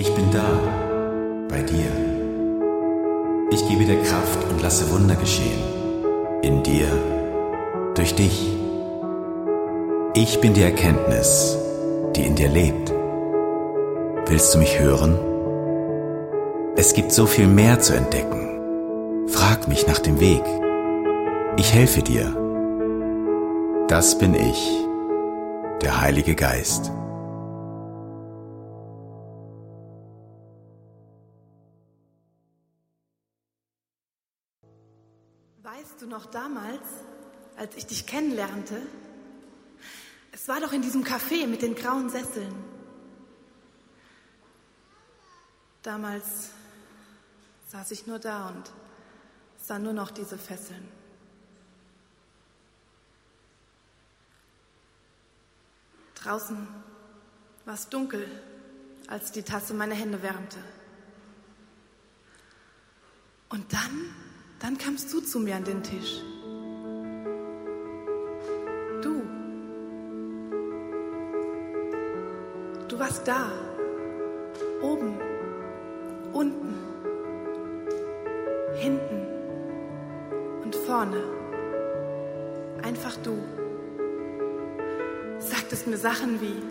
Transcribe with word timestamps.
Ich 0.00 0.14
bin 0.14 0.30
da, 0.30 0.48
bei 1.48 1.60
dir. 1.60 1.90
Ich 3.50 3.66
gebe 3.68 3.84
dir 3.84 4.00
Kraft 4.00 4.38
und 4.48 4.62
lasse 4.62 4.88
Wunder 4.92 5.16
geschehen. 5.16 5.60
In 6.40 6.62
dir, 6.62 6.86
durch 7.96 8.14
dich. 8.14 8.56
Ich 10.14 10.40
bin 10.40 10.54
die 10.54 10.62
Erkenntnis, 10.62 11.58
die 12.14 12.26
in 12.26 12.36
dir 12.36 12.48
lebt. 12.48 12.92
Willst 14.26 14.54
du 14.54 14.58
mich 14.58 14.78
hören? 14.78 15.18
Es 16.76 16.94
gibt 16.94 17.10
so 17.10 17.26
viel 17.26 17.48
mehr 17.48 17.80
zu 17.80 17.94
entdecken. 17.94 19.26
Frag 19.26 19.66
mich 19.66 19.88
nach 19.88 19.98
dem 19.98 20.20
Weg. 20.20 20.44
Ich 21.56 21.74
helfe 21.74 22.02
dir. 22.02 22.36
Das 23.88 24.16
bin 24.16 24.36
ich, 24.36 24.70
der 25.82 26.00
Heilige 26.00 26.36
Geist. 26.36 26.92
Noch 36.08 36.26
damals, 36.26 36.82
als 37.56 37.76
ich 37.76 37.86
dich 37.86 38.06
kennenlernte? 38.06 38.80
Es 40.32 40.48
war 40.48 40.60
doch 40.60 40.72
in 40.72 40.82
diesem 40.82 41.04
Café 41.04 41.46
mit 41.46 41.62
den 41.62 41.74
grauen 41.74 42.10
Sesseln. 42.10 42.54
Damals 45.82 46.50
saß 47.68 47.90
ich 47.92 48.06
nur 48.06 48.18
da 48.18 48.48
und 48.48 48.70
sah 49.56 49.78
nur 49.78 49.92
noch 49.92 50.10
diese 50.10 50.38
Fesseln. 50.38 50.88
Draußen 56.14 56.66
war 57.64 57.74
es 57.74 57.88
dunkel, 57.88 58.26
als 59.06 59.32
die 59.32 59.42
Tasse 59.42 59.72
meine 59.74 59.94
Hände 59.94 60.22
wärmte. 60.22 60.58
Und 63.48 63.72
dann, 63.72 64.14
dann 64.60 64.76
kamst 64.76 65.12
du 65.12 65.20
zu 65.20 65.38
mir 65.38 65.56
an 65.56 65.64
den 65.64 65.82
Tisch. 65.82 66.22
Du. 69.02 69.22
Du 72.88 72.98
warst 72.98 73.26
da. 73.26 73.50
Oben. 74.82 75.16
Unten. 76.32 76.74
Hinten. 78.76 79.26
Und 80.64 80.74
vorne. 80.74 81.22
Einfach 82.82 83.16
du. 83.22 83.38
Sagtest 85.38 85.86
mir 85.86 85.98
Sachen 85.98 86.40
wie, 86.40 86.62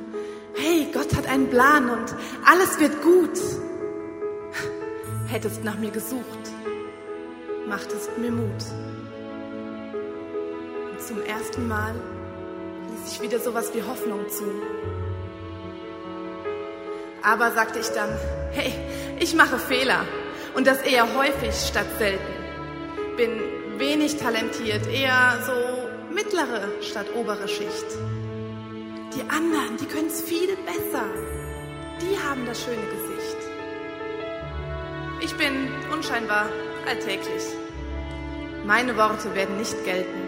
hey, 0.55 0.89
Gott 0.93 1.15
hat 1.15 1.27
einen 1.27 1.49
Plan 1.49 1.89
und 1.89 2.15
alles 2.45 2.80
wird 2.80 3.02
gut. 3.02 3.39
Hättest 5.27 5.63
nach 5.63 5.77
mir 5.77 5.91
gesucht 5.91 6.47
machtest 7.68 8.18
mir 8.18 8.32
Mut. 8.32 8.64
Und 10.92 11.02
zum 11.02 11.22
ersten 11.22 11.68
Mal 11.68 11.94
ließ 12.90 13.14
ich 13.14 13.22
wieder 13.22 13.40
sowas 13.40 13.72
wie 13.73 13.84
Hoffnung 13.84 14.28
zu. 14.30 14.46
Aber 17.22 17.52
sagte 17.52 17.80
ich 17.80 17.90
dann, 17.90 18.10
hey, 18.52 18.73
ich 19.20 19.36
mache 19.36 19.58
Fehler 19.60 20.06
und 20.56 20.66
das 20.66 20.82
eher 20.82 21.06
häufig 21.16 21.54
statt 21.54 21.88
selten. 21.98 22.34
Bin 23.18 23.42
wenig 23.78 24.18
talentiert, 24.18 24.88
eher 24.88 25.38
so 25.45 26.14
mittlere 26.14 26.70
statt 26.82 27.08
obere 27.16 27.48
Schicht. 27.48 27.86
Die 29.16 29.22
anderen, 29.30 29.78
die 29.80 29.86
können 29.86 30.08
es 30.08 30.22
viel 30.22 30.56
besser. 30.66 31.06
Die 32.02 32.18
haben 32.18 32.45
das 32.45 32.64
schöne 32.64 32.78
Gesicht. 32.78 33.38
Ich 35.22 35.36
bin 35.36 35.70
unscheinbar 35.92 36.48
alltäglich. 36.88 37.43
Meine 38.65 38.95
Worte 38.98 39.33
werden 39.36 39.58
nicht 39.58 39.83
gelten. 39.86 40.27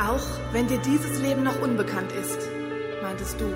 Auch 0.00 0.26
wenn 0.52 0.66
dir 0.68 0.78
dieses 0.78 1.20
Leben 1.20 1.42
noch 1.42 1.60
unbekannt 1.60 2.12
ist, 2.12 2.38
meintest 3.02 3.40
du. 3.40 3.46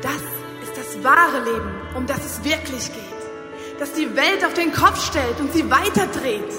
Das 0.00 0.22
ist 0.62 0.76
das 0.76 1.04
wahre 1.04 1.44
Leben, 1.44 1.70
um 1.94 2.06
das 2.06 2.24
es 2.24 2.44
wirklich 2.44 2.92
geht. 2.92 3.78
Das 3.78 3.92
die 3.92 4.14
Welt 4.16 4.44
auf 4.44 4.54
den 4.54 4.72
Kopf 4.72 5.04
stellt 5.06 5.38
und 5.40 5.52
sie 5.52 5.70
weiterdreht. 5.70 6.52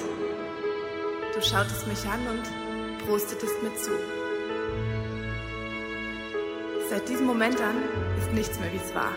Du 1.34 1.42
schautest 1.42 1.88
mich 1.88 2.06
an 2.06 2.19
und 2.28 3.08
prostetest 3.08 3.63
mir 3.63 3.75
zu. 3.75 3.92
Seit 6.90 7.09
diesem 7.09 7.25
Moment 7.25 7.59
an 7.59 7.75
ist 8.19 8.34
nichts 8.34 8.59
mehr, 8.59 8.72
wie 8.72 8.78
es 8.78 8.94
war. 8.94 9.13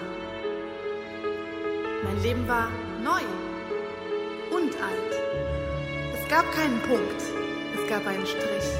Mein 2.16 2.22
Leben 2.22 2.49
war 2.49 2.71
neu 3.04 3.21
und 4.56 4.72
alt. 4.81 5.12
Es 6.15 6.28
gab 6.31 6.50
keinen 6.53 6.81
Punkt, 6.81 7.21
es 7.75 7.91
gab 7.91 8.06
einen 8.06 8.25
Strich. 8.25 8.71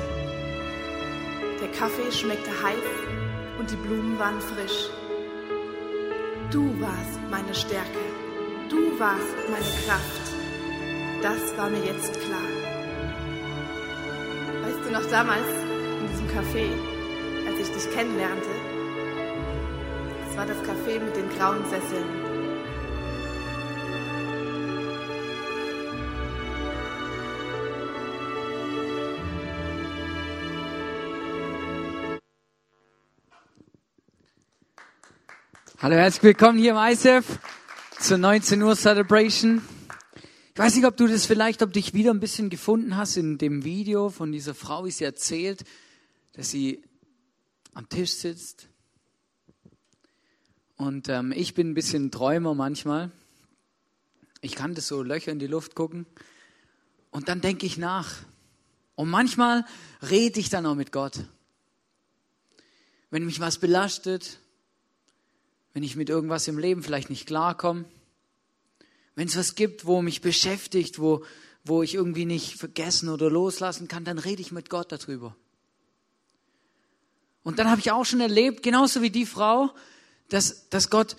Der 1.61 1.69
Kaffee 1.79 2.11
schmeckte 2.11 2.51
heiß 2.51 2.89
und 3.59 3.71
die 3.71 3.77
Blumen 3.77 4.19
waren 4.19 4.41
frisch. 4.41 4.89
Du 6.51 6.81
warst 6.81 7.21
meine 7.31 7.55
Stärke, 7.55 8.01
du 8.71 8.99
warst 8.99 9.37
meine 9.51 9.85
Kraft. 9.85 10.33
Das 11.23 11.59
war 11.59 11.69
mir 11.69 11.85
jetzt 11.85 12.19
klar. 12.19 12.49
Weißt 14.63 14.79
du 14.83 14.93
noch 14.93 15.11
damals 15.11 15.47
in 16.01 16.09
diesem 16.09 16.29
Café, 16.29 16.71
als 17.47 17.69
ich 17.69 17.75
dich 17.75 17.95
kennenlernte? 17.95 18.49
Es 20.31 20.37
war 20.39 20.47
das 20.47 20.57
Café 20.63 21.01
mit 21.01 21.15
den 21.15 21.29
grauen 21.37 21.65
Sesseln. 21.67 22.26
Hallo, 35.79 35.95
herzlich 35.95 36.23
willkommen 36.23 36.59
hier 36.59 36.71
im 36.71 36.79
ISF 36.79 37.39
zur 38.01 38.17
19 38.17 38.63
Uhr 38.63 38.75
Celebration. 38.75 39.61
Ich 40.55 40.59
weiß 40.59 40.75
nicht, 40.75 40.87
ob 40.87 40.97
du 40.97 41.07
das 41.07 41.27
vielleicht, 41.27 41.61
ob 41.61 41.75
dich 41.75 41.93
wieder 41.93 42.13
ein 42.13 42.19
bisschen 42.19 42.49
gefunden 42.49 42.97
hast 42.97 43.19
in 43.19 43.37
dem 43.37 43.63
Video 43.63 44.09
von 44.09 44.33
dieser 44.33 44.55
Frau, 44.55 44.87
wie 44.87 44.91
sie 44.91 45.05
erzählt, 45.05 45.65
dass 46.33 46.51
sie 46.51 46.83
am 47.75 47.91
Tisch 47.91 48.13
sitzt. 48.13 48.69
Und 50.77 51.11
ähm, 51.11 51.31
ich 51.37 51.53
bin 51.53 51.73
ein 51.73 51.75
bisschen 51.75 52.11
Träumer 52.11 52.55
manchmal. 52.55 53.13
Ich 54.41 54.55
kann 54.55 54.75
das 54.75 54.87
so 54.87 55.03
Löcher 55.03 55.31
in 55.31 55.39
die 55.39 55.47
Luft 55.47 55.75
gucken. 55.75 56.07
Und 57.11 57.29
dann 57.29 57.43
denke 57.43 57.67
ich 57.67 57.77
nach. 57.77 58.15
Und 58.95 59.11
manchmal 59.11 59.67
rede 60.09 60.41
ich 60.41 60.49
dann 60.49 60.65
auch 60.65 60.75
mit 60.75 60.91
Gott. 60.91 61.25
Wenn 63.11 63.27
mich 63.27 63.41
was 63.41 63.59
belastet, 63.59 64.39
wenn 65.77 65.83
ich 65.83 65.95
mit 65.95 66.09
irgendwas 66.09 66.49
im 66.49 66.57
Leben 66.57 66.83
vielleicht 66.83 67.11
nicht 67.11 67.27
klarkomme, 67.27 67.85
wenn 69.15 69.29
es 69.29 69.37
was 69.37 69.57
gibt, 69.57 69.85
wo 69.85 70.01
mich 70.01 70.23
beschäftigt, 70.23 70.99
wo, 70.99 71.23
wo 71.65 71.83
ich 71.83 71.93
irgendwie 71.93 72.25
nicht 72.25 72.55
vergessen 72.55 73.11
oder 73.11 73.29
loslassen 73.29 73.87
kann, 73.87 74.03
dann 74.03 74.17
rede 74.17 74.41
ich 74.41 74.53
mit 74.53 74.71
Gott 74.71 74.91
darüber. 74.91 75.37
Und 77.43 77.59
dann 77.59 77.69
habe 77.69 77.79
ich 77.79 77.93
auch 77.93 78.07
schon 78.07 78.23
erlebt, 78.23 78.63
genauso 78.63 79.03
wie 79.03 79.11
die 79.11 79.27
Frau, 79.27 79.69
dass, 80.31 80.67
dass 80.71 80.89
Gott 80.89 81.15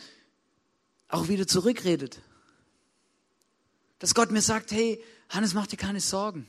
auch 1.08 1.28
wieder 1.28 1.46
zurückredet. 1.46 2.20
Dass 4.00 4.16
Gott 4.16 4.32
mir 4.32 4.42
sagt, 4.42 4.72
hey, 4.72 5.00
Hannes, 5.30 5.54
mach 5.54 5.68
dir 5.68 5.78
keine 5.78 6.02
Sorgen. 6.02 6.48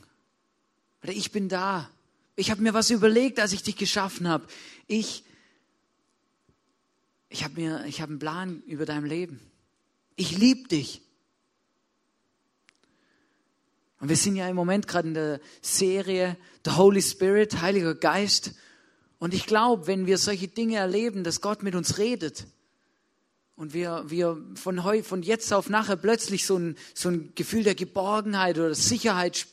Oder 1.03 1.13
ich 1.13 1.31
bin 1.31 1.51
da. 1.51 1.91
Ich 2.37 2.51
habe 2.51 2.63
mir 2.63 2.73
was 2.73 2.89
überlegt, 2.89 3.39
als 3.39 3.53
ich 3.53 3.63
dich 3.63 3.77
geschaffen 3.77 4.29
habe. 4.29 4.47
Ich 4.87 5.25
ich 7.29 7.45
habe 7.45 7.61
mir, 7.61 7.85
ich 7.87 8.01
habe 8.01 8.11
einen 8.11 8.19
Plan 8.19 8.63
über 8.67 8.87
dein 8.87 9.05
Leben. 9.05 9.41
Ich 10.17 10.37
liebe 10.37 10.69
dich. 10.69 11.03
Und 14.01 14.09
wir 14.09 14.17
sind 14.17 14.37
ja 14.37 14.49
im 14.49 14.57
Moment 14.57 14.87
gerade 14.87 15.09
in 15.09 15.15
der 15.15 15.41
Serie 15.61 16.37
The 16.65 16.73
Holy 16.73 17.03
Spirit, 17.03 17.61
Heiliger 17.61 17.95
Geist. 17.95 18.55
Und 19.19 19.35
ich 19.35 19.47
glaube, 19.47 19.87
wenn 19.87 20.07
wir 20.07 20.19
solche 20.19 20.49
Dinge 20.49 20.77
erleben, 20.77 21.25
dass 21.25 21.41
Gott 21.41 21.63
mit 21.63 21.75
uns 21.75 21.99
redet 21.99 22.47
und 23.57 23.75
wir, 23.75 24.05
wir 24.07 24.41
von, 24.55 24.85
heu, 24.85 25.03
von 25.03 25.23
jetzt 25.23 25.53
auf 25.53 25.69
nachher 25.69 25.97
plötzlich 25.97 26.47
so 26.47 26.57
ein, 26.57 26.77
so 26.95 27.09
ein 27.09 27.33
Gefühl 27.35 27.65
der 27.65 27.75
Geborgenheit 27.75 28.57
oder 28.57 28.75
Sicherheit 28.75 29.49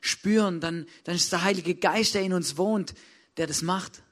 spüren, 0.00 0.60
dann, 0.60 0.86
dann 1.04 1.14
ist 1.14 1.30
der 1.30 1.44
Heilige 1.44 1.74
Geist, 1.74 2.14
der 2.14 2.22
in 2.22 2.32
uns 2.32 2.56
wohnt, 2.56 2.94
der 3.36 3.46
das 3.46 3.60
macht. 3.60 4.02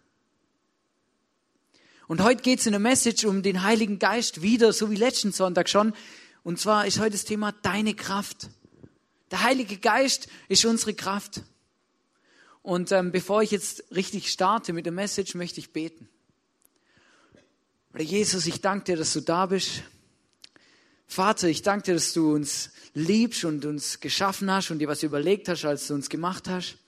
Und 2.09 2.23
heute 2.23 2.41
geht 2.41 2.61
es 2.61 2.67
in 2.67 2.73
der 2.73 2.81
Message 2.81 3.27
um 3.27 3.43
den 3.43 3.63
Heiligen 3.63 3.99
Geist 3.99 4.41
wieder, 4.41 4.73
so 4.73 4.91
wie 4.91 4.97
letzten 4.97 5.31
Sonntag 5.31 5.69
schon. 5.69 5.93
Und 6.43 6.59
zwar 6.59 6.87
ist 6.87 6.99
heute 6.99 7.11
das 7.11 7.27
Thema 7.27 7.53
deine 7.61 7.93
Kraft. 7.93 8.49
Der 9.31 9.43
Heilige 9.43 9.77
Geist 9.77 10.27
ist 10.49 10.65
unsere 10.65 10.95
Kraft. 10.95 11.43
Und 12.63 12.93
ähm, 12.93 13.13
bevor 13.13 13.43
ich 13.43 13.51
jetzt 13.51 13.85
richtig 13.95 14.31
starte 14.31 14.73
mit 14.73 14.87
der 14.87 14.93
Message, 14.93 15.35
möchte 15.35 15.61
ich 15.61 15.75
beten. 15.75 16.09
Jesus, 17.99 18.47
ich 18.47 18.63
danke 18.63 18.87
dir, 18.87 18.97
dass 18.97 19.13
du 19.13 19.21
da 19.21 19.45
bist. 19.45 19.83
Vater, 21.07 21.49
ich 21.49 21.61
danke 21.61 21.85
dir, 21.87 21.95
dass 21.95 22.15
du 22.15 22.35
uns 22.35 22.71
liebst 22.95 23.45
und 23.45 23.67
uns 23.67 24.01
geschaffen 24.01 24.51
hast 24.51 24.71
und 24.71 24.79
dir 24.79 24.89
was 24.89 25.03
überlegt 25.03 25.47
hast, 25.51 25.67
als 25.67 25.89
du 25.89 25.95
uns 25.95 26.09
gemacht 26.09 26.49
hast. 26.49 26.79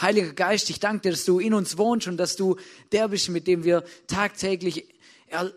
Heiliger 0.00 0.32
Geist, 0.32 0.70
ich 0.70 0.80
danke 0.80 1.02
dir, 1.02 1.10
dass 1.10 1.24
du 1.24 1.38
in 1.38 1.54
uns 1.54 1.76
wohnst 1.76 2.06
und 2.06 2.16
dass 2.16 2.36
du 2.36 2.56
der 2.92 3.08
bist, 3.08 3.28
mit 3.30 3.46
dem 3.46 3.64
wir 3.64 3.84
tagtäglich 4.06 4.86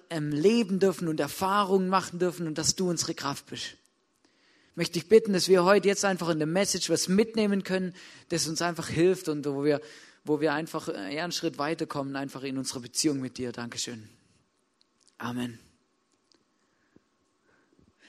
ähm, 0.09 0.31
leben 0.31 0.79
dürfen 0.79 1.07
und 1.07 1.19
Erfahrungen 1.19 1.89
machen 1.89 2.19
dürfen 2.19 2.47
und 2.47 2.57
dass 2.57 2.75
du 2.75 2.89
unsere 2.89 3.13
Kraft 3.13 3.47
bist. 3.47 3.75
Ich 4.71 4.77
möchte 4.77 4.93
dich 4.93 5.09
bitten, 5.09 5.33
dass 5.33 5.47
wir 5.47 5.63
heute 5.63 5.87
jetzt 5.87 6.05
einfach 6.05 6.29
in 6.29 6.39
der 6.39 6.47
Message 6.47 6.89
was 6.89 7.07
mitnehmen 7.07 7.63
können, 7.63 7.93
das 8.29 8.47
uns 8.47 8.61
einfach 8.61 8.87
hilft 8.87 9.27
und 9.27 9.45
wo 9.45 9.63
wir, 9.63 9.81
wo 10.23 10.39
wir 10.39 10.53
einfach 10.53 10.87
eher 10.87 11.23
einen 11.23 11.31
Schritt 11.31 11.57
weiterkommen, 11.57 12.15
einfach 12.15 12.43
in 12.43 12.57
unserer 12.57 12.79
Beziehung 12.79 13.19
mit 13.19 13.37
dir. 13.37 13.51
Dankeschön. 13.51 14.09
Amen. 15.17 15.59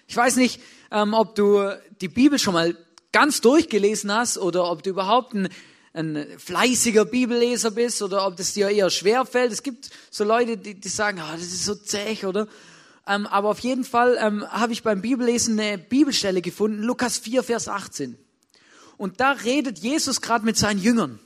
Ich 0.06 0.16
weiß 0.16 0.36
nicht, 0.36 0.60
ähm, 0.90 1.14
ob 1.14 1.34
du 1.34 1.68
die 2.00 2.08
Bibel 2.08 2.38
schon 2.38 2.54
mal 2.54 2.76
ganz 3.12 3.40
durchgelesen 3.40 4.12
hast 4.12 4.38
oder 4.38 4.70
ob 4.70 4.82
du 4.82 4.90
überhaupt 4.90 5.34
ein, 5.34 5.48
ein 5.94 6.26
fleißiger 6.38 7.04
Bibelleser 7.04 7.70
bist 7.70 8.02
oder 8.02 8.26
ob 8.26 8.36
das 8.36 8.54
dir 8.54 8.68
eher 8.68 8.90
schwer 8.90 9.26
fällt. 9.26 9.52
Es 9.52 9.62
gibt 9.62 9.90
so 10.10 10.24
Leute, 10.24 10.56
die, 10.56 10.74
die 10.74 10.88
sagen, 10.88 11.20
oh, 11.22 11.32
das 11.32 11.42
ist 11.42 11.64
so 11.64 11.74
zäh, 11.74 12.24
oder? 12.24 12.48
Ähm, 13.06 13.26
aber 13.26 13.50
auf 13.50 13.58
jeden 13.58 13.84
Fall 13.84 14.16
ähm, 14.20 14.46
habe 14.48 14.72
ich 14.72 14.82
beim 14.82 15.02
Bibellesen 15.02 15.58
eine 15.58 15.76
Bibelstelle 15.76 16.40
gefunden, 16.40 16.82
Lukas 16.82 17.18
4, 17.18 17.42
Vers 17.42 17.68
18. 17.68 18.16
Und 18.96 19.20
da 19.20 19.32
redet 19.32 19.80
Jesus 19.80 20.20
gerade 20.20 20.44
mit 20.44 20.56
seinen 20.56 20.80
Jüngern. 20.80 21.18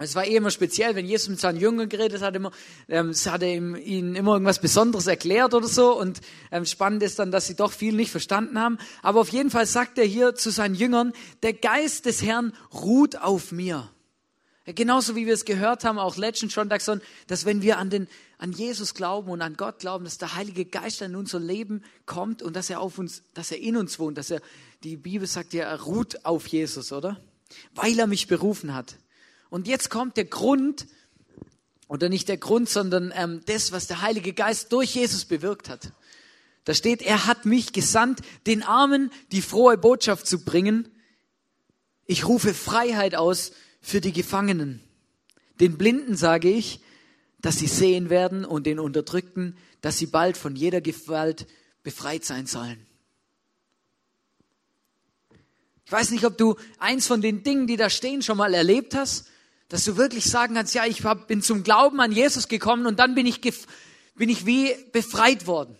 Es 0.00 0.14
war 0.14 0.24
eh 0.24 0.36
immer 0.36 0.52
speziell, 0.52 0.94
wenn 0.94 1.06
Jesus 1.06 1.28
mit 1.28 1.40
seinen 1.40 1.58
Jüngern 1.58 1.88
geredet 1.88 2.22
hat, 2.22 2.36
immer, 2.36 2.52
ähm, 2.88 3.12
hat 3.12 3.42
er 3.42 3.52
ihnen 3.52 4.14
immer 4.14 4.34
irgendwas 4.34 4.60
Besonderes 4.60 5.08
erklärt 5.08 5.54
oder 5.54 5.66
so. 5.66 5.98
Und 5.98 6.20
ähm, 6.52 6.64
spannend 6.64 7.02
ist 7.02 7.18
dann, 7.18 7.32
dass 7.32 7.48
sie 7.48 7.56
doch 7.56 7.72
viel 7.72 7.94
nicht 7.94 8.12
verstanden 8.12 8.60
haben. 8.60 8.78
Aber 9.02 9.20
auf 9.20 9.30
jeden 9.30 9.50
Fall 9.50 9.66
sagt 9.66 9.98
er 9.98 10.04
hier 10.04 10.36
zu 10.36 10.50
seinen 10.50 10.76
Jüngern, 10.76 11.12
der 11.42 11.52
Geist 11.52 12.06
des 12.06 12.22
Herrn 12.22 12.52
ruht 12.72 13.16
auf 13.16 13.50
mir. 13.50 13.90
Ja, 14.66 14.72
genauso 14.72 15.16
wie 15.16 15.26
wir 15.26 15.34
es 15.34 15.44
gehört 15.44 15.82
haben, 15.82 15.98
auch 15.98 16.16
letzten 16.16 16.48
Sonntag, 16.48 16.82
dass 17.26 17.44
wenn 17.44 17.62
wir 17.62 17.78
an, 17.78 17.90
den, 17.90 18.06
an 18.36 18.52
Jesus 18.52 18.94
glauben 18.94 19.30
und 19.30 19.42
an 19.42 19.56
Gott 19.56 19.80
glauben, 19.80 20.04
dass 20.04 20.18
der 20.18 20.36
Heilige 20.36 20.64
Geist 20.64 21.02
in 21.02 21.16
unser 21.16 21.40
Leben 21.40 21.82
kommt 22.06 22.42
und 22.42 22.54
dass 22.54 22.70
er 22.70 22.80
auf 22.80 22.98
uns, 22.98 23.22
dass 23.34 23.50
er 23.50 23.58
in 23.58 23.76
uns 23.76 23.98
wohnt, 23.98 24.16
dass 24.16 24.30
er, 24.30 24.42
die 24.84 24.96
Bibel 24.96 25.26
sagt 25.26 25.54
ja, 25.54 25.64
er 25.64 25.80
ruht 25.80 26.24
auf 26.24 26.46
Jesus, 26.46 26.92
oder? 26.92 27.20
Weil 27.74 27.98
er 27.98 28.06
mich 28.06 28.28
berufen 28.28 28.74
hat. 28.74 28.96
Und 29.50 29.66
jetzt 29.66 29.90
kommt 29.90 30.16
der 30.16 30.26
Grund, 30.26 30.86
oder 31.88 32.08
nicht 32.08 32.28
der 32.28 32.36
Grund, 32.36 32.68
sondern 32.68 33.12
ähm, 33.16 33.40
das, 33.46 33.72
was 33.72 33.86
der 33.86 34.02
Heilige 34.02 34.34
Geist 34.34 34.72
durch 34.72 34.94
Jesus 34.94 35.24
bewirkt 35.24 35.68
hat. 35.68 35.92
Da 36.64 36.74
steht, 36.74 37.00
er 37.00 37.26
hat 37.26 37.46
mich 37.46 37.72
gesandt, 37.72 38.20
den 38.46 38.62
Armen 38.62 39.10
die 39.32 39.40
frohe 39.40 39.78
Botschaft 39.78 40.26
zu 40.26 40.44
bringen. 40.44 40.88
Ich 42.04 42.26
rufe 42.28 42.52
Freiheit 42.52 43.14
aus 43.14 43.52
für 43.80 44.02
die 44.02 44.12
Gefangenen. 44.12 44.82
Den 45.60 45.78
Blinden 45.78 46.14
sage 46.14 46.50
ich, 46.50 46.80
dass 47.40 47.58
sie 47.58 47.66
sehen 47.66 48.10
werden 48.10 48.44
und 48.44 48.66
den 48.66 48.78
Unterdrückten, 48.78 49.56
dass 49.80 49.96
sie 49.96 50.06
bald 50.06 50.36
von 50.36 50.56
jeder 50.56 50.80
Gewalt 50.80 51.46
befreit 51.82 52.24
sein 52.24 52.46
sollen. 52.46 52.84
Ich 55.86 55.92
weiß 55.92 56.10
nicht, 56.10 56.26
ob 56.26 56.36
du 56.36 56.56
eins 56.78 57.06
von 57.06 57.22
den 57.22 57.44
Dingen, 57.44 57.66
die 57.66 57.78
da 57.78 57.88
stehen, 57.88 58.20
schon 58.20 58.36
mal 58.36 58.52
erlebt 58.52 58.94
hast 58.94 59.28
dass 59.68 59.84
du 59.84 59.96
wirklich 59.96 60.24
sagen 60.24 60.54
kannst, 60.54 60.74
ja, 60.74 60.86
ich 60.86 61.02
bin 61.26 61.42
zum 61.42 61.62
Glauben 61.62 62.00
an 62.00 62.12
Jesus 62.12 62.48
gekommen 62.48 62.86
und 62.86 62.98
dann 62.98 63.14
bin 63.14 63.26
ich, 63.26 63.40
bin 63.40 64.28
ich 64.28 64.46
wie 64.46 64.74
befreit 64.92 65.46
worden. 65.46 65.76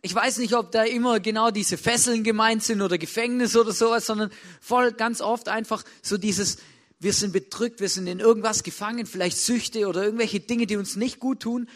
Ich 0.00 0.14
weiß 0.14 0.38
nicht, 0.38 0.54
ob 0.54 0.70
da 0.70 0.82
immer 0.82 1.20
genau 1.20 1.50
diese 1.50 1.78
Fesseln 1.78 2.24
gemeint 2.24 2.62
sind 2.62 2.82
oder 2.82 2.98
Gefängnis 2.98 3.56
oder 3.56 3.72
sowas, 3.72 4.06
sondern 4.06 4.30
voll 4.60 4.92
ganz 4.92 5.20
oft 5.20 5.48
einfach 5.48 5.82
so 6.02 6.18
dieses, 6.18 6.58
wir 6.98 7.12
sind 7.12 7.32
bedrückt, 7.32 7.80
wir 7.80 7.88
sind 7.88 8.06
in 8.06 8.20
irgendwas 8.20 8.62
gefangen, 8.62 9.06
vielleicht 9.06 9.38
Süchte 9.38 9.86
oder 9.88 10.04
irgendwelche 10.04 10.40
Dinge, 10.40 10.66
die 10.66 10.76
uns 10.76 10.96
nicht 10.96 11.20
gut 11.20 11.40
tun. 11.40 11.68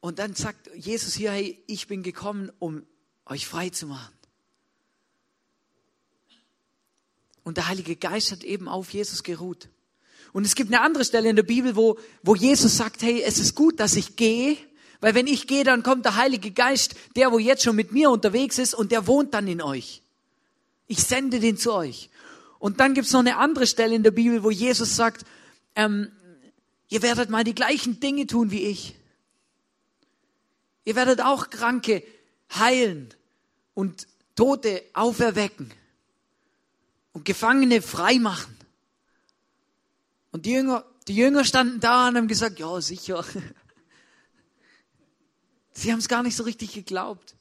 Und 0.00 0.18
dann 0.18 0.34
sagt 0.34 0.70
Jesus 0.74 1.14
hier, 1.14 1.30
hey, 1.30 1.62
ich 1.66 1.86
bin 1.86 2.02
gekommen, 2.02 2.50
um 2.58 2.84
euch 3.24 3.46
frei 3.46 3.70
zu 3.70 3.86
machen. 3.86 4.12
Und 7.44 7.56
der 7.56 7.68
Heilige 7.68 7.96
Geist 7.96 8.32
hat 8.32 8.44
eben 8.44 8.68
auf 8.68 8.90
Jesus 8.92 9.22
geruht. 9.22 9.68
Und 10.32 10.46
es 10.46 10.54
gibt 10.54 10.72
eine 10.72 10.82
andere 10.82 11.04
Stelle 11.04 11.28
in 11.28 11.36
der 11.36 11.42
Bibel, 11.42 11.76
wo, 11.76 11.98
wo 12.22 12.34
Jesus 12.34 12.76
sagt, 12.76 13.02
hey, 13.02 13.22
es 13.22 13.38
ist 13.38 13.54
gut, 13.54 13.80
dass 13.80 13.96
ich 13.96 14.16
gehe, 14.16 14.56
weil 15.00 15.14
wenn 15.14 15.26
ich 15.26 15.46
gehe, 15.46 15.64
dann 15.64 15.82
kommt 15.82 16.04
der 16.04 16.16
Heilige 16.16 16.52
Geist, 16.52 16.94
der, 17.16 17.32
wo 17.32 17.38
jetzt 17.38 17.64
schon 17.64 17.76
mit 17.76 17.92
mir 17.92 18.10
unterwegs 18.10 18.58
ist, 18.58 18.72
und 18.72 18.92
der 18.92 19.06
wohnt 19.06 19.34
dann 19.34 19.48
in 19.48 19.60
euch. 19.60 20.02
Ich 20.86 21.02
sende 21.02 21.40
den 21.40 21.56
zu 21.56 21.72
euch. 21.74 22.08
Und 22.58 22.78
dann 22.78 22.94
gibt 22.94 23.08
es 23.08 23.12
noch 23.12 23.20
eine 23.20 23.36
andere 23.36 23.66
Stelle 23.66 23.94
in 23.94 24.04
der 24.04 24.12
Bibel, 24.12 24.42
wo 24.44 24.50
Jesus 24.50 24.94
sagt, 24.94 25.26
ähm, 25.74 26.12
ihr 26.88 27.02
werdet 27.02 27.30
mal 27.30 27.42
die 27.42 27.54
gleichen 27.54 27.98
Dinge 27.98 28.26
tun 28.26 28.52
wie 28.52 28.62
ich. 28.62 28.94
Ihr 30.84 30.94
werdet 30.94 31.20
auch 31.20 31.50
Kranke 31.50 32.02
heilen 32.54 33.08
und 33.74 34.06
Tote 34.36 34.82
auferwecken 34.92 35.72
und 37.12 37.24
Gefangene 37.24 37.82
freimachen. 37.82 38.56
Und 40.32 40.46
die 40.46 40.52
Jünger, 40.52 40.84
die 41.06 41.14
Jünger 41.14 41.44
standen 41.44 41.78
da 41.78 42.08
und 42.08 42.16
haben 42.16 42.26
gesagt, 42.26 42.58
ja, 42.58 42.80
sicher. 42.80 43.24
Sie 45.72 45.92
haben 45.92 45.98
es 45.98 46.08
gar 46.08 46.22
nicht 46.22 46.36
so 46.36 46.42
richtig 46.42 46.72
geglaubt. 46.72 47.36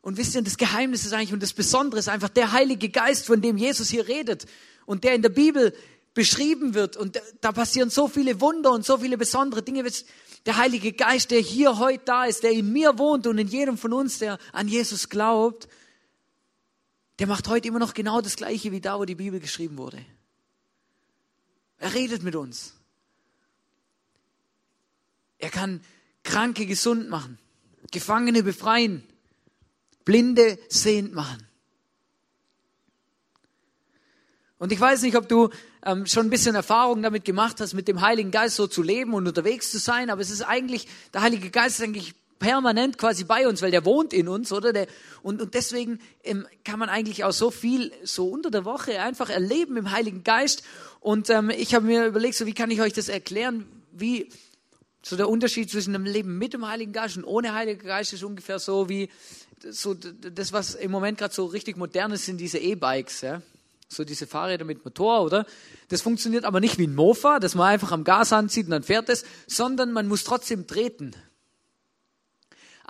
Und 0.00 0.16
wisst 0.16 0.34
ihr, 0.34 0.42
das 0.42 0.56
Geheimnis 0.56 1.04
ist 1.04 1.12
eigentlich 1.12 1.32
und 1.32 1.42
das 1.42 1.52
Besondere 1.52 1.98
ist 1.98 2.08
einfach 2.08 2.30
der 2.30 2.52
Heilige 2.52 2.88
Geist, 2.88 3.26
von 3.26 3.42
dem 3.42 3.58
Jesus 3.58 3.90
hier 3.90 4.08
redet 4.08 4.46
und 4.86 5.04
der 5.04 5.14
in 5.14 5.22
der 5.22 5.28
Bibel 5.28 5.74
beschrieben 6.14 6.74
wird. 6.74 6.96
Und 6.96 7.20
da 7.40 7.52
passieren 7.52 7.90
so 7.90 8.08
viele 8.08 8.40
Wunder 8.40 8.72
und 8.72 8.86
so 8.86 8.98
viele 8.98 9.18
besondere 9.18 9.62
Dinge. 9.62 9.84
Der 10.46 10.56
Heilige 10.56 10.92
Geist, 10.92 11.30
der 11.30 11.40
hier 11.40 11.78
heute 11.78 12.04
da 12.06 12.24
ist, 12.24 12.44
der 12.44 12.52
in 12.52 12.72
mir 12.72 12.98
wohnt 12.98 13.26
und 13.26 13.36
in 13.36 13.48
jedem 13.48 13.76
von 13.76 13.92
uns, 13.92 14.18
der 14.18 14.38
an 14.52 14.68
Jesus 14.68 15.08
glaubt, 15.08 15.68
der 17.18 17.26
macht 17.26 17.48
heute 17.48 17.68
immer 17.68 17.78
noch 17.78 17.92
genau 17.92 18.22
das 18.22 18.36
Gleiche 18.36 18.72
wie 18.72 18.80
da, 18.80 18.98
wo 18.98 19.04
die 19.04 19.16
Bibel 19.16 19.38
geschrieben 19.38 19.76
wurde. 19.76 20.02
Er 21.80 21.94
redet 21.94 22.22
mit 22.22 22.36
uns. 22.36 22.74
Er 25.38 25.50
kann 25.50 25.80
Kranke 26.22 26.66
gesund 26.66 27.08
machen, 27.08 27.38
Gefangene 27.90 28.42
befreien, 28.42 29.02
Blinde 30.04 30.58
sehend 30.68 31.14
machen. 31.14 31.46
Und 34.58 34.72
ich 34.72 34.78
weiß 34.78 35.00
nicht, 35.00 35.16
ob 35.16 35.26
du 35.26 35.48
ähm, 35.82 36.04
schon 36.04 36.26
ein 36.26 36.30
bisschen 36.30 36.54
Erfahrung 36.54 37.00
damit 37.02 37.24
gemacht 37.24 37.60
hast, 37.60 37.72
mit 37.72 37.88
dem 37.88 38.02
Heiligen 38.02 38.30
Geist 38.30 38.56
so 38.56 38.66
zu 38.66 38.82
leben 38.82 39.14
und 39.14 39.26
unterwegs 39.26 39.70
zu 39.70 39.78
sein, 39.78 40.10
aber 40.10 40.20
es 40.20 40.28
ist 40.28 40.42
eigentlich, 40.42 40.86
der 41.14 41.22
Heilige 41.22 41.48
Geist 41.48 41.78
ist 41.78 41.84
eigentlich 41.84 42.14
permanent 42.40 42.98
quasi 42.98 43.22
bei 43.22 43.46
uns, 43.46 43.62
weil 43.62 43.70
der 43.70 43.84
wohnt 43.84 44.12
in 44.12 44.26
uns, 44.26 44.50
oder? 44.52 44.72
Der, 44.72 44.88
und, 45.22 45.40
und 45.40 45.54
deswegen 45.54 46.00
ähm, 46.24 46.48
kann 46.64 46.80
man 46.80 46.88
eigentlich 46.88 47.22
auch 47.22 47.32
so 47.32 47.52
viel 47.52 47.92
so 48.02 48.26
unter 48.28 48.50
der 48.50 48.64
Woche 48.64 49.00
einfach 49.00 49.30
erleben 49.30 49.76
im 49.76 49.92
Heiligen 49.92 50.24
Geist. 50.24 50.64
Und 50.98 51.30
ähm, 51.30 51.50
ich 51.50 51.74
habe 51.74 51.86
mir 51.86 52.06
überlegt, 52.06 52.34
so 52.34 52.46
wie 52.46 52.54
kann 52.54 52.72
ich 52.72 52.80
euch 52.80 52.94
das 52.94 53.08
erklären, 53.08 53.66
wie 53.92 54.28
so 55.02 55.16
der 55.16 55.28
Unterschied 55.28 55.70
zwischen 55.70 55.92
dem 55.92 56.04
Leben 56.04 56.38
mit 56.38 56.52
dem 56.52 56.66
Heiligen 56.66 56.92
Geist 56.92 57.16
und 57.16 57.24
ohne 57.24 57.54
Heiligen 57.54 57.86
Geist 57.86 58.12
ist 58.12 58.24
ungefähr 58.24 58.58
so 58.58 58.88
wie 58.88 59.08
so 59.70 59.94
das, 59.94 60.52
was 60.52 60.74
im 60.74 60.90
Moment 60.90 61.18
gerade 61.18 61.34
so 61.34 61.44
richtig 61.46 61.76
modern 61.76 62.12
ist, 62.12 62.24
sind 62.24 62.38
diese 62.38 62.58
E-Bikes, 62.58 63.20
ja. 63.20 63.42
So 63.88 64.04
diese 64.04 64.26
Fahrräder 64.26 64.64
mit 64.64 64.84
Motor, 64.84 65.22
oder? 65.22 65.46
Das 65.88 66.00
funktioniert 66.00 66.44
aber 66.44 66.60
nicht 66.60 66.78
wie 66.78 66.86
ein 66.86 66.94
Mofa, 66.94 67.40
dass 67.40 67.54
man 67.54 67.68
einfach 67.68 67.92
am 67.92 68.04
Gas 68.04 68.32
anzieht 68.32 68.66
und 68.66 68.70
dann 68.70 68.84
fährt 68.84 69.08
es, 69.08 69.24
sondern 69.46 69.92
man 69.92 70.06
muss 70.06 70.24
trotzdem 70.24 70.66
treten. 70.66 71.14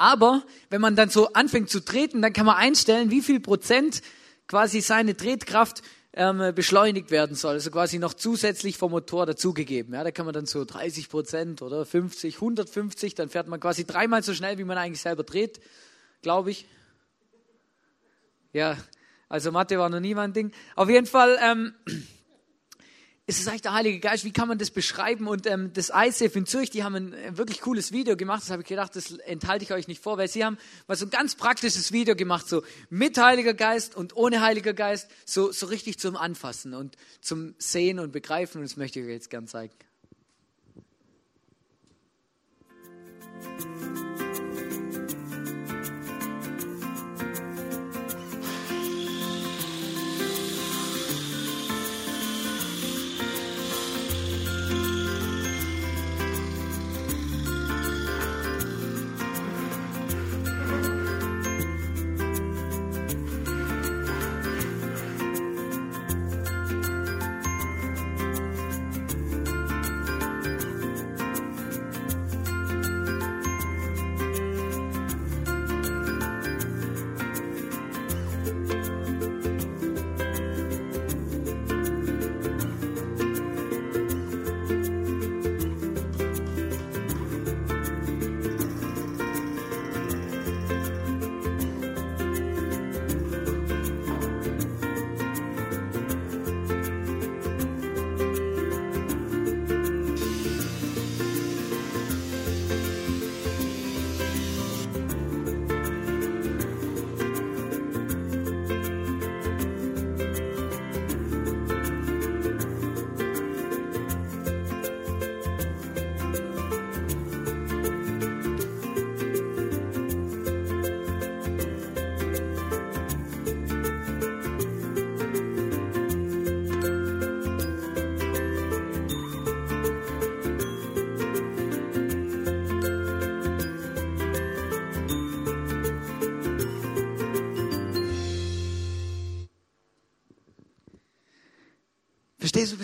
Aber 0.00 0.45
wenn 0.71 0.80
man 0.80 0.97
dann 0.97 1.11
so 1.11 1.35
anfängt 1.35 1.69
zu 1.69 1.85
treten, 1.85 2.23
dann 2.23 2.33
kann 2.33 2.47
man 2.47 2.57
einstellen, 2.57 3.11
wie 3.11 3.21
viel 3.21 3.38
Prozent 3.38 4.00
quasi 4.47 4.80
seine 4.80 5.14
Tretkraft 5.14 5.83
ähm, 6.14 6.54
beschleunigt 6.54 7.11
werden 7.11 7.37
soll, 7.37 7.52
also 7.52 7.71
quasi 7.71 7.99
noch 7.99 8.14
zusätzlich 8.14 8.78
vom 8.78 8.92
Motor 8.92 9.26
dazugegeben. 9.26 9.92
Ja, 9.92 10.02
da 10.02 10.11
kann 10.11 10.25
man 10.25 10.33
dann 10.33 10.47
so 10.47 10.64
30 10.64 11.11
Prozent 11.11 11.61
oder 11.61 11.85
50, 11.85 12.37
150, 12.37 13.14
dann 13.14 13.28
fährt 13.28 13.47
man 13.47 13.61
quasi 13.61 13.85
dreimal 13.85 14.23
so 14.23 14.33
schnell, 14.33 14.57
wie 14.57 14.64
man 14.64 14.78
eigentlich 14.78 15.02
selber 15.02 15.23
dreht, 15.23 15.61
glaube 16.23 16.50
ich. 16.50 16.66
Ja, 18.54 18.78
also 19.28 19.52
Mathe 19.52 19.78
war 19.78 19.90
noch 19.90 20.00
nie 20.00 20.14
mein 20.14 20.33
Ding. 20.33 20.50
Auf 20.76 20.88
jeden 20.88 21.07
Fall 21.07 21.38
ähm, 21.42 21.75
ist 23.30 23.40
es 23.40 23.46
eigentlich 23.46 23.62
der 23.62 23.75
Heilige 23.75 24.00
Geist. 24.00 24.25
Wie 24.25 24.32
kann 24.32 24.49
man 24.49 24.58
das 24.58 24.72
beschreiben? 24.72 25.28
Und 25.28 25.46
ähm, 25.46 25.72
das 25.72 25.92
ICF 25.94 26.34
in 26.34 26.46
Zürich, 26.46 26.70
die 26.70 26.82
haben 26.82 26.96
ein 26.96 27.12
äh, 27.12 27.38
wirklich 27.38 27.60
cooles 27.60 27.92
Video 27.92 28.16
gemacht. 28.16 28.42
Das 28.42 28.50
habe 28.50 28.62
ich 28.62 28.68
gedacht, 28.68 28.96
das 28.96 29.12
enthalte 29.12 29.64
ich 29.64 29.72
euch 29.72 29.87
nicht 29.87 30.02
vor, 30.02 30.18
weil 30.18 30.28
sie 30.28 30.44
haben 30.44 30.58
mal 30.88 30.96
so 30.96 31.06
ein 31.06 31.10
ganz 31.10 31.37
praktisches 31.37 31.92
Video 31.92 32.16
gemacht, 32.16 32.49
so 32.49 32.64
mit 32.88 33.16
Heiliger 33.16 33.54
Geist 33.54 33.94
und 33.94 34.16
ohne 34.16 34.40
Heiliger 34.40 34.75
Geist, 34.75 35.08
so, 35.25 35.52
so 35.52 35.66
richtig 35.66 36.00
zum 36.00 36.16
Anfassen 36.16 36.75
und 36.75 36.96
zum 37.20 37.54
Sehen 37.58 38.00
und 38.00 38.10
Begreifen. 38.10 38.58
Und 38.58 38.64
das 38.68 38.76
möchte 38.76 38.99
ich 38.99 39.06
euch 39.06 39.12
jetzt 39.12 39.30
gern 39.30 39.46
zeigen. 39.46 39.75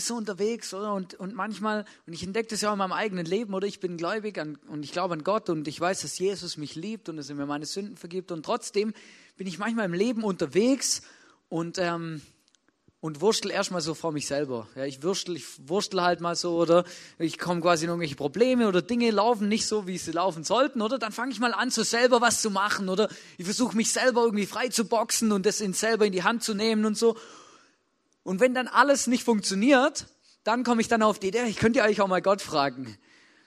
So 0.07 0.15
unterwegs, 0.15 0.73
oder? 0.73 0.95
Und, 0.95 1.15
und 1.15 1.35
manchmal, 1.35 1.85
und 2.07 2.13
ich 2.13 2.23
entdecke 2.23 2.49
das 2.49 2.61
ja 2.61 2.71
auch 2.71 2.75
in 2.75 2.79
meinem 2.79 2.93
eigenen 2.93 3.27
Leben, 3.27 3.55
oder? 3.55 3.67
Ich 3.67 3.81
bin 3.81 3.97
gläubig 3.97 4.39
an, 4.39 4.59
und 4.69 4.85
ich 4.85 4.93
glaube 4.93 5.15
an 5.15 5.25
Gott 5.25 5.51
und 5.51 5.69
ich 5.69 5.81
weiß, 5.81 6.03
dass 6.03 6.19
Jesus 6.19 6.57
mich 6.57 6.75
liebt 6.75 7.09
und 7.09 7.17
dass 7.17 7.29
er 7.29 7.37
mir 7.37 7.47
meine 7.47 7.67
Sünden 7.67 7.97
vergibt. 7.97 8.33
Und 8.33 8.45
trotzdem 8.45 8.95
bin 9.37 9.47
ich 9.47 9.59
manchmal 9.59 9.87
im 9.87 9.95
Leben 9.95 10.25
unterwegs 10.25 11.03
und, 11.49 11.79
ähm, 11.79 12.23
und 13.01 13.21
wurstel 13.21 13.51
erstmal 13.51 13.81
so 13.81 13.95
vor 13.95 14.13
mich 14.13 14.27
selber. 14.27 14.69
Ja, 14.75 14.85
ich 14.85 15.03
wurstel, 15.03 15.37
ich 15.37 15.45
wurstel 15.69 16.03
halt 16.03 16.21
mal 16.21 16.35
so, 16.35 16.57
oder 16.57 16.85
ich 17.19 17.39
komme 17.39 17.61
quasi 17.61 17.85
in 17.85 17.91
irgendwelche 17.91 18.17
Probleme 18.17 18.69
oder 18.69 18.83
Dinge 18.83 19.11
laufen 19.11 19.49
nicht 19.49 19.67
so, 19.67 19.87
wie 19.87 19.99
sie 19.99 20.13
laufen 20.13 20.45
sollten, 20.45 20.83
oder? 20.83 20.99
Dann 20.99 21.13
fange 21.13 21.33
ich 21.33 21.39
mal 21.39 21.53
an, 21.53 21.71
so 21.71 21.83
selber 21.83 22.21
was 22.21 22.41
zu 22.41 22.51
machen, 22.51 22.89
oder? 22.89 23.09
Ich 23.39 23.45
versuche 23.45 23.77
mich 23.77 23.93
selber 23.93 24.23
irgendwie 24.23 24.47
frei 24.47 24.69
zu 24.69 24.87
boxen 24.87 25.33
und 25.33 25.47
das 25.47 25.61
in, 25.61 25.73
selber 25.73 26.07
in 26.07 26.13
die 26.13 26.23
Hand 26.23 26.43
zu 26.43 26.55
nehmen 26.55 26.85
und 26.85 26.97
so. 26.97 27.17
Und 28.27 28.41
wenn 28.41 28.55
dann 28.55 28.67
alles 28.67 29.07
nicht 29.07 29.23
funktioniert, 29.23 30.07
dann 30.43 30.65
komme 30.65 30.81
ich 30.81 30.89
dann 30.89 31.01
auf 31.01 31.21
die 31.21 31.29
Idee, 31.29 31.45
ich 31.47 31.59
könnte 31.59 31.79
ja 31.79 31.85
eigentlich 31.85 32.01
auch 32.01 32.09
mal 32.09 32.21
Gott 32.21 32.43
fragen. 32.43 32.99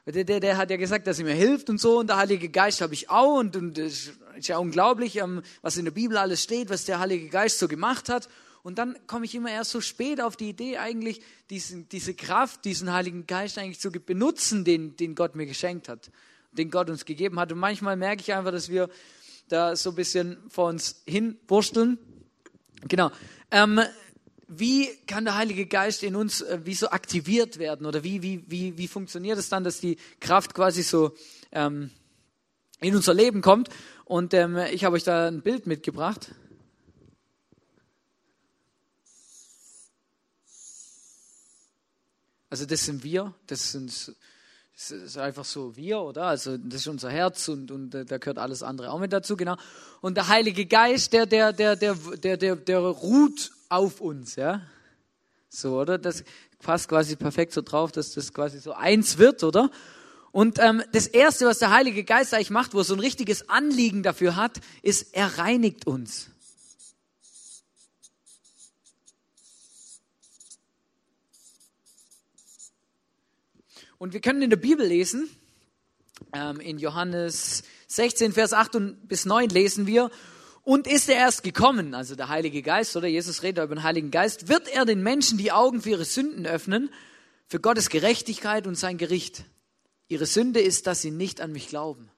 Der, 0.05 0.23
der, 0.23 0.39
der 0.39 0.55
hat 0.55 0.71
ja 0.71 0.77
gesagt, 0.77 1.05
dass 1.05 1.19
er 1.19 1.25
mir 1.25 1.33
hilft 1.33 1.69
und 1.69 1.81
so, 1.81 1.99
und 1.99 2.07
der 2.07 2.15
Heilige 2.15 2.47
Geist 2.47 2.79
habe 2.79 2.93
ich 2.93 3.09
auch, 3.09 3.39
und, 3.39 3.57
und 3.57 3.77
ist 3.77 4.13
ja 4.39 4.57
unglaublich, 4.57 5.17
ähm, 5.17 5.41
was 5.61 5.75
in 5.75 5.83
der 5.83 5.91
Bibel 5.91 6.15
alles 6.15 6.41
steht, 6.41 6.69
was 6.69 6.85
der 6.85 6.99
Heilige 6.99 7.27
Geist 7.27 7.59
so 7.59 7.67
gemacht 7.67 8.07
hat. 8.07 8.29
Und 8.63 8.77
dann 8.77 8.95
komme 9.05 9.25
ich 9.25 9.35
immer 9.35 9.51
erst 9.51 9.71
so 9.71 9.81
spät 9.81 10.21
auf 10.21 10.37
die 10.37 10.47
Idee, 10.47 10.77
eigentlich 10.77 11.21
diesen, 11.49 11.89
diese 11.89 12.13
Kraft, 12.13 12.63
diesen 12.63 12.93
Heiligen 12.93 13.27
Geist 13.27 13.57
eigentlich 13.57 13.81
zu 13.81 13.91
benutzen, 13.91 14.63
den, 14.63 14.95
den 14.95 15.13
Gott 15.13 15.35
mir 15.35 15.45
geschenkt 15.45 15.89
hat, 15.89 16.09
den 16.53 16.71
Gott 16.71 16.89
uns 16.89 17.03
gegeben 17.03 17.37
hat. 17.37 17.51
Und 17.51 17.59
manchmal 17.59 17.97
merke 17.97 18.21
ich 18.21 18.33
einfach, 18.33 18.53
dass 18.53 18.69
wir 18.69 18.87
da 19.49 19.75
so 19.75 19.89
ein 19.89 19.95
bisschen 19.95 20.37
vor 20.47 20.69
uns 20.69 21.03
hinwursteln. 21.05 21.97
Genau. 22.87 23.11
Ähm, 23.51 23.81
wie 24.49 24.89
kann 25.05 25.25
der 25.25 25.35
Heilige 25.35 25.67
Geist 25.67 26.01
in 26.01 26.15
uns 26.15 26.41
äh, 26.41 26.59
wie 26.63 26.73
so 26.73 26.89
aktiviert 26.89 27.59
werden 27.59 27.85
oder 27.85 28.03
wie, 28.03 28.23
wie, 28.23 28.43
wie, 28.47 28.77
wie 28.77 28.87
funktioniert 28.87 29.37
es 29.37 29.47
dann, 29.47 29.63
dass 29.63 29.79
die 29.79 29.97
Kraft 30.19 30.55
quasi 30.55 30.81
so 30.81 31.15
ähm, 31.51 31.91
in 32.81 32.95
unser 32.95 33.13
Leben 33.13 33.41
kommt? 33.41 33.69
Und 34.05 34.33
ähm, 34.33 34.57
ich 34.71 34.83
habe 34.83 34.95
euch 34.95 35.03
da 35.03 35.27
ein 35.27 35.43
Bild 35.43 35.67
mitgebracht. 35.67 36.33
Also 42.49 42.65
das 42.65 42.85
sind 42.85 43.03
wir, 43.03 43.35
das 43.45 43.71
sind 43.71 44.15
das 44.73 44.91
ist 44.91 45.17
einfach 45.17 45.43
so 45.43 45.75
wir, 45.75 45.99
oder? 45.99 46.23
Also 46.23 46.57
das 46.57 46.81
ist 46.81 46.87
unser 46.87 47.11
Herz 47.11 47.49
und, 47.49 47.69
und 47.69 47.91
da 47.91 48.17
gehört 48.17 48.37
alles 48.37 48.63
andere 48.63 48.91
auch 48.91 48.99
mit 48.99 49.11
dazu, 49.11 49.35
genau. 49.35 49.57
Und 49.99 50.15
der 50.15 50.29
Heilige 50.29 50.65
Geist, 50.65 51.11
der, 51.11 51.25
der, 51.25 51.51
der, 51.51 51.75
der, 51.75 51.95
der, 51.95 52.37
der, 52.37 52.55
der 52.55 52.79
ruht 52.79 53.51
auf 53.69 54.01
uns, 54.01 54.35
ja. 54.35 54.61
So, 55.47 55.79
oder? 55.79 55.97
Das 55.97 56.23
passt 56.59 56.89
quasi 56.89 57.15
perfekt 57.15 57.53
so 57.53 57.61
drauf, 57.61 57.91
dass 57.91 58.13
das 58.13 58.33
quasi 58.33 58.59
so 58.59 58.73
eins 58.73 59.17
wird, 59.17 59.43
oder? 59.43 59.71
Und 60.31 60.59
ähm, 60.59 60.83
das 60.91 61.07
Erste, 61.07 61.47
was 61.47 61.59
der 61.59 61.71
Heilige 61.71 62.03
Geist 62.03 62.33
eigentlich 62.33 62.51
macht, 62.51 62.73
wo 62.73 62.79
er 62.79 62.83
so 62.83 62.93
ein 62.93 62.99
richtiges 62.99 63.49
Anliegen 63.49 64.03
dafür 64.03 64.35
hat, 64.35 64.59
ist, 64.83 65.15
er 65.15 65.39
reinigt 65.39 65.87
uns. 65.87 66.29
Und 73.97 74.13
wir 74.13 74.21
können 74.21 74.41
in 74.41 74.49
der 74.49 74.57
Bibel 74.57 74.85
lesen, 74.85 75.29
ähm, 76.31 76.59
in 76.59 76.77
Johannes 76.77 77.63
16, 77.87 78.33
Vers 78.33 78.53
8 78.53 79.07
bis 79.07 79.25
9 79.25 79.49
lesen 79.49 79.87
wir, 79.87 80.09
und 80.69 80.85
ist 80.85 81.09
er 81.09 81.15
erst 81.15 81.41
gekommen, 81.41 81.95
also 81.95 82.15
der 82.15 82.29
Heilige 82.29 82.61
Geist, 82.61 82.95
oder 82.95 83.07
Jesus 83.07 83.41
redet 83.41 83.65
über 83.65 83.73
den 83.73 83.81
Heiligen 83.81 84.11
Geist, 84.11 84.49
wird 84.49 84.67
er 84.67 84.85
den 84.85 85.01
Menschen 85.01 85.39
die 85.39 85.51
Augen 85.51 85.81
für 85.81 85.89
ihre 85.89 86.05
Sünden 86.05 86.45
öffnen, 86.45 86.91
für 87.47 87.59
Gottes 87.59 87.89
Gerechtigkeit 87.89 88.67
und 88.67 88.75
sein 88.75 88.99
Gericht. 88.99 89.45
Ihre 90.09 90.27
Sünde 90.27 90.59
ist, 90.59 90.85
dass 90.85 91.01
sie 91.01 91.09
nicht 91.09 91.41
an 91.41 91.53
mich 91.53 91.69
glauben. 91.69 92.11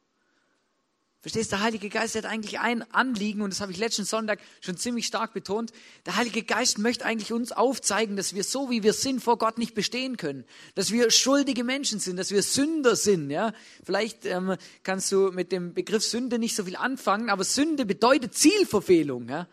Verstehst, 1.22 1.52
der 1.52 1.62
Heilige 1.62 1.90
Geist 1.90 2.16
hat 2.16 2.26
eigentlich 2.26 2.60
ein 2.60 2.82
Anliegen, 2.92 3.44
und 3.44 3.54
das 3.54 3.62
habe 3.62 3.72
ich 3.72 3.78
letzten 3.78 4.06
Sonntag 4.06 4.40
schon 4.60 4.76
ziemlich 4.76 5.06
stark 5.06 5.34
betont. 5.34 5.72
Der 6.08 6.16
Heilige 6.16 6.42
Geist 6.42 6.80
möchte 6.80 7.06
eigentlich 7.06 7.32
uns 7.32 7.52
aufzeigen, 7.52 8.16
dass 8.16 8.34
wir 8.34 8.44
so, 8.44 8.72
wie 8.72 8.82
wir 8.82 8.94
sind, 8.94 9.22
vor 9.22 9.38
Gott 9.38 9.60
nicht 9.60 9.76
bestehen 9.76 10.18
können. 10.18 10.46
Dass 10.74 10.92
wir 10.92 11.12
schuldige 11.12 11.64
Menschen 11.64 12.00
sind, 12.00 12.18
dass 12.18 12.32
wir 12.32 12.42
Sünder 12.42 12.96
sind, 12.96 13.30
ja. 13.30 13.54
Vielleicht 13.84 14.26
ähm, 14.26 14.56
kannst 14.82 15.12
du 15.12 15.32
mit 15.32 15.52
dem 15.52 15.76
Begriff 15.76 16.04
Sünde 16.04 16.40
nicht 16.40 16.56
so 16.56 16.64
viel 16.64 16.76
anfangen, 16.76 17.30
aber 17.30 17.44
Sünde 17.44 17.86
bedeutet 17.86 18.34
Zielverfehlung, 18.34 19.30
ja. 19.30 19.48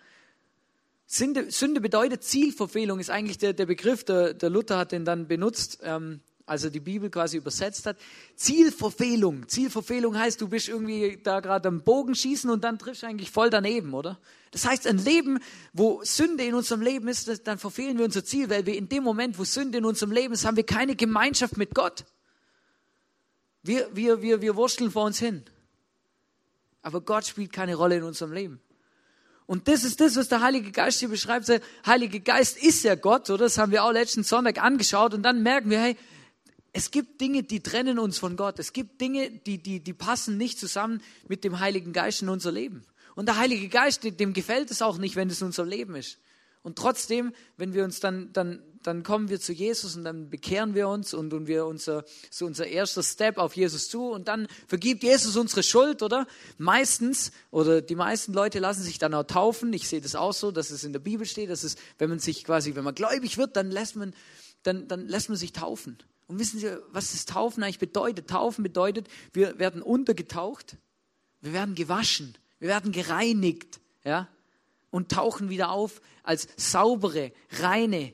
Sünde, 1.06 1.50
Sünde 1.50 1.82
bedeutet 1.82 2.24
Zielverfehlung, 2.24 2.98
ist 2.98 3.10
eigentlich 3.10 3.36
der, 3.36 3.52
der 3.52 3.66
Begriff, 3.66 4.04
der, 4.04 4.32
der 4.32 4.48
Luther 4.48 4.78
hat 4.78 4.92
den 4.92 5.04
dann 5.04 5.28
benutzt, 5.28 5.80
ähm, 5.82 6.20
also 6.48 6.70
die 6.70 6.80
Bibel 6.80 7.10
quasi 7.10 7.36
übersetzt 7.36 7.86
hat. 7.86 7.96
Zielverfehlung. 8.36 9.48
Zielverfehlung 9.48 10.18
heißt, 10.18 10.40
du 10.40 10.48
bist 10.48 10.68
irgendwie 10.68 11.20
da 11.22 11.40
gerade 11.40 11.68
am 11.68 11.82
Bogen 11.82 12.14
schießen 12.14 12.50
und 12.50 12.64
dann 12.64 12.78
triffst 12.78 13.02
du 13.02 13.06
eigentlich 13.06 13.30
voll 13.30 13.50
daneben, 13.50 13.94
oder? 13.94 14.18
Das 14.50 14.64
heißt, 14.64 14.86
ein 14.86 14.98
Leben, 14.98 15.40
wo 15.72 16.00
Sünde 16.04 16.44
in 16.44 16.54
unserem 16.54 16.80
Leben 16.80 17.08
ist, 17.08 17.46
dann 17.46 17.58
verfehlen 17.58 17.98
wir 17.98 18.04
unser 18.04 18.24
Ziel, 18.24 18.48
weil 18.48 18.64
wir 18.64 18.76
in 18.76 18.88
dem 18.88 19.04
Moment, 19.04 19.38
wo 19.38 19.44
Sünde 19.44 19.78
in 19.78 19.84
unserem 19.84 20.12
Leben 20.12 20.32
ist, 20.32 20.44
haben 20.44 20.56
wir 20.56 20.64
keine 20.64 20.96
Gemeinschaft 20.96 21.56
mit 21.56 21.74
Gott. 21.74 22.04
Wir, 23.62 23.88
wir, 23.94 24.22
wir, 24.22 24.40
wir 24.40 24.56
wursteln 24.56 24.90
vor 24.90 25.04
uns 25.04 25.18
hin. 25.18 25.44
Aber 26.80 27.00
Gott 27.02 27.26
spielt 27.26 27.52
keine 27.52 27.74
Rolle 27.74 27.96
in 27.96 28.02
unserem 28.04 28.32
Leben. 28.32 28.60
Und 29.48 29.66
das 29.66 29.82
ist 29.82 30.00
das, 30.00 30.16
was 30.16 30.28
der 30.28 30.42
Heilige 30.42 30.70
Geist 30.72 31.00
hier 31.00 31.08
beschreibt. 31.08 31.48
Der 31.48 31.60
Heilige 31.86 32.20
Geist 32.20 32.62
ist 32.62 32.84
ja 32.84 32.94
Gott, 32.94 33.30
oder? 33.30 33.44
Das 33.44 33.56
haben 33.56 33.72
wir 33.72 33.82
auch 33.82 33.92
letzten 33.92 34.22
Sonntag 34.22 34.62
angeschaut. 34.62 35.14
Und 35.14 35.22
dann 35.22 35.42
merken 35.42 35.70
wir, 35.70 35.80
hey, 35.80 35.96
es 36.72 36.90
gibt 36.90 37.20
Dinge, 37.20 37.42
die 37.42 37.60
trennen 37.60 37.98
uns 37.98 38.18
von 38.18 38.36
Gott. 38.36 38.58
Es 38.58 38.72
gibt 38.72 39.00
Dinge, 39.00 39.30
die, 39.30 39.58
die, 39.62 39.80
die 39.80 39.92
passen 39.92 40.36
nicht 40.36 40.58
zusammen 40.58 41.02
mit 41.26 41.44
dem 41.44 41.60
Heiligen 41.60 41.92
Geist 41.92 42.22
in 42.22 42.28
unser 42.28 42.52
Leben. 42.52 42.84
Und 43.14 43.26
der 43.26 43.36
Heilige 43.36 43.68
Geist, 43.68 44.04
dem 44.04 44.32
gefällt 44.32 44.70
es 44.70 44.82
auch 44.82 44.98
nicht, 44.98 45.16
wenn 45.16 45.30
es 45.30 45.42
unser 45.42 45.64
Leben 45.64 45.96
ist. 45.96 46.18
Und 46.62 46.76
trotzdem, 46.76 47.32
wenn 47.56 47.72
wir 47.72 47.84
uns 47.84 48.00
dann, 48.00 48.32
dann, 48.32 48.62
dann 48.82 49.02
kommen 49.02 49.28
wir 49.28 49.40
zu 49.40 49.52
Jesus 49.52 49.96
und 49.96 50.04
dann 50.04 50.28
bekehren 50.28 50.74
wir 50.74 50.88
uns 50.88 51.14
und, 51.14 51.32
und 51.32 51.46
wir 51.46 51.66
unser, 51.66 52.04
so 52.30 52.46
unser 52.46 52.66
erster 52.66 53.02
Step 53.02 53.38
auf 53.38 53.56
Jesus 53.56 53.88
zu 53.88 54.10
und 54.10 54.28
dann 54.28 54.46
vergibt 54.66 55.02
Jesus 55.02 55.36
unsere 55.36 55.62
Schuld, 55.62 56.02
oder? 56.02 56.26
Meistens, 56.58 57.32
oder 57.50 57.80
die 57.80 57.94
meisten 57.94 58.32
Leute 58.32 58.58
lassen 58.58 58.82
sich 58.82 58.98
dann 58.98 59.14
auch 59.14 59.24
taufen. 59.24 59.72
Ich 59.72 59.88
sehe 59.88 60.00
das 60.00 60.14
auch 60.14 60.32
so, 60.32 60.50
dass 60.50 60.70
es 60.70 60.84
in 60.84 60.92
der 60.92 61.00
Bibel 61.00 61.26
steht, 61.26 61.50
dass 61.50 61.64
es, 61.64 61.76
wenn 61.96 62.10
man 62.10 62.18
sich 62.18 62.44
quasi, 62.44 62.74
wenn 62.74 62.84
man 62.84 62.94
gläubig 62.94 63.38
wird, 63.38 63.56
dann 63.56 63.70
lässt 63.70 63.96
man, 63.96 64.14
dann, 64.62 64.88
dann 64.88 65.08
lässt 65.08 65.28
man 65.28 65.38
sich 65.38 65.52
taufen. 65.52 65.98
Und 66.28 66.38
wissen 66.38 66.60
Sie, 66.60 66.70
was 66.90 67.12
das 67.12 67.24
Taufen 67.24 67.62
eigentlich 67.62 67.78
bedeutet? 67.78 68.28
Taufen 68.28 68.62
bedeutet, 68.62 69.08
wir 69.32 69.58
werden 69.58 69.82
untergetaucht, 69.82 70.76
wir 71.40 71.52
werden 71.52 71.74
gewaschen, 71.74 72.36
wir 72.60 72.68
werden 72.68 72.92
gereinigt, 72.92 73.80
ja, 74.04 74.28
und 74.90 75.10
tauchen 75.10 75.48
wieder 75.48 75.70
auf 75.70 76.00
als 76.22 76.48
saubere, 76.56 77.32
reine, 77.50 78.12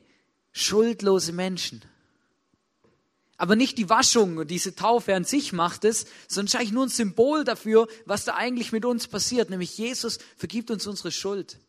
schuldlose 0.51 1.33
Menschen. 1.33 1.83
Aber 3.37 3.57
nicht 3.57 3.77
die 3.77 3.89
Waschung 3.89 4.37
und 4.37 4.49
diese 4.49 4.75
Taufe 4.75 5.13
an 5.13 5.25
sich 5.25 5.51
macht 5.51 5.83
es, 5.83 6.05
sondern 6.29 6.57
eigentlich 6.57 6.71
nur 6.71 6.85
ein 6.85 6.89
Symbol 6.89 7.43
dafür, 7.43 7.87
was 8.05 8.23
da 8.23 8.35
eigentlich 8.35 8.71
mit 8.71 8.85
uns 8.85 9.07
passiert, 9.07 9.49
nämlich 9.49 9.77
Jesus 9.77 10.19
vergibt 10.37 10.71
uns 10.71 10.87
unsere 10.87 11.11
Schuld. 11.11 11.59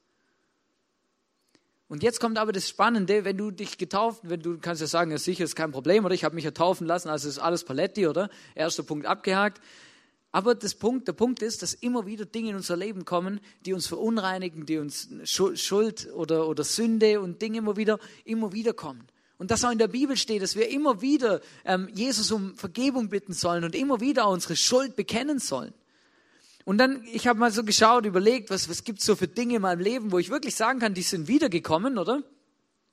Und 1.88 2.02
jetzt 2.02 2.20
kommt 2.20 2.36
aber 2.38 2.50
das 2.52 2.68
Spannende, 2.68 3.24
wenn 3.24 3.36
du 3.36 3.52
dich 3.52 3.78
getauft, 3.78 4.22
wenn 4.24 4.40
du 4.40 4.58
kannst 4.58 4.80
ja 4.80 4.88
sagen, 4.88 5.12
ja 5.12 5.18
sicher 5.18 5.44
ist 5.44 5.54
kein 5.54 5.70
Problem, 5.70 6.04
oder 6.04 6.14
ich 6.14 6.24
habe 6.24 6.34
mich 6.34 6.44
ja 6.44 6.50
taufen 6.50 6.86
lassen, 6.86 7.08
also 7.08 7.28
ist 7.28 7.38
alles 7.38 7.64
Paletti, 7.64 8.08
oder? 8.08 8.28
Erster 8.54 8.82
Punkt 8.82 9.06
abgehakt. 9.06 9.60
Aber 10.32 10.54
das 10.54 10.74
Punkt, 10.74 11.06
der 11.08 11.12
Punkt 11.12 11.40
ist, 11.42 11.62
dass 11.62 11.74
immer 11.74 12.04
wieder 12.04 12.26
Dinge 12.26 12.50
in 12.50 12.56
unser 12.56 12.76
Leben 12.76 13.04
kommen, 13.04 13.40
die 13.64 13.72
uns 13.72 13.86
verunreinigen, 13.86 14.66
die 14.66 14.78
uns 14.78 15.08
Schuld 15.24 16.12
oder, 16.12 16.48
oder 16.48 16.64
Sünde 16.64 17.20
und 17.20 17.40
Dinge 17.40 17.58
immer 17.58 17.76
wieder, 17.76 17.98
immer 18.24 18.52
wieder 18.52 18.74
kommen. 18.74 19.06
Und 19.38 19.50
das 19.50 19.64
auch 19.64 19.70
in 19.70 19.78
der 19.78 19.88
Bibel 19.88 20.16
steht, 20.16 20.42
dass 20.42 20.56
wir 20.56 20.68
immer 20.68 21.00
wieder 21.00 21.40
ähm, 21.64 21.88
Jesus 21.94 22.32
um 22.32 22.54
Vergebung 22.56 23.08
bitten 23.08 23.32
sollen 23.32 23.64
und 23.64 23.74
immer 23.74 24.00
wieder 24.00 24.28
unsere 24.28 24.56
Schuld 24.56 24.96
bekennen 24.96 25.38
sollen. 25.38 25.72
Und 26.66 26.78
dann, 26.78 27.04
ich 27.12 27.28
habe 27.28 27.38
mal 27.38 27.52
so 27.52 27.62
geschaut, 27.62 28.06
überlegt, 28.06 28.50
was, 28.50 28.68
was 28.68 28.82
gibt 28.82 28.98
es 28.98 29.06
so 29.06 29.14
für 29.14 29.28
Dinge 29.28 29.54
in 29.54 29.62
meinem 29.62 29.78
Leben, 29.78 30.10
wo 30.10 30.18
ich 30.18 30.30
wirklich 30.30 30.56
sagen 30.56 30.80
kann, 30.80 30.94
die 30.94 31.02
sind 31.02 31.28
wiedergekommen, 31.28 31.96
oder? 31.96 32.24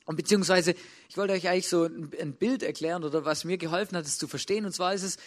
Und 0.06 0.16
beziehungsweise, 0.16 0.76
ich 1.10 1.18
wollte 1.18 1.34
euch 1.34 1.50
eigentlich 1.50 1.68
so 1.68 1.86
ein, 1.86 2.12
ein 2.22 2.34
Bild 2.34 2.62
erklären 2.62 3.04
oder 3.04 3.26
was 3.26 3.46
mir 3.46 3.58
geholfen 3.58 3.98
hat, 3.98 4.06
es 4.06 4.20
zu 4.20 4.28
verstehen. 4.28 4.66
Und 4.66 4.74
zwar 4.74 4.94
ist 4.94 5.02
es, 5.02 5.18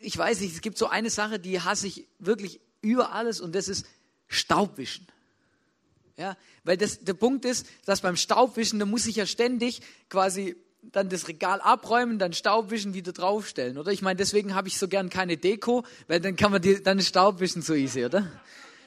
ich 0.00 0.16
weiß 0.16 0.42
nicht, 0.42 0.54
es 0.54 0.60
gibt 0.60 0.78
so 0.78 0.86
eine 0.86 1.10
Sache, 1.10 1.40
die 1.40 1.60
hasse 1.60 1.88
ich 1.88 2.06
wirklich 2.20 2.60
über 2.82 3.12
alles 3.12 3.40
und 3.40 3.52
das 3.56 3.66
ist 3.66 3.84
Staubwischen. 4.28 5.08
Ja, 6.16 6.36
weil 6.62 6.76
das, 6.76 7.00
der 7.00 7.14
Punkt 7.14 7.44
ist, 7.44 7.66
dass 7.84 8.00
beim 8.00 8.16
Staubwischen, 8.16 8.78
da 8.78 8.86
muss 8.86 9.06
ich 9.06 9.16
ja 9.16 9.26
ständig 9.26 9.82
quasi 10.08 10.54
dann 10.92 11.08
das 11.08 11.28
Regal 11.28 11.60
abräumen, 11.60 12.18
dann 12.18 12.32
Staubwischen 12.32 12.94
wieder 12.94 13.12
draufstellen, 13.12 13.78
oder? 13.78 13.92
Ich 13.92 14.02
meine, 14.02 14.16
deswegen 14.16 14.54
habe 14.54 14.68
ich 14.68 14.78
so 14.78 14.88
gern 14.88 15.10
keine 15.10 15.36
Deko, 15.36 15.84
weil 16.08 16.20
dann 16.20 16.36
kann 16.36 16.52
man 16.52 16.62
die, 16.62 16.82
dann 16.82 17.00
Staubwischen 17.00 17.62
so 17.62 17.74
easy, 17.74 18.04
oder? 18.04 18.26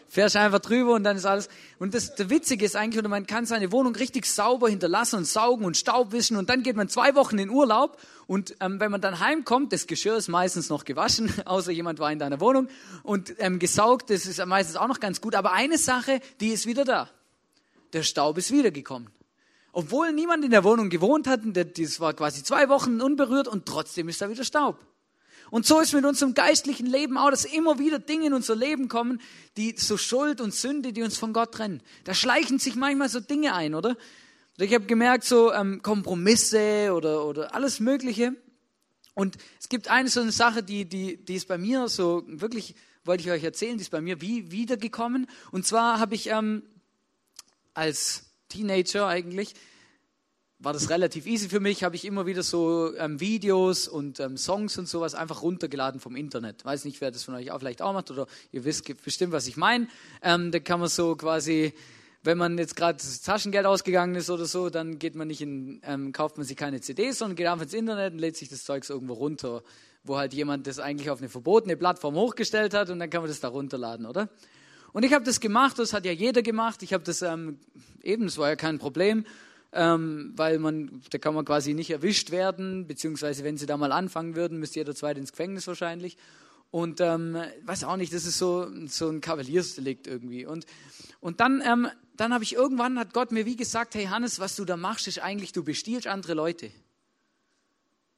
fährst 0.09 0.35
einfach 0.35 0.59
drüber 0.59 0.93
und 0.95 1.03
dann 1.03 1.15
ist 1.15 1.25
alles. 1.25 1.49
Und 1.77 1.93
das, 1.93 2.15
das 2.15 2.29
Witzige 2.29 2.65
ist 2.65 2.75
eigentlich, 2.75 2.99
oder 2.99 3.09
man 3.09 3.27
kann 3.27 3.45
seine 3.45 3.71
Wohnung 3.71 3.95
richtig 3.95 4.25
sauber 4.25 4.67
hinterlassen 4.67 5.17
und 5.17 5.25
saugen 5.25 5.65
und 5.65 5.77
Staub 5.77 6.11
wischen 6.11 6.35
und 6.35 6.49
dann 6.49 6.63
geht 6.63 6.75
man 6.75 6.89
zwei 6.89 7.15
Wochen 7.15 7.37
in 7.37 7.49
Urlaub 7.49 7.97
und 8.27 8.55
ähm, 8.59 8.79
wenn 8.79 8.91
man 8.91 9.01
dann 9.01 9.19
heimkommt, 9.19 9.71
das 9.71 9.87
Geschirr 9.87 10.17
ist 10.17 10.27
meistens 10.27 10.69
noch 10.69 10.83
gewaschen, 10.83 11.31
außer 11.45 11.71
jemand 11.71 11.99
war 11.99 12.11
in 12.11 12.19
deiner 12.19 12.41
Wohnung 12.41 12.67
und 13.03 13.35
ähm, 13.37 13.59
gesaugt, 13.59 14.09
das 14.09 14.25
ist 14.25 14.43
meistens 14.45 14.75
auch 14.75 14.87
noch 14.87 14.99
ganz 14.99 15.21
gut. 15.21 15.35
Aber 15.35 15.53
eine 15.53 15.77
Sache, 15.77 16.19
die 16.39 16.49
ist 16.49 16.65
wieder 16.65 16.83
da. 16.83 17.09
Der 17.93 18.03
Staub 18.03 18.37
ist 18.37 18.51
wiedergekommen. 18.51 19.09
Obwohl 19.79 20.11
niemand 20.11 20.43
in 20.43 20.51
der 20.51 20.65
Wohnung 20.65 20.89
gewohnt 20.89 21.25
hat, 21.25 21.39
das 21.53 22.01
war 22.01 22.13
quasi 22.13 22.43
zwei 22.43 22.67
Wochen 22.67 22.99
unberührt 22.99 23.47
und 23.47 23.65
trotzdem 23.65 24.09
ist 24.09 24.19
da 24.19 24.29
wieder 24.29 24.43
Staub. 24.43 24.85
Und 25.51 25.65
so 25.65 25.79
ist 25.79 25.93
mit 25.93 26.03
unserem 26.03 26.33
geistlichen 26.33 26.85
Leben 26.85 27.17
auch, 27.17 27.29
dass 27.29 27.45
immer 27.45 27.79
wieder 27.79 27.97
Dinge 27.97 28.27
in 28.27 28.33
unser 28.33 28.57
Leben 28.57 28.89
kommen, 28.89 29.21
die 29.55 29.75
so 29.77 29.95
Schuld 29.95 30.41
und 30.41 30.53
Sünde, 30.53 30.91
die 30.91 31.01
uns 31.01 31.17
von 31.17 31.31
Gott 31.31 31.53
trennen. 31.53 31.81
Da 32.03 32.13
schleichen 32.13 32.59
sich 32.59 32.75
manchmal 32.75 33.07
so 33.07 33.21
Dinge 33.21 33.55
ein, 33.55 33.73
oder? 33.73 33.95
Ich 34.57 34.73
habe 34.73 34.85
gemerkt, 34.85 35.23
so 35.23 35.53
ähm, 35.53 35.81
Kompromisse 35.81 36.91
oder, 36.93 37.25
oder 37.25 37.55
alles 37.55 37.79
Mögliche. 37.79 38.35
Und 39.13 39.37
es 39.61 39.69
gibt 39.69 39.87
eine 39.87 40.09
so 40.09 40.19
eine 40.19 40.33
Sache, 40.33 40.61
die, 40.61 40.89
die, 40.89 41.23
die 41.23 41.35
ist 41.35 41.47
bei 41.47 41.57
mir 41.57 41.87
so 41.87 42.23
wirklich, 42.27 42.75
wollte 43.05 43.23
ich 43.23 43.31
euch 43.31 43.45
erzählen, 43.45 43.77
die 43.77 43.83
ist 43.83 43.91
bei 43.91 44.01
mir 44.01 44.19
wie 44.19 44.51
wiedergekommen. 44.51 45.27
Und 45.53 45.65
zwar 45.65 46.01
habe 46.01 46.15
ich 46.15 46.27
ähm, 46.27 46.63
als 47.73 48.28
Teenager 48.49 49.07
eigentlich 49.07 49.53
war 50.59 50.73
das 50.73 50.89
relativ 50.89 51.25
easy 51.25 51.47
für 51.47 51.61
mich, 51.61 51.85
habe 51.85 51.95
ich 51.95 52.03
immer 52.03 52.25
wieder 52.25 52.43
so 52.43 52.93
ähm, 52.97 53.21
Videos 53.21 53.87
und 53.87 54.19
ähm, 54.19 54.35
Songs 54.35 54.77
und 54.77 54.89
sowas 54.89 55.15
einfach 55.15 55.41
runtergeladen 55.41 56.01
vom 56.01 56.17
Internet. 56.17 56.65
Weiß 56.65 56.83
nicht, 56.83 56.99
wer 56.99 57.11
das 57.11 57.23
von 57.23 57.35
euch 57.35 57.51
auch 57.51 57.59
vielleicht 57.59 57.81
auch 57.81 57.93
macht 57.93 58.11
oder 58.11 58.27
ihr 58.51 58.65
wisst 58.65 58.83
bestimmt, 59.03 59.31
was 59.31 59.47
ich 59.47 59.55
meine. 59.55 59.87
Ähm, 60.21 60.51
da 60.51 60.59
kann 60.59 60.81
man 60.81 60.89
so 60.89 61.15
quasi, 61.15 61.73
wenn 62.23 62.37
man 62.37 62.57
jetzt 62.57 62.75
gerade 62.75 63.01
Taschengeld 63.23 63.65
ausgegangen 63.65 64.15
ist 64.15 64.29
oder 64.29 64.45
so, 64.45 64.69
dann 64.69 64.99
geht 64.99 65.15
man 65.15 65.29
nicht 65.29 65.39
in, 65.39 65.79
ähm, 65.85 66.11
kauft 66.11 66.35
man 66.35 66.45
sich 66.45 66.57
keine 66.57 66.81
CDs, 66.81 67.19
sondern 67.19 67.37
geht 67.37 67.47
einfach 67.47 67.63
ins 67.63 67.73
Internet 67.73 68.11
und 68.11 68.19
lädt 68.19 68.35
sich 68.35 68.49
das 68.49 68.65
Zeugs 68.65 68.89
irgendwo 68.89 69.13
runter, 69.13 69.63
wo 70.03 70.17
halt 70.17 70.33
jemand 70.33 70.67
das 70.67 70.79
eigentlich 70.79 71.09
auf 71.09 71.19
eine 71.19 71.29
verbotene 71.29 71.77
Plattform 71.77 72.15
hochgestellt 72.15 72.73
hat 72.73 72.89
und 72.89 72.99
dann 72.99 73.09
kann 73.09 73.21
man 73.21 73.29
das 73.29 73.39
da 73.39 73.47
runterladen, 73.47 74.05
oder? 74.05 74.27
Und 74.93 75.03
ich 75.03 75.13
habe 75.13 75.25
das 75.25 75.39
gemacht, 75.39 75.79
das 75.79 75.93
hat 75.93 76.05
ja 76.05 76.11
jeder 76.11 76.41
gemacht. 76.41 76.83
Ich 76.83 76.93
habe 76.93 77.03
das 77.03 77.21
ähm, 77.21 77.59
eben, 78.03 78.25
das 78.25 78.37
war 78.37 78.49
ja 78.49 78.55
kein 78.55 78.79
Problem 78.79 79.25
ähm, 79.71 80.33
weil 80.35 80.59
man, 80.59 81.01
da 81.11 81.17
kann 81.17 81.35
man 81.35 81.45
quasi 81.45 81.73
nicht 81.73 81.91
erwischt 81.91 82.31
werden, 82.31 82.87
beziehungsweise 82.87 83.43
wenn 83.43 83.57
sie 83.57 83.65
da 83.65 83.77
mal 83.77 83.91
anfangen 83.91 84.35
würden, 84.35 84.59
müsste 84.59 84.79
jeder 84.79 84.95
zweite 84.95 85.19
ins 85.19 85.31
Gefängnis 85.31 85.67
wahrscheinlich. 85.67 86.17
Und 86.71 87.01
ähm, 87.01 87.35
weiß 87.63 87.83
auch 87.83 87.97
nicht, 87.97 88.13
das 88.13 88.25
ist 88.25 88.37
so, 88.37 88.67
so 88.85 89.09
ein 89.09 89.21
Kavaliersdelikt 89.21 90.05
irgendwie. 90.07 90.45
Und, 90.45 90.65
und 91.19 91.39
dann, 91.39 91.61
ähm, 91.65 91.87
dann 92.15 92.33
habe 92.33 92.43
ich 92.43 92.53
irgendwann, 92.53 92.99
hat 92.99 93.13
Gott 93.13 93.31
mir 93.31 93.45
wie 93.45 93.55
gesagt, 93.55 93.95
hey 93.95 94.05
Hannes, 94.05 94.39
was 94.39 94.55
du 94.55 94.65
da 94.65 94.77
machst, 94.77 95.07
ist 95.07 95.19
eigentlich, 95.19 95.51
du 95.51 95.63
bestiehlst 95.63 96.07
andere 96.07 96.35
Leute. 96.35 96.71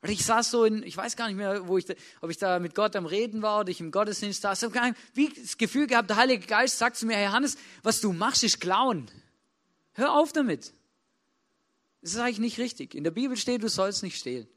Und 0.01 0.09
ich 0.09 0.25
saß 0.25 0.49
so 0.49 0.65
in, 0.65 0.81
ich 0.81 0.97
weiß 0.97 1.15
gar 1.15 1.27
nicht 1.27 1.37
mehr, 1.37 1.67
wo 1.67 1.77
ich, 1.77 1.85
ob 2.21 2.31
ich 2.31 2.37
da 2.37 2.57
mit 2.57 2.73
Gott 2.73 2.95
am 2.95 3.05
Reden 3.05 3.43
war 3.43 3.59
oder 3.59 3.69
ich 3.69 3.79
im 3.79 3.91
Gottesdienst 3.91 4.41
saß. 4.41 4.63
Ich 4.63 4.75
habe 4.75 4.95
wie 5.13 5.29
das 5.29 5.57
Gefühl 5.57 5.85
gehabt, 5.85 6.09
der 6.09 6.17
Heilige 6.17 6.47
Geist 6.47 6.79
sagt 6.79 6.97
zu 6.97 7.05
mir, 7.05 7.15
hey 7.15 7.27
Hannes, 7.27 7.55
was 7.83 8.01
du 8.01 8.11
machst, 8.11 8.43
ist 8.43 8.59
klauen. 8.59 9.11
Hör 9.93 10.13
auf 10.13 10.33
damit. 10.33 10.73
Das 12.01 12.13
ist 12.13 12.17
eigentlich 12.17 12.39
nicht 12.39 12.57
richtig. 12.57 12.95
In 12.95 13.03
der 13.03 13.11
Bibel 13.11 13.37
steht, 13.37 13.61
du 13.61 13.69
sollst 13.69 14.01
nicht 14.01 14.17
stehlen. 14.17 14.47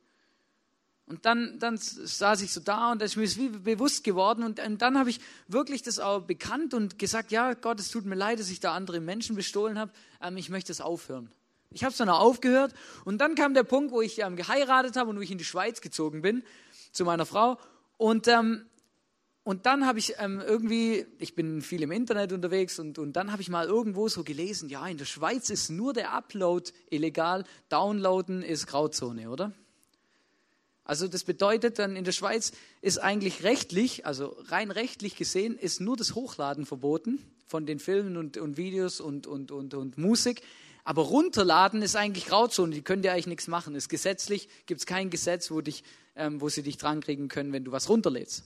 Und 1.07 1.27
dann, 1.27 1.59
dann 1.59 1.77
saß 1.77 2.41
ich 2.41 2.51
so 2.51 2.61
da 2.61 2.93
und 2.93 3.03
das 3.03 3.15
ist 3.15 3.37
mir 3.37 3.53
wie 3.53 3.59
bewusst 3.59 4.05
geworden. 4.05 4.43
Und, 4.43 4.59
und 4.59 4.81
dann 4.81 4.99
habe 4.99 5.11
ich 5.11 5.21
wirklich 5.49 5.83
das 5.83 5.99
auch 5.99 6.23
bekannt 6.23 6.73
und 6.73 6.99
gesagt, 6.99 7.31
ja 7.31 7.53
Gott, 7.53 7.79
es 7.79 7.91
tut 7.91 8.07
mir 8.07 8.15
leid, 8.15 8.41
dass 8.41 8.49
ich 8.49 8.61
da 8.61 8.73
andere 8.73 9.01
Menschen 9.01 9.37
bestohlen 9.37 9.79
habe. 9.79 9.93
Ähm, 10.23 10.39
ich 10.39 10.49
möchte 10.49 10.73
es 10.73 10.81
aufhören. 10.81 11.31
Ich 11.75 11.85
habe 11.85 11.93
es 11.93 11.99
dann 11.99 12.09
auch 12.09 12.21
aufgehört. 12.21 12.73
Und 13.05 13.19
dann 13.19 13.35
kam 13.35 13.53
der 13.53 13.65
Punkt, 13.65 13.93
wo 13.93 14.01
ich 14.01 14.21
ähm, 14.21 14.37
geheiratet 14.37 14.97
habe 14.97 15.11
und 15.11 15.19
wo 15.19 15.21
ich 15.21 15.31
in 15.31 15.39
die 15.39 15.45
Schweiz 15.45 15.81
gezogen 15.81 16.23
bin 16.23 16.43
zu 16.93 17.05
meiner 17.05 17.27
Frau. 17.27 17.59
Und 17.99 18.29
ähm, 18.29 18.65
und 19.47 19.67
dann 19.67 19.87
habe 19.87 19.99
ich 19.99 20.15
ähm, 20.19 20.41
irgendwie, 20.41 21.05
ich 21.19 21.35
bin 21.35 21.61
viel 21.61 21.83
im 21.83 21.93
Internet 21.93 22.33
unterwegs 22.33 22.79
und, 22.79 22.99
und 22.99 23.13
dann 23.13 23.31
habe 23.31 23.43
ich 23.43 23.51
mal 23.51 23.67
irgendwo 23.67 24.09
so 24.09 24.25
gelesen, 24.25 24.71
ja, 24.71 24.87
in 24.89 24.97
der 24.97 25.05
Schweiz 25.05 25.51
ist 25.51 25.69
nur 25.69 25.93
der 25.93 26.15
Upload 26.15 26.73
illegal, 26.89 27.45
Downloaden 27.69 28.43
ist 28.43 28.67
Grauzone, 28.67 29.29
oder? 29.29 29.53
Also 30.83 31.09
das 31.09 31.25
bedeutet 31.25 31.79
dann, 31.79 31.95
in 31.95 32.05
der 32.05 32.13
Schweiz 32.13 32.53
ist 32.81 32.99
eigentlich 32.99 33.43
rechtlich, 33.43 34.07
also 34.07 34.35
rein 34.47 34.71
rechtlich 34.71 35.15
gesehen, 35.15 35.59
ist 35.59 35.79
nur 35.79 35.99
das 35.99 36.15
Hochladen 36.15 36.65
verboten 36.65 37.19
von 37.47 37.67
den 37.67 37.81
Filmen 37.81 38.17
und, 38.17 38.39
und 38.39 38.57
Videos 38.57 38.99
und, 38.99 39.27
und, 39.27 39.51
und, 39.51 39.75
und 39.75 39.99
Musik. 39.99 40.41
Aber 40.85 41.03
runterladen 41.03 41.81
ist 41.83 41.97
eigentlich 41.97 42.27
Grauzone, 42.27 42.75
die 42.75 42.83
können 42.83 43.03
dir 43.03 43.13
eigentlich 43.13 43.27
nichts 43.27 43.49
machen. 43.49 43.75
Ist 43.75 43.89
gesetzlich, 43.89 44.49
gibt 44.67 44.81
es 44.81 44.87
kein 44.87 45.09
Gesetz, 45.09 45.51
wo, 45.51 45.63
dich, 45.63 45.83
ähm, 46.15 46.41
wo 46.41 46.51
sie 46.51 46.63
dich 46.63 46.77
drankriegen 46.77 47.29
können, 47.29 47.53
wenn 47.53 47.65
du 47.65 47.73
was 47.73 47.89
runterlädst. 47.89 48.45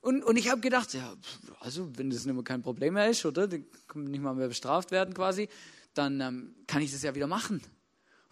Und, 0.00 0.24
und 0.24 0.36
ich 0.36 0.50
habe 0.50 0.60
gedacht, 0.60 0.94
ja, 0.94 1.14
also 1.60 1.88
wenn 1.96 2.10
das 2.10 2.24
nicht 2.24 2.34
mehr 2.34 2.42
kein 2.42 2.62
Problem 2.62 2.94
mehr 2.94 3.08
ist, 3.08 3.24
oder? 3.24 3.46
Die 3.46 3.64
können 3.86 4.10
nicht 4.10 4.22
mal 4.22 4.34
mehr 4.34 4.48
bestraft 4.48 4.90
werden 4.90 5.14
quasi, 5.14 5.48
dann 5.94 6.20
ähm, 6.20 6.54
kann 6.66 6.82
ich 6.82 6.90
das 6.90 7.02
ja 7.02 7.14
wieder 7.14 7.28
machen. 7.28 7.62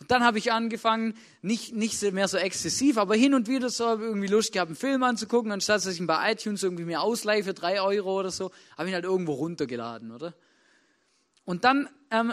Und 0.01 0.11
dann 0.11 0.25
habe 0.25 0.39
ich 0.39 0.51
angefangen, 0.51 1.15
nicht, 1.43 1.75
nicht 1.75 2.01
mehr 2.13 2.27
so 2.27 2.39
exzessiv, 2.39 2.97
aber 2.97 3.15
hin 3.15 3.35
und 3.35 3.49
wieder 3.49 3.69
so 3.69 3.85
irgendwie 3.85 4.29
Lust 4.29 4.53
gehabt, 4.53 4.71
einen 4.71 4.77
Film 4.77 5.03
anzugucken, 5.03 5.53
anstatt 5.53 5.77
dass 5.77 5.93
ich 5.93 6.01
ihn 6.01 6.07
bei 6.07 6.33
iTunes 6.33 6.63
irgendwie 6.63 6.85
mir 6.85 7.03
ausleihe 7.03 7.45
für 7.45 7.53
drei 7.53 7.83
Euro 7.83 8.19
oder 8.19 8.31
so, 8.31 8.51
habe 8.79 8.89
ich 8.89 8.93
ihn 8.93 8.95
halt 8.95 9.05
irgendwo 9.05 9.35
runtergeladen, 9.35 10.11
oder? 10.11 10.35
Und 11.45 11.65
dann, 11.65 11.89
ähm, 12.11 12.33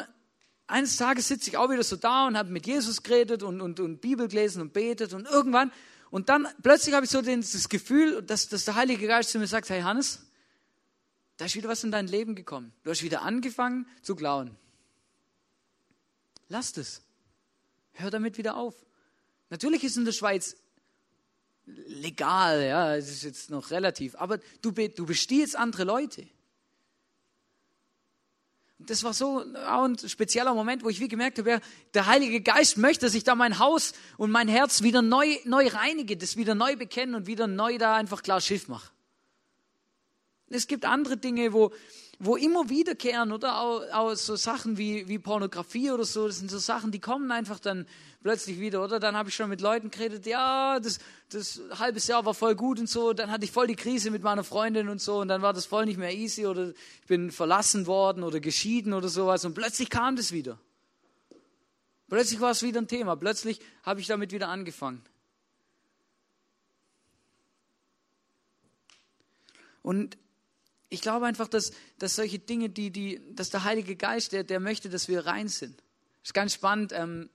eines 0.68 0.98
Tages 0.98 1.28
sitze 1.28 1.50
ich 1.50 1.58
auch 1.58 1.70
wieder 1.70 1.84
so 1.84 1.96
da 1.96 2.28
und 2.28 2.38
habe 2.38 2.50
mit 2.52 2.68
Jesus 2.68 3.02
geredet 3.02 3.42
und, 3.44 3.62
und, 3.62 3.80
und 3.80 4.02
Bibel 4.02 4.28
gelesen 4.28 4.62
und 4.62 4.74
betet 4.74 5.14
und 5.14 5.26
irgendwann 5.26 5.72
und 6.10 6.30
dann 6.30 6.48
plötzlich 6.64 6.96
habe 6.96 7.06
ich 7.06 7.12
so 7.12 7.22
das 7.22 7.70
Gefühl, 7.70 8.22
dass, 8.22 8.48
dass 8.48 8.66
der 8.66 8.76
Heilige 8.76 9.08
Geist 9.08 9.32
zu 9.32 9.40
mir 9.40 9.48
sagt, 9.48 9.70
hey 9.70 9.82
Hannes, 9.82 10.22
da 11.38 11.46
ist 11.46 11.56
wieder 11.56 11.70
was 11.70 11.84
in 11.84 11.92
dein 11.92 12.08
Leben 12.08 12.36
gekommen. 12.36 12.74
Du 12.84 12.92
hast 12.92 13.04
wieder 13.04 13.22
angefangen 13.22 13.88
zu 14.02 14.16
klauen. 14.16 14.56
Lass 16.50 16.76
es. 16.78 17.02
Hör 17.92 18.10
damit 18.10 18.38
wieder 18.38 18.56
auf. 18.56 18.86
Natürlich 19.50 19.84
ist 19.84 19.98
in 19.98 20.06
der 20.06 20.14
Schweiz 20.14 20.56
legal, 21.66 22.64
ja, 22.64 22.96
es 22.96 23.10
ist 23.10 23.24
jetzt 23.24 23.50
noch 23.50 23.72
relativ, 23.72 24.16
aber 24.16 24.40
du, 24.62 24.72
du 24.72 25.06
bestiehlst 25.06 25.58
andere 25.58 25.84
Leute 25.84 26.28
das 28.80 29.04
war 29.04 29.14
so 29.14 29.44
auch 29.68 29.86
ein 29.86 29.98
spezieller 29.98 30.54
Moment, 30.54 30.84
wo 30.84 30.90
ich 30.90 31.00
wie 31.00 31.08
gemerkt 31.08 31.40
habe, 31.40 31.62
der 31.94 32.06
Heilige 32.06 32.42
Geist 32.42 32.78
möchte, 32.78 33.06
dass 33.06 33.16
ich 33.16 33.24
da 33.24 33.34
mein 33.34 33.58
Haus 33.60 33.94
und 34.18 34.30
mein 34.30 34.48
Herz 34.48 34.84
wieder 34.84 35.02
neu, 35.02 35.38
neu 35.46 35.68
reinige, 35.68 36.16
das 36.16 36.38
wieder 36.38 36.54
neu 36.54 36.76
bekennen 36.76 37.16
und 37.16 37.26
wieder 37.26 37.48
neu 37.48 37.78
da 37.78 37.96
einfach 37.96 38.22
klar 38.22 38.40
Schiff 38.40 38.68
mache. 38.68 38.92
Es 40.50 40.68
gibt 40.68 40.86
andere 40.86 41.18
Dinge, 41.18 41.54
wo, 41.54 41.74
wo 42.20 42.36
immer 42.36 42.70
wiederkehren 42.70 43.32
oder 43.32 43.62
auch, 43.62 43.84
auch 43.92 44.16
so 44.16 44.36
Sachen 44.36 44.78
wie, 44.78 45.08
wie 45.08 45.20
Pornografie 45.20 45.92
oder 45.92 46.04
so, 46.04 46.28
das 46.28 46.40
sind 46.40 46.50
so 46.50 46.58
Sachen, 46.58 46.92
die 46.92 47.00
kommen 47.00 47.32
einfach 47.32 47.60
dann 47.60 47.86
plötzlich 48.24 48.60
wieder, 48.60 48.84
oder? 48.84 49.00
Dann 49.00 49.16
habe 49.16 49.30
ich 49.30 49.36
schon 49.36 49.50
mit 49.50 49.62
Leuten 49.62 49.92
geredet, 49.92 50.26
ja, 50.26 50.80
das, 50.80 51.00
das 51.30 51.62
halbes 51.78 52.08
Jahr 52.08 52.26
war 52.26 52.34
voll 52.34 52.56
gut 52.56 52.80
und 52.80 52.90
so, 52.90 53.14
dann 53.14 53.30
hatte 53.30 53.46
ich 53.46 53.52
voll 53.52 53.68
die 53.68 53.76
Krise 53.76 54.10
mit 54.10 54.24
meiner 54.24 54.44
Freundin 54.44 54.90
und 54.90 55.00
so 55.00 55.20
und 55.20 55.28
dann 55.28 55.44
war 55.44 55.54
das 55.54 55.68
voll 55.68 55.86
nicht 55.86 56.00
mehr 56.00 56.14
easy 56.14 56.48
oder 56.48 56.70
ich 56.70 57.08
bin 57.08 57.32
verlassen 57.32 57.86
worden 57.86 58.24
oder 58.24 58.40
geschieden 58.40 58.94
oder 58.94 59.10
sowas 59.10 59.46
und 59.46 59.54
plötzlich 59.54 59.90
kam 59.90 60.16
das 60.16 60.32
wieder. 60.32 60.58
Plötzlich 62.10 62.40
war 62.40 62.52
es 62.52 62.64
wieder 62.64 62.82
ein 62.82 62.88
Thema, 62.88 63.16
plötzlich 63.16 63.60
habe 63.84 64.00
ich 64.00 64.08
damit 64.08 64.32
wieder 64.32 64.48
angefangen. 64.48 65.04
Und 69.84 70.18
ich 70.90 71.02
glaube 71.02 71.26
einfach, 71.26 71.48
dass, 71.48 71.72
dass 72.00 72.16
solche 72.16 72.40
Dinge, 72.40 72.70
die, 72.70 72.92
die, 72.92 73.22
dass 73.36 73.50
der 73.50 73.64
Heilige 73.64 73.96
Geist, 73.96 74.32
der, 74.32 74.44
der 74.44 74.60
möchte, 74.60 74.90
dass 74.90 75.08
wir 75.08 75.26
rein 75.26 75.48
sind. 75.48 75.78
Das 76.22 76.30
ist 76.30 76.34
ganz 76.34 76.54
spannend. 76.54 76.94
Ähm, 76.94 77.30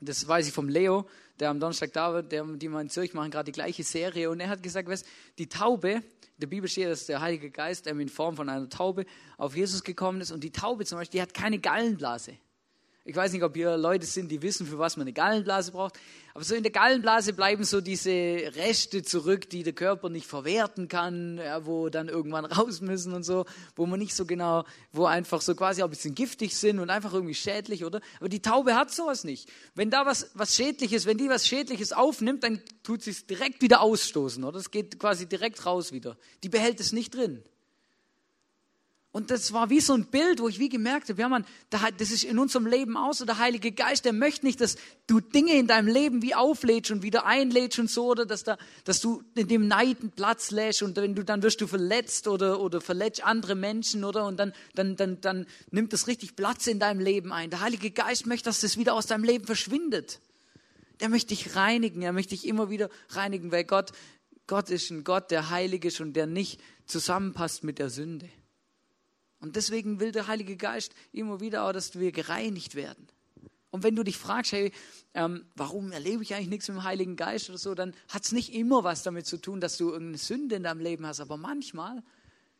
das 0.00 0.26
weiß 0.26 0.46
ich 0.46 0.52
vom 0.52 0.68
Leo, 0.68 1.06
der 1.40 1.50
am 1.50 1.60
Donnerstag 1.60 1.92
da 1.92 2.12
war, 2.14 2.22
der, 2.22 2.44
die 2.44 2.68
mal 2.68 2.80
in 2.80 2.88
Zürich 2.88 3.12
machen 3.12 3.30
gerade 3.30 3.46
die 3.46 3.52
gleiche 3.52 3.84
Serie. 3.84 4.30
Und 4.30 4.40
er 4.40 4.48
hat 4.48 4.62
gesagt, 4.62 4.88
weißt, 4.88 5.06
die 5.38 5.48
Taube, 5.48 5.90
in 5.90 6.02
der 6.38 6.46
Bibel 6.46 6.70
steht, 6.70 6.88
dass 6.88 7.06
der 7.06 7.20
Heilige 7.20 7.50
Geist 7.50 7.86
ähm, 7.86 8.00
in 8.00 8.08
Form 8.08 8.36
von 8.36 8.48
einer 8.48 8.68
Taube 8.68 9.04
auf 9.36 9.56
Jesus 9.56 9.82
gekommen 9.82 10.20
ist. 10.20 10.30
Und 10.30 10.42
die 10.42 10.52
Taube 10.52 10.86
zum 10.86 10.98
Beispiel, 10.98 11.18
die 11.18 11.22
hat 11.22 11.34
keine 11.34 11.58
Gallenblase. 11.58 12.36
Ich 13.04 13.16
weiß 13.16 13.32
nicht, 13.32 13.42
ob 13.42 13.56
ihr 13.56 13.78
Leute 13.78 14.04
sind, 14.04 14.30
die 14.30 14.42
wissen, 14.42 14.66
für 14.66 14.78
was 14.78 14.98
man 14.98 15.04
eine 15.04 15.14
Gallenblase 15.14 15.72
braucht. 15.72 15.98
Aber 16.34 16.44
so 16.44 16.54
in 16.54 16.62
der 16.62 16.70
Gallenblase 16.70 17.32
bleiben 17.32 17.64
so 17.64 17.80
diese 17.80 18.10
Reste 18.10 19.02
zurück, 19.02 19.48
die 19.48 19.62
der 19.62 19.72
Körper 19.72 20.10
nicht 20.10 20.26
verwerten 20.26 20.86
kann, 20.86 21.38
ja, 21.38 21.64
wo 21.64 21.88
dann 21.88 22.08
irgendwann 22.08 22.44
raus 22.46 22.82
müssen 22.82 23.14
und 23.14 23.22
so, 23.22 23.46
wo 23.74 23.86
man 23.86 23.98
nicht 23.98 24.14
so 24.14 24.26
genau, 24.26 24.64
wo 24.92 25.06
einfach 25.06 25.40
so 25.40 25.54
quasi 25.54 25.82
auch 25.82 25.86
ein 25.86 25.90
bisschen 25.90 26.14
giftig 26.14 26.54
sind 26.54 26.78
und 26.78 26.90
einfach 26.90 27.14
irgendwie 27.14 27.34
schädlich, 27.34 27.86
oder? 27.86 28.02
Aber 28.18 28.28
die 28.28 28.42
Taube 28.42 28.74
hat 28.74 28.90
sowas 28.90 29.24
nicht. 29.24 29.48
Wenn 29.74 29.88
da 29.88 30.04
was, 30.04 30.30
was 30.34 30.54
Schädliches, 30.54 31.06
wenn 31.06 31.16
die 31.16 31.30
was 31.30 31.48
Schädliches 31.48 31.92
aufnimmt, 31.92 32.44
dann 32.44 32.60
tut 32.82 33.02
sie 33.02 33.10
es 33.10 33.26
direkt 33.26 33.62
wieder 33.62 33.80
ausstoßen, 33.80 34.44
oder? 34.44 34.58
Es 34.58 34.70
geht 34.70 35.00
quasi 35.00 35.26
direkt 35.26 35.64
raus 35.64 35.90
wieder. 35.92 36.18
Die 36.42 36.50
behält 36.50 36.80
es 36.80 36.92
nicht 36.92 37.14
drin. 37.14 37.42
Und 39.12 39.32
das 39.32 39.52
war 39.52 39.70
wie 39.70 39.80
so 39.80 39.92
ein 39.92 40.06
Bild, 40.06 40.38
wo 40.38 40.48
ich 40.48 40.60
wie 40.60 40.68
gemerkt 40.68 41.08
habe, 41.08 41.20
ja 41.20 41.28
man, 41.28 41.44
das 41.70 42.12
ist 42.12 42.22
in 42.22 42.38
unserem 42.38 42.66
Leben 42.66 42.96
auch 42.96 43.12
so. 43.12 43.24
Der 43.24 43.38
Heilige 43.38 43.72
Geist, 43.72 44.04
der 44.04 44.12
möchte 44.12 44.46
nicht, 44.46 44.60
dass 44.60 44.76
du 45.08 45.18
Dinge 45.18 45.54
in 45.54 45.66
deinem 45.66 45.88
Leben 45.88 46.22
wie 46.22 46.36
auflädst 46.36 46.92
und 46.92 47.02
wieder 47.02 47.26
einlädst 47.26 47.80
und 47.80 47.90
so, 47.90 48.06
oder 48.06 48.24
dass, 48.24 48.44
da, 48.44 48.56
dass 48.84 49.00
du 49.00 49.24
in 49.34 49.48
dem 49.48 49.66
Neid 49.66 50.00
einen 50.00 50.12
Platz 50.12 50.52
lässt 50.52 50.84
und 50.84 50.94
wenn 50.94 51.16
du, 51.16 51.24
dann 51.24 51.42
wirst 51.42 51.60
du 51.60 51.66
verletzt 51.66 52.28
oder, 52.28 52.60
oder 52.60 52.80
verletzt 52.80 53.24
andere 53.24 53.56
Menschen, 53.56 54.04
oder? 54.04 54.26
Und 54.26 54.36
dann, 54.38 54.52
dann, 54.76 54.94
dann, 54.94 55.20
dann 55.20 55.46
nimmt 55.72 55.92
das 55.92 56.06
richtig 56.06 56.36
Platz 56.36 56.68
in 56.68 56.78
deinem 56.78 57.00
Leben 57.00 57.32
ein. 57.32 57.50
Der 57.50 57.62
Heilige 57.62 57.90
Geist 57.90 58.28
möchte, 58.28 58.44
dass 58.44 58.60
das 58.60 58.78
wieder 58.78 58.94
aus 58.94 59.06
deinem 59.06 59.24
Leben 59.24 59.44
verschwindet. 59.44 60.20
Der 61.00 61.08
möchte 61.08 61.34
dich 61.34 61.56
reinigen, 61.56 62.02
er 62.02 62.12
möchte 62.12 62.36
dich 62.36 62.46
immer 62.46 62.70
wieder 62.70 62.88
reinigen, 63.08 63.50
weil 63.50 63.64
Gott, 63.64 63.90
Gott 64.46 64.70
ist 64.70 64.90
ein 64.90 65.02
Gott, 65.02 65.32
der 65.32 65.50
heilig 65.50 65.84
ist 65.84 66.00
und 66.00 66.12
der 66.12 66.28
nicht 66.28 66.60
zusammenpasst 66.86 67.64
mit 67.64 67.80
der 67.80 67.90
Sünde. 67.90 68.28
Und 69.40 69.56
deswegen 69.56 70.00
will 70.00 70.12
der 70.12 70.26
Heilige 70.26 70.56
Geist 70.56 70.94
immer 71.12 71.40
wieder 71.40 71.64
auch, 71.64 71.72
dass 71.72 71.98
wir 71.98 72.12
gereinigt 72.12 72.74
werden. 72.74 73.08
Und 73.70 73.84
wenn 73.84 73.96
du 73.96 74.02
dich 74.02 74.16
fragst, 74.16 74.52
hey, 74.52 74.72
ähm, 75.14 75.44
warum 75.54 75.92
erlebe 75.92 76.22
ich 76.22 76.34
eigentlich 76.34 76.48
nichts 76.48 76.68
mit 76.68 76.76
dem 76.76 76.84
Heiligen 76.84 77.16
Geist 77.16 77.48
oder 77.48 77.58
so, 77.58 77.74
dann 77.74 77.94
hat 78.08 78.24
es 78.24 78.32
nicht 78.32 78.52
immer 78.52 78.84
was 78.84 79.02
damit 79.02 79.26
zu 79.26 79.38
tun, 79.38 79.60
dass 79.60 79.76
du 79.76 79.90
irgendeine 79.90 80.18
Sünde 80.18 80.56
in 80.56 80.64
deinem 80.64 80.80
Leben 80.80 81.06
hast. 81.06 81.20
Aber 81.20 81.36
manchmal 81.36 82.02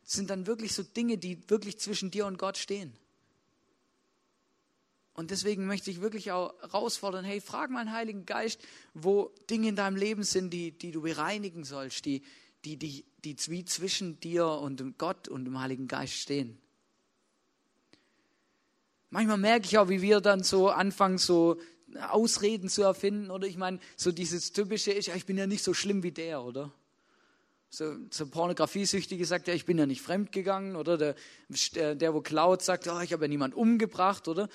sind 0.03 0.29
dann 0.29 0.47
wirklich 0.47 0.73
so 0.73 0.83
Dinge, 0.83 1.17
die 1.17 1.37
wirklich 1.49 1.79
zwischen 1.79 2.11
dir 2.11 2.25
und 2.25 2.37
Gott 2.37 2.57
stehen. 2.57 2.93
Und 5.13 5.31
deswegen 5.31 5.67
möchte 5.67 5.91
ich 5.91 6.01
wirklich 6.01 6.31
auch 6.31 6.53
herausfordern, 6.61 7.25
hey, 7.25 7.41
frag 7.41 7.69
mal 7.69 7.83
den 7.83 7.93
Heiligen 7.93 8.25
Geist, 8.25 8.59
wo 8.93 9.31
Dinge 9.49 9.67
in 9.67 9.75
deinem 9.75 9.97
Leben 9.97 10.23
sind, 10.23 10.51
die, 10.51 10.71
die 10.71 10.91
du 10.91 11.01
bereinigen 11.01 11.65
sollst, 11.65 12.05
die, 12.05 12.23
die, 12.63 12.77
die, 12.77 13.05
die 13.23 13.35
zwischen 13.35 14.19
dir 14.21 14.47
und 14.47 14.97
Gott 14.97 15.27
und 15.27 15.43
dem 15.43 15.59
Heiligen 15.59 15.89
Geist 15.89 16.13
stehen. 16.13 16.57
Manchmal 19.11 19.37
merke 19.37 19.65
ich 19.65 19.77
auch, 19.77 19.89
wie 19.89 20.01
wir 20.01 20.21
dann 20.21 20.41
so 20.41 20.69
anfangen, 20.69 21.17
so 21.17 21.59
Ausreden 22.09 22.69
zu 22.69 22.81
erfinden. 22.81 23.29
Oder 23.29 23.45
ich 23.45 23.57
meine, 23.57 23.79
so 23.97 24.11
dieses 24.11 24.53
typische 24.53 24.91
ist, 24.91 25.07
ja, 25.07 25.15
ich 25.15 25.25
bin 25.25 25.37
ja 25.37 25.47
nicht 25.47 25.63
so 25.63 25.73
schlimm 25.73 26.01
wie 26.01 26.11
der, 26.11 26.41
oder? 26.41 26.71
So, 27.69 27.97
so 28.09 28.25
Pornografiesüchtige 28.25 29.25
sagt, 29.25 29.49
ja, 29.49 29.53
ich 29.53 29.65
bin 29.65 29.77
ja 29.77 29.85
nicht 29.85 30.01
fremdgegangen. 30.01 30.77
Oder 30.77 30.97
der, 30.97 31.15
der, 31.75 31.95
der 31.95 32.13
wo 32.13 32.21
klaut, 32.21 32.61
sagt, 32.61 32.87
oh, 32.87 33.01
ich 33.01 33.11
habe 33.11 33.25
ja 33.25 33.27
niemand 33.27 33.53
umgebracht, 33.53 34.29
oder? 34.29 34.47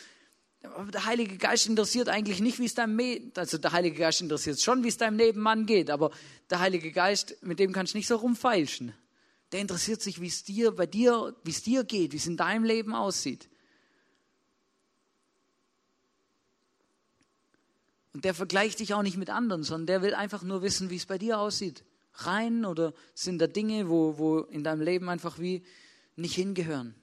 Aber 0.62 0.90
der 0.90 1.05
Heilige 1.05 1.37
Geist 1.37 1.66
interessiert 1.66 2.09
eigentlich 2.09 2.40
nicht, 2.40 2.59
wie 2.59 2.64
es 2.64 2.75
deinem, 2.75 2.99
also 3.37 3.59
der 3.59 3.73
Heilige 3.73 3.99
Geist 3.99 4.23
interessiert 4.23 4.61
schon, 4.61 4.83
wie 4.83 4.88
es 4.88 4.97
deinem 4.97 5.16
Nebenmann 5.16 5.66
geht, 5.66 5.90
aber 5.90 6.11
der 6.51 6.61
Heilige 6.61 6.90
Geist, 6.92 7.37
mit 7.42 7.61
dem 7.61 7.73
kannst 7.73 7.92
du 7.92 7.99
nicht 7.99 8.09
so 8.09 8.16
rumfeilschen. 8.16 8.92
Der 9.53 9.61
interessiert 9.61 10.03
sich, 10.03 10.21
wie 10.21 10.27
es 10.27 10.42
dir, 10.42 10.73
bei 10.73 10.87
dir, 10.87 11.37
wie 11.45 11.51
es 11.51 11.62
dir 11.62 11.85
geht, 11.85 12.12
wie 12.12 12.16
es 12.16 12.27
in 12.27 12.37
deinem 12.37 12.64
Leben 12.64 12.95
aussieht. 12.95 13.49
Und 18.16 18.24
der 18.24 18.33
vergleicht 18.33 18.79
dich 18.79 18.94
auch 18.94 19.02
nicht 19.02 19.18
mit 19.18 19.29
anderen, 19.29 19.62
sondern 19.62 19.85
der 19.85 20.00
will 20.00 20.14
einfach 20.14 20.42
nur 20.42 20.62
wissen, 20.62 20.88
wie 20.88 20.96
es 20.96 21.05
bei 21.05 21.18
dir 21.18 21.38
aussieht. 21.38 21.85
Rein 22.14 22.64
oder 22.64 22.94
sind 23.12 23.38
da 23.42 23.46
Dinge, 23.46 23.90
wo, 23.90 24.16
wo 24.16 24.38
in 24.38 24.64
deinem 24.64 24.81
Leben 24.81 25.11
einfach 25.11 25.38
wie 25.38 25.62
nicht 26.16 26.35
hingehören. 26.35 26.94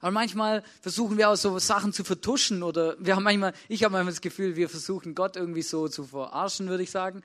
Aber 0.00 0.10
manchmal 0.10 0.64
versuchen 0.80 1.18
wir 1.18 1.30
auch 1.30 1.36
so 1.36 1.56
Sachen 1.60 1.92
zu 1.92 2.02
vertuschen 2.02 2.64
oder 2.64 2.96
wir 2.98 3.14
haben 3.14 3.22
manchmal, 3.22 3.52
ich 3.68 3.84
habe 3.84 3.92
manchmal 3.92 4.12
das 4.12 4.22
Gefühl, 4.22 4.56
wir 4.56 4.68
versuchen 4.68 5.14
Gott 5.14 5.36
irgendwie 5.36 5.62
so 5.62 5.86
zu 5.86 6.02
verarschen, 6.02 6.68
würde 6.68 6.82
ich 6.82 6.90
sagen. 6.90 7.22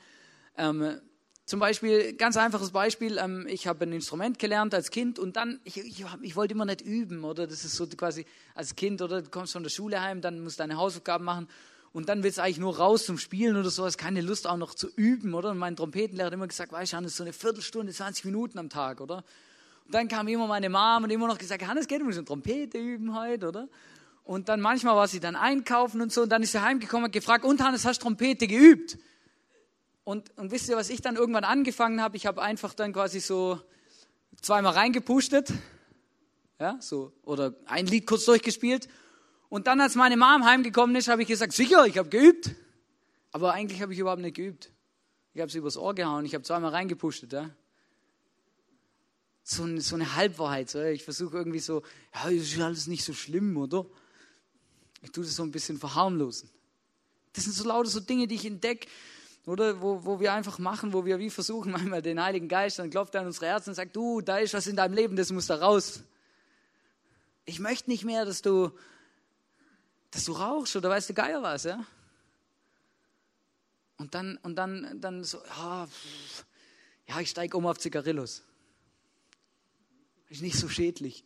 Ähm, 0.56 1.02
zum 1.46 1.60
Beispiel, 1.60 2.14
ganz 2.14 2.38
einfaches 2.38 2.70
Beispiel, 2.70 3.18
ähm, 3.18 3.48
ich 3.50 3.66
habe 3.66 3.86
ein 3.86 3.92
Instrument 3.92 4.38
gelernt 4.38 4.76
als 4.76 4.92
Kind 4.92 5.18
und 5.18 5.36
dann, 5.36 5.60
ich, 5.64 5.80
ich, 5.80 6.06
ich, 6.22 6.36
wollte 6.36 6.54
immer 6.54 6.66
nicht 6.66 6.82
üben, 6.82 7.24
oder? 7.24 7.48
Das 7.48 7.66
ist 7.66 7.76
so 7.76 7.88
quasi 7.88 8.28
als 8.54 8.76
Kind, 8.76 9.02
oder? 9.02 9.24
Du 9.24 9.32
kommst 9.32 9.54
von 9.54 9.64
der 9.64 9.72
Schule 9.72 10.00
heim, 10.00 10.22
dann 10.22 10.44
musst 10.44 10.60
du 10.60 10.62
deine 10.62 10.78
Hausaufgaben 10.78 11.26
machen 11.26 11.48
und 11.96 12.10
dann 12.10 12.24
willst 12.24 12.40
du 12.40 12.44
eigentlich 12.44 12.58
nur 12.58 12.76
raus 12.76 13.06
zum 13.06 13.18
Spielen 13.18 13.56
oder 13.56 13.70
so, 13.70 13.86
hast 13.86 13.98
keine 13.98 14.20
Lust 14.20 14.48
auch 14.48 14.58
noch 14.58 14.74
zu 14.74 14.90
üben, 14.98 15.34
oder? 15.34 15.52
Und 15.52 15.58
mein 15.58 15.78
Trompetenlehrer 15.78 16.26
hat 16.26 16.34
immer 16.34 16.46
gesagt, 16.46 16.74
weißt 16.74 16.92
du, 16.92 16.98
Hannes, 16.98 17.16
so 17.16 17.24
eine 17.24 17.32
Viertelstunde, 17.32 17.94
20 17.94 18.26
Minuten 18.26 18.60
am 18.60 18.70
Tag, 18.70 19.00
oder? 19.00 19.24
Und 19.86 19.94
dann 19.94 20.10
kam 20.10 20.28
immer 20.28 20.46
meine 20.46 20.70
Mom 20.70 21.06
und 21.06 21.10
immer 21.10 21.26
noch 21.26 21.38
gesagt, 21.38 21.66
Hannes, 21.66 21.88
geht, 21.88 22.02
du 22.02 22.04
musst 22.04 22.18
eine 22.18 22.26
Trompete 22.26 22.78
üben 22.78 23.18
heute, 23.18 23.48
oder? 23.48 23.70
Und 24.26 24.50
dann 24.50 24.60
manchmal 24.60 24.98
war 24.98 25.08
sie 25.08 25.22
dann 25.22 25.38
einkaufen 25.38 26.02
und 26.02 26.12
so 26.12 26.24
und 26.24 26.30
dann 26.30 26.44
ist 26.44 26.52
sie 26.52 26.62
heimgekommen 26.62 27.06
und 27.06 27.12
gefragt, 27.14 27.46
und 27.46 27.64
Hannes, 27.64 27.86
hast 27.86 28.02
du 28.02 28.04
Trompete 28.04 28.46
geübt? 28.46 28.98
Und, 30.04 30.38
und 30.38 30.52
wisst 30.52 30.68
ihr, 30.68 30.76
was 30.76 30.90
ich 30.90 31.00
dann 31.00 31.16
irgendwann 31.16 31.46
angefangen 31.46 32.02
habe? 32.02 32.18
Ich 32.18 32.26
habe 32.26 32.42
einfach 32.42 32.74
dann 32.74 32.92
quasi 32.92 33.22
so 33.22 33.62
zweimal 34.42 34.74
reingepushtet, 34.74 35.54
ja, 36.60 36.76
so, 36.82 37.14
oder 37.24 37.54
ein 37.68 37.86
Lied 37.86 38.06
kurz 38.06 38.26
durchgespielt 38.26 38.90
und 39.56 39.68
dann, 39.68 39.80
als 39.80 39.96
meine 39.96 40.18
Mom 40.18 40.44
heimgekommen 40.44 40.98
ist, 40.98 41.08
habe 41.08 41.22
ich 41.22 41.30
gesagt, 41.30 41.54
sicher, 41.54 41.86
ich 41.86 41.98
habe 41.98 42.10
geübt. 42.10 42.52
Aber 43.32 43.54
eigentlich 43.54 43.82
habe 43.82 43.94
ich 43.94 44.00
überhaupt 44.00 44.22
nicht 44.22 44.36
geübt. 44.36 44.70
Ich 45.34 45.40
habe 45.40 45.50
sie 45.50 45.60
übers 45.60 45.78
Ohr 45.78 45.96
gehauen, 45.96 46.26
ich 46.26 46.34
habe 46.34 46.44
zweimal 46.44 46.72
reingepushtet. 46.72 47.32
Ja? 47.32 47.50
So, 49.46 49.64
eine, 49.64 49.80
so 49.80 49.96
eine 49.96 50.18
Halbwahrheit. 50.18 50.70
So. 50.70 50.82
Ich 50.82 51.06
versuche 51.06 51.38
irgendwie 51.38 51.60
so, 51.60 51.84
ja, 52.14 52.28
ist 52.32 52.60
alles 52.60 52.88
nicht 52.88 53.06
so 53.06 53.14
schlimm, 53.14 53.56
oder? 53.56 53.86
Ich 55.02 55.14
tue 55.14 55.24
das 55.24 55.38
so 55.38 55.44
ein 55.44 55.52
bisschen 55.52 55.78
verharmlosen. 55.78 56.50
Das 57.32 57.46
sind 57.46 57.54
so 57.54 57.64
lauter 57.64 57.90
so 57.90 58.02
Dinge, 58.02 58.28
die 58.28 58.36
ich 58.36 58.46
entdecke, 58.46 58.90
oder 59.46 59.80
wo, 59.82 60.04
wo 60.04 60.20
wir 60.20 60.34
einfach 60.34 60.60
machen, 60.60 60.92
wo 60.92 61.06
wir 61.06 61.18
wie 61.18 61.30
versuchen, 61.30 61.72
manchmal 61.72 62.02
den 62.02 62.22
Heiligen 62.22 62.50
Geist, 62.50 62.80
dann 62.80 62.90
klopft 62.90 63.16
er 63.16 63.22
an 63.22 63.28
unsere 63.28 63.46
Herzen 63.46 63.70
und 63.70 63.76
sagt, 63.76 63.96
du, 63.96 64.20
da 64.20 64.38
ist 64.38 64.54
was 64.54 64.68
in 64.68 64.76
deinem 64.76 64.96
Leben, 64.96 65.16
das 65.16 65.32
muss 65.32 65.48
da 65.48 65.56
raus. 65.56 66.02
Ich 67.46 67.62
möchte 67.62 67.90
nicht 67.90 68.04
mehr, 68.04 68.26
dass 68.26 68.42
du 68.42 68.72
dass 70.16 70.24
du 70.24 70.32
rauchst 70.32 70.74
oder 70.78 70.90
weißt 70.90 71.10
du 71.10 71.14
Geier 71.14 71.44
was, 71.44 71.66
ja? 71.66 71.86
Und 73.98 74.16
dann, 74.16 74.38
und 74.44 74.56
dann, 74.56 75.02
dann 75.02 75.26
so, 75.26 75.42
ja, 75.46 75.88
ja 77.10 77.20
ich 77.20 77.30
steige 77.30 77.58
um 77.58 77.66
auf 77.66 77.80
Zigarillos. 77.80 78.42
Ist 80.30 80.42
nicht 80.42 80.58
so 80.58 80.70
schädlich. 80.70 81.26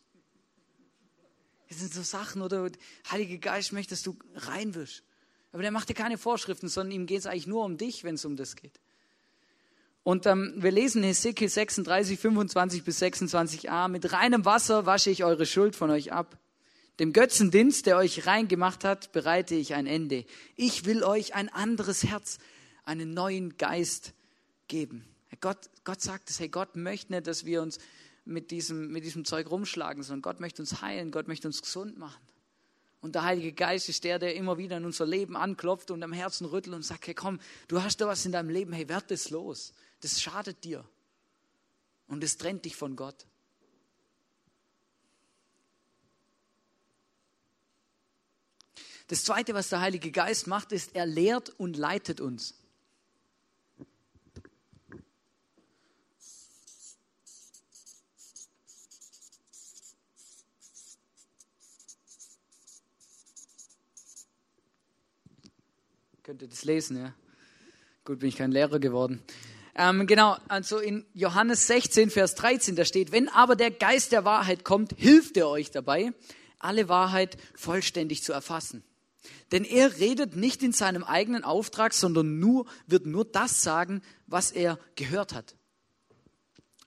Das 1.67 1.77
sind 1.77 1.93
so 1.93 2.01
Sachen, 2.01 2.41
oder 2.41 2.71
Heilige 3.11 3.37
Geist 3.37 3.73
möchte, 3.73 3.91
dass 3.91 4.01
du 4.01 4.17
rein 4.33 4.73
wirst. 4.73 5.03
Aber 5.51 5.61
der 5.61 5.71
macht 5.71 5.89
dir 5.89 5.93
keine 5.93 6.17
Vorschriften, 6.17 6.67
sondern 6.67 6.91
ihm 6.91 7.05
geht 7.05 7.19
es 7.19 7.25
eigentlich 7.27 7.47
nur 7.47 7.65
um 7.65 7.77
dich, 7.77 8.03
wenn 8.03 8.15
es 8.15 8.25
um 8.25 8.37
das 8.37 8.55
geht. 8.55 8.79
Und 10.01 10.25
ähm, 10.25 10.55
wir 10.57 10.71
lesen 10.71 11.03
Hesekiel 11.03 11.49
36, 11.49 12.19
25 12.19 12.83
bis 12.83 12.99
26a. 13.03 13.87
Mit 13.87 14.11
reinem 14.11 14.45
Wasser 14.45 14.87
wasche 14.87 15.11
ich 15.11 15.23
eure 15.23 15.45
Schuld 15.45 15.75
von 15.75 15.91
euch 15.91 16.11
ab. 16.11 16.39
Dem 16.99 17.13
Götzendienst, 17.13 17.85
der 17.85 17.97
euch 17.97 18.27
rein 18.27 18.49
gemacht 18.49 18.83
hat, 18.83 19.13
bereite 19.13 19.55
ich 19.55 19.73
ein 19.73 19.87
Ende. 19.87 20.25
Ich 20.57 20.83
will 20.83 21.03
euch 21.03 21.33
ein 21.33 21.47
anderes 21.47 22.03
Herz, 22.03 22.39
einen 22.83 23.13
neuen 23.13 23.57
Geist 23.57 24.13
geben. 24.67 25.05
Gott, 25.39 25.69
Gott 25.85 26.01
sagt 26.01 26.29
es, 26.29 26.39
hey, 26.39 26.49
Gott 26.49 26.75
möchte 26.75 27.13
nicht, 27.13 27.27
dass 27.27 27.45
wir 27.45 27.61
uns 27.61 27.79
mit 28.25 28.51
diesem, 28.51 28.91
mit 28.91 29.05
diesem 29.05 29.23
Zeug 29.23 29.49
rumschlagen, 29.49 30.03
sondern 30.03 30.21
Gott 30.21 30.41
möchte 30.41 30.61
uns 30.61 30.81
heilen, 30.81 31.11
Gott 31.11 31.29
möchte 31.29 31.47
uns 31.47 31.61
gesund 31.61 31.97
machen. 31.97 32.21
Und 33.01 33.15
der 33.15 33.23
Heilige 33.23 33.53
Geist 33.53 33.87
ist 33.87 34.03
der, 34.03 34.19
der 34.19 34.35
immer 34.35 34.57
wieder 34.57 34.75
in 34.75 34.83
unser 34.83 35.05
Leben 35.05 35.37
anklopft 35.37 35.91
und 35.91 36.03
am 36.03 36.11
Herzen 36.11 36.45
rüttelt 36.45 36.75
und 36.75 36.83
sagt, 36.83 37.07
hey 37.07 37.13
komm, 37.13 37.39
du 37.69 37.81
hast 37.81 38.01
da 38.01 38.07
was 38.07 38.25
in 38.25 38.33
deinem 38.33 38.49
Leben, 38.49 38.73
hey, 38.73 38.89
werd 38.89 39.09
das 39.09 39.29
los. 39.29 39.73
Das 40.01 40.21
schadet 40.21 40.65
dir. 40.65 40.83
Und 42.07 42.23
es 42.25 42.35
trennt 42.37 42.65
dich 42.65 42.75
von 42.75 42.97
Gott. 42.97 43.25
Das 49.09 49.23
Zweite, 49.23 49.55
was 49.55 49.69
der 49.69 49.81
Heilige 49.81 50.11
Geist 50.11 50.45
macht, 50.45 50.71
ist, 50.71 50.95
er 50.95 51.07
lehrt 51.07 51.49
und 51.57 51.75
leitet 51.77 52.21
uns. 52.21 52.53
Könnt 66.21 66.43
ihr 66.43 66.47
das 66.47 66.63
lesen, 66.63 66.97
ja? 66.97 67.15
Gut, 68.05 68.19
bin 68.19 68.29
ich 68.29 68.35
kein 68.35 68.51
Lehrer 68.51 68.77
geworden. 68.77 69.23
Ähm, 69.73 70.05
genau, 70.05 70.37
also 70.47 70.77
in 70.77 71.03
Johannes 71.15 71.65
16, 71.65 72.11
Vers 72.11 72.35
13, 72.35 72.75
da 72.75 72.85
steht, 72.85 73.11
wenn 73.11 73.27
aber 73.27 73.55
der 73.55 73.71
Geist 73.71 74.11
der 74.11 74.23
Wahrheit 74.23 74.63
kommt, 74.63 74.93
hilft 74.97 75.35
er 75.35 75.49
euch 75.49 75.71
dabei, 75.71 76.13
alle 76.59 76.89
Wahrheit 76.89 77.37
vollständig 77.55 78.21
zu 78.21 78.33
erfassen. 78.33 78.83
Denn 79.51 79.63
er 79.63 79.99
redet 79.99 80.35
nicht 80.35 80.63
in 80.63 80.71
seinem 80.71 81.03
eigenen 81.03 81.43
Auftrag, 81.43 81.93
sondern 81.93 82.39
nur, 82.39 82.65
wird 82.87 83.05
nur 83.05 83.25
das 83.25 83.63
sagen, 83.63 84.01
was 84.27 84.51
er 84.51 84.79
gehört 84.95 85.33
hat. 85.33 85.55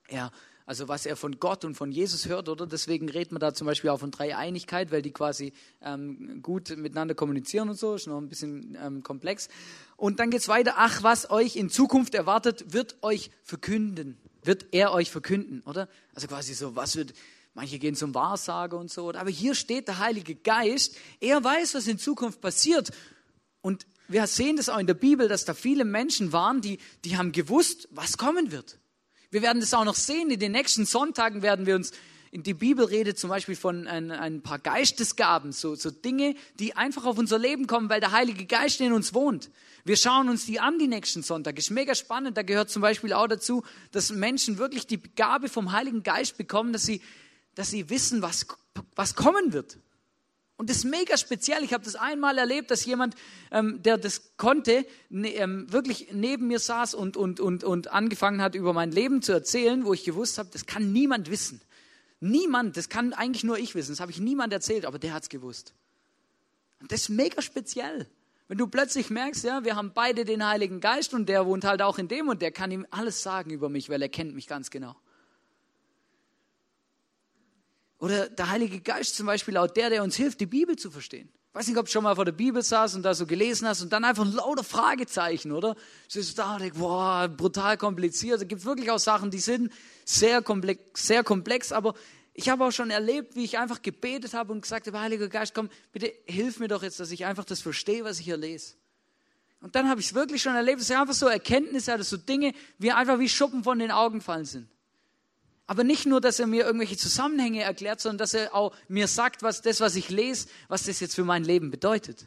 Er, 0.08 0.30
also 0.66 0.88
was 0.88 1.06
er 1.06 1.16
von 1.16 1.38
Gott 1.38 1.64
und 1.64 1.74
von 1.74 1.90
Jesus 1.90 2.26
hört, 2.26 2.48
oder? 2.48 2.66
Deswegen 2.66 3.08
redet 3.08 3.32
man 3.32 3.40
da 3.40 3.52
zum 3.52 3.66
Beispiel 3.66 3.90
auch 3.90 4.00
von 4.00 4.10
Dreieinigkeit, 4.10 4.92
weil 4.92 5.02
die 5.02 5.10
quasi 5.10 5.52
ähm, 5.80 6.40
gut 6.42 6.76
miteinander 6.76 7.14
kommunizieren 7.14 7.68
und 7.68 7.78
so, 7.78 7.94
ist 7.94 8.06
noch 8.06 8.18
ein 8.18 8.28
bisschen 8.28 8.76
ähm, 8.80 9.02
komplex. 9.02 9.48
Und 9.96 10.20
dann 10.20 10.30
geht's 10.30 10.48
weiter, 10.48 10.74
ach, 10.76 11.02
was 11.02 11.30
euch 11.30 11.56
in 11.56 11.70
Zukunft 11.70 12.14
erwartet, 12.14 12.72
wird 12.72 12.96
euch 13.02 13.30
verkünden, 13.42 14.16
wird 14.42 14.66
er 14.72 14.92
euch 14.92 15.10
verkünden, 15.10 15.62
oder? 15.66 15.88
Also 16.14 16.28
quasi 16.28 16.54
so, 16.54 16.76
was 16.76 16.96
wird, 16.96 17.12
Manche 17.54 17.78
gehen 17.78 17.94
zum 17.94 18.14
Wahrsager 18.14 18.78
und 18.78 18.90
so. 18.90 19.12
Aber 19.12 19.30
hier 19.30 19.54
steht 19.54 19.88
der 19.88 19.98
Heilige 19.98 20.34
Geist. 20.34 20.96
Er 21.20 21.42
weiß, 21.42 21.74
was 21.74 21.86
in 21.86 21.98
Zukunft 21.98 22.40
passiert. 22.40 22.90
Und 23.60 23.86
wir 24.08 24.26
sehen 24.26 24.56
das 24.56 24.68
auch 24.68 24.78
in 24.78 24.86
der 24.86 24.94
Bibel, 24.94 25.28
dass 25.28 25.44
da 25.44 25.54
viele 25.54 25.84
Menschen 25.84 26.32
waren, 26.32 26.60
die, 26.60 26.78
die 27.04 27.16
haben 27.16 27.32
gewusst, 27.32 27.88
was 27.90 28.16
kommen 28.16 28.52
wird. 28.52 28.78
Wir 29.30 29.42
werden 29.42 29.60
das 29.60 29.74
auch 29.74 29.84
noch 29.84 29.94
sehen. 29.94 30.30
In 30.30 30.40
den 30.40 30.52
nächsten 30.52 30.84
Sonntagen 30.86 31.42
werden 31.42 31.66
wir 31.66 31.76
uns 31.76 31.92
in 32.32 32.42
die 32.42 32.54
Bibel 32.54 32.86
redet 32.86 33.18
zum 33.18 33.28
Beispiel 33.28 33.56
von 33.56 33.86
ein, 33.86 34.10
ein 34.10 34.42
paar 34.42 34.58
Geistesgaben, 34.58 35.52
so, 35.52 35.74
so 35.74 35.90
Dinge, 35.90 36.34
die 36.58 36.74
einfach 36.74 37.04
auf 37.04 37.18
unser 37.18 37.38
Leben 37.38 37.66
kommen, 37.66 37.90
weil 37.90 38.00
der 38.00 38.12
Heilige 38.12 38.46
Geist 38.46 38.80
in 38.80 38.94
uns 38.94 39.12
wohnt. 39.12 39.50
Wir 39.84 39.98
schauen 39.98 40.30
uns 40.30 40.46
die 40.46 40.58
an 40.58 40.78
die 40.78 40.86
nächsten 40.86 41.22
Sonntag. 41.22 41.58
Ist 41.58 41.70
mega 41.70 41.94
spannend. 41.94 42.38
Da 42.38 42.42
gehört 42.42 42.70
zum 42.70 42.80
Beispiel 42.80 43.12
auch 43.12 43.26
dazu, 43.26 43.64
dass 43.90 44.10
Menschen 44.10 44.56
wirklich 44.56 44.86
die 44.86 44.98
Gabe 45.14 45.50
vom 45.50 45.72
Heiligen 45.72 46.02
Geist 46.02 46.38
bekommen, 46.38 46.72
dass 46.72 46.86
sie, 46.86 47.02
dass 47.54 47.70
sie 47.70 47.90
wissen, 47.90 48.22
was, 48.22 48.46
was 48.94 49.14
kommen 49.14 49.52
wird. 49.52 49.78
Und 50.56 50.70
das 50.70 50.78
ist 50.78 50.84
mega 50.84 51.16
speziell. 51.16 51.64
Ich 51.64 51.72
habe 51.72 51.84
das 51.84 51.96
einmal 51.96 52.38
erlebt, 52.38 52.70
dass 52.70 52.84
jemand, 52.84 53.16
ähm, 53.50 53.82
der 53.82 53.98
das 53.98 54.36
konnte, 54.36 54.86
ne, 55.08 55.34
ähm, 55.34 55.72
wirklich 55.72 56.08
neben 56.12 56.46
mir 56.46 56.60
saß 56.60 56.94
und, 56.94 57.16
und, 57.16 57.40
und, 57.40 57.64
und 57.64 57.88
angefangen 57.88 58.40
hat, 58.40 58.54
über 58.54 58.72
mein 58.72 58.92
Leben 58.92 59.22
zu 59.22 59.32
erzählen, 59.32 59.84
wo 59.84 59.92
ich 59.92 60.04
gewusst 60.04 60.38
habe, 60.38 60.50
das 60.52 60.66
kann 60.66 60.92
niemand 60.92 61.30
wissen. 61.30 61.60
Niemand, 62.20 62.76
das 62.76 62.88
kann 62.88 63.12
eigentlich 63.12 63.42
nur 63.42 63.58
ich 63.58 63.74
wissen, 63.74 63.90
das 63.90 63.98
habe 63.98 64.12
ich 64.12 64.20
niemand 64.20 64.52
erzählt, 64.52 64.84
aber 64.84 65.00
der 65.00 65.14
hat 65.14 65.24
es 65.24 65.28
gewusst. 65.28 65.74
Und 66.80 66.92
das 66.92 67.00
ist 67.02 67.08
mega 67.08 67.42
speziell. 67.42 68.06
Wenn 68.46 68.58
du 68.58 68.68
plötzlich 68.68 69.10
merkst, 69.10 69.42
ja, 69.42 69.64
wir 69.64 69.74
haben 69.74 69.92
beide 69.92 70.24
den 70.24 70.46
Heiligen 70.46 70.80
Geist 70.80 71.14
und 71.14 71.28
der 71.28 71.46
wohnt 71.46 71.64
halt 71.64 71.82
auch 71.82 71.98
in 71.98 72.06
dem 72.06 72.28
und 72.28 72.42
der 72.42 72.52
kann 72.52 72.70
ihm 72.70 72.86
alles 72.90 73.22
sagen 73.22 73.50
über 73.50 73.68
mich, 73.68 73.88
weil 73.88 74.00
er 74.02 74.08
kennt 74.08 74.34
mich 74.34 74.46
ganz 74.46 74.70
genau. 74.70 74.94
Oder 78.02 78.28
der 78.28 78.50
Heilige 78.50 78.80
Geist 78.80 79.14
zum 79.14 79.26
Beispiel 79.26 79.56
auch 79.56 79.68
der, 79.68 79.88
der 79.88 80.02
uns 80.02 80.16
hilft, 80.16 80.40
die 80.40 80.46
Bibel 80.46 80.74
zu 80.74 80.90
verstehen. 80.90 81.28
Ich 81.50 81.54
weiß 81.54 81.68
nicht, 81.68 81.76
ob 81.76 81.86
du 81.86 81.92
schon 81.92 82.02
mal 82.02 82.16
vor 82.16 82.24
der 82.24 82.32
Bibel 82.32 82.60
saß 82.60 82.96
und 82.96 83.04
da 83.04 83.14
so 83.14 83.26
gelesen 83.26 83.68
hast 83.68 83.80
und 83.80 83.92
dann 83.92 84.02
einfach 84.02 84.24
ein 84.24 84.32
lauter 84.32 84.64
Fragezeichen, 84.64 85.52
oder? 85.52 85.74
Du 85.74 86.20
sitzt 86.20 86.36
da 86.36 86.54
und 86.54 86.62
denkst, 86.62 86.76
boah, 86.80 87.28
brutal 87.28 87.76
kompliziert. 87.76 88.42
Es 88.42 88.48
gibt 88.48 88.64
wirklich 88.64 88.90
auch 88.90 88.98
Sachen, 88.98 89.30
die 89.30 89.38
sind 89.38 89.72
sehr 90.04 90.42
komplex, 90.42 91.06
sehr 91.06 91.22
komplex, 91.22 91.70
aber 91.70 91.94
ich 92.34 92.48
habe 92.48 92.64
auch 92.64 92.72
schon 92.72 92.90
erlebt, 92.90 93.36
wie 93.36 93.44
ich 93.44 93.56
einfach 93.58 93.82
gebetet 93.82 94.34
habe 94.34 94.52
und 94.52 94.62
gesagt 94.62 94.88
habe, 94.88 94.98
Heiliger 94.98 95.28
Geist, 95.28 95.54
komm, 95.54 95.70
bitte 95.92 96.12
hilf 96.26 96.58
mir 96.58 96.66
doch 96.66 96.82
jetzt, 96.82 96.98
dass 96.98 97.12
ich 97.12 97.24
einfach 97.24 97.44
das 97.44 97.60
verstehe, 97.60 98.02
was 98.02 98.18
ich 98.18 98.24
hier 98.24 98.36
lese. 98.36 98.74
Und 99.60 99.76
dann 99.76 99.88
habe 99.88 100.00
ich 100.00 100.08
es 100.08 100.14
wirklich 100.14 100.42
schon 100.42 100.56
erlebt, 100.56 100.80
dass 100.80 100.90
es 100.90 100.96
einfach 100.96 101.14
so 101.14 101.28
Erkenntnisse 101.28 101.96
dass 101.96 102.10
so 102.10 102.16
Dinge, 102.16 102.52
wie 102.78 102.90
einfach 102.90 103.20
wie 103.20 103.28
Schuppen 103.28 103.62
von 103.62 103.78
den 103.78 103.92
Augen 103.92 104.20
fallen 104.20 104.44
sind. 104.44 104.68
Aber 105.72 105.84
nicht 105.84 106.04
nur, 106.04 106.20
dass 106.20 106.38
er 106.38 106.46
mir 106.46 106.66
irgendwelche 106.66 106.98
Zusammenhänge 106.98 107.62
erklärt, 107.62 107.98
sondern 107.98 108.18
dass 108.18 108.34
er 108.34 108.54
auch 108.54 108.76
mir 108.88 109.08
sagt, 109.08 109.42
was 109.42 109.62
das, 109.62 109.80
was 109.80 109.96
ich 109.96 110.10
lese, 110.10 110.48
was 110.68 110.82
das 110.82 111.00
jetzt 111.00 111.14
für 111.14 111.24
mein 111.24 111.44
Leben 111.44 111.70
bedeutet. 111.70 112.26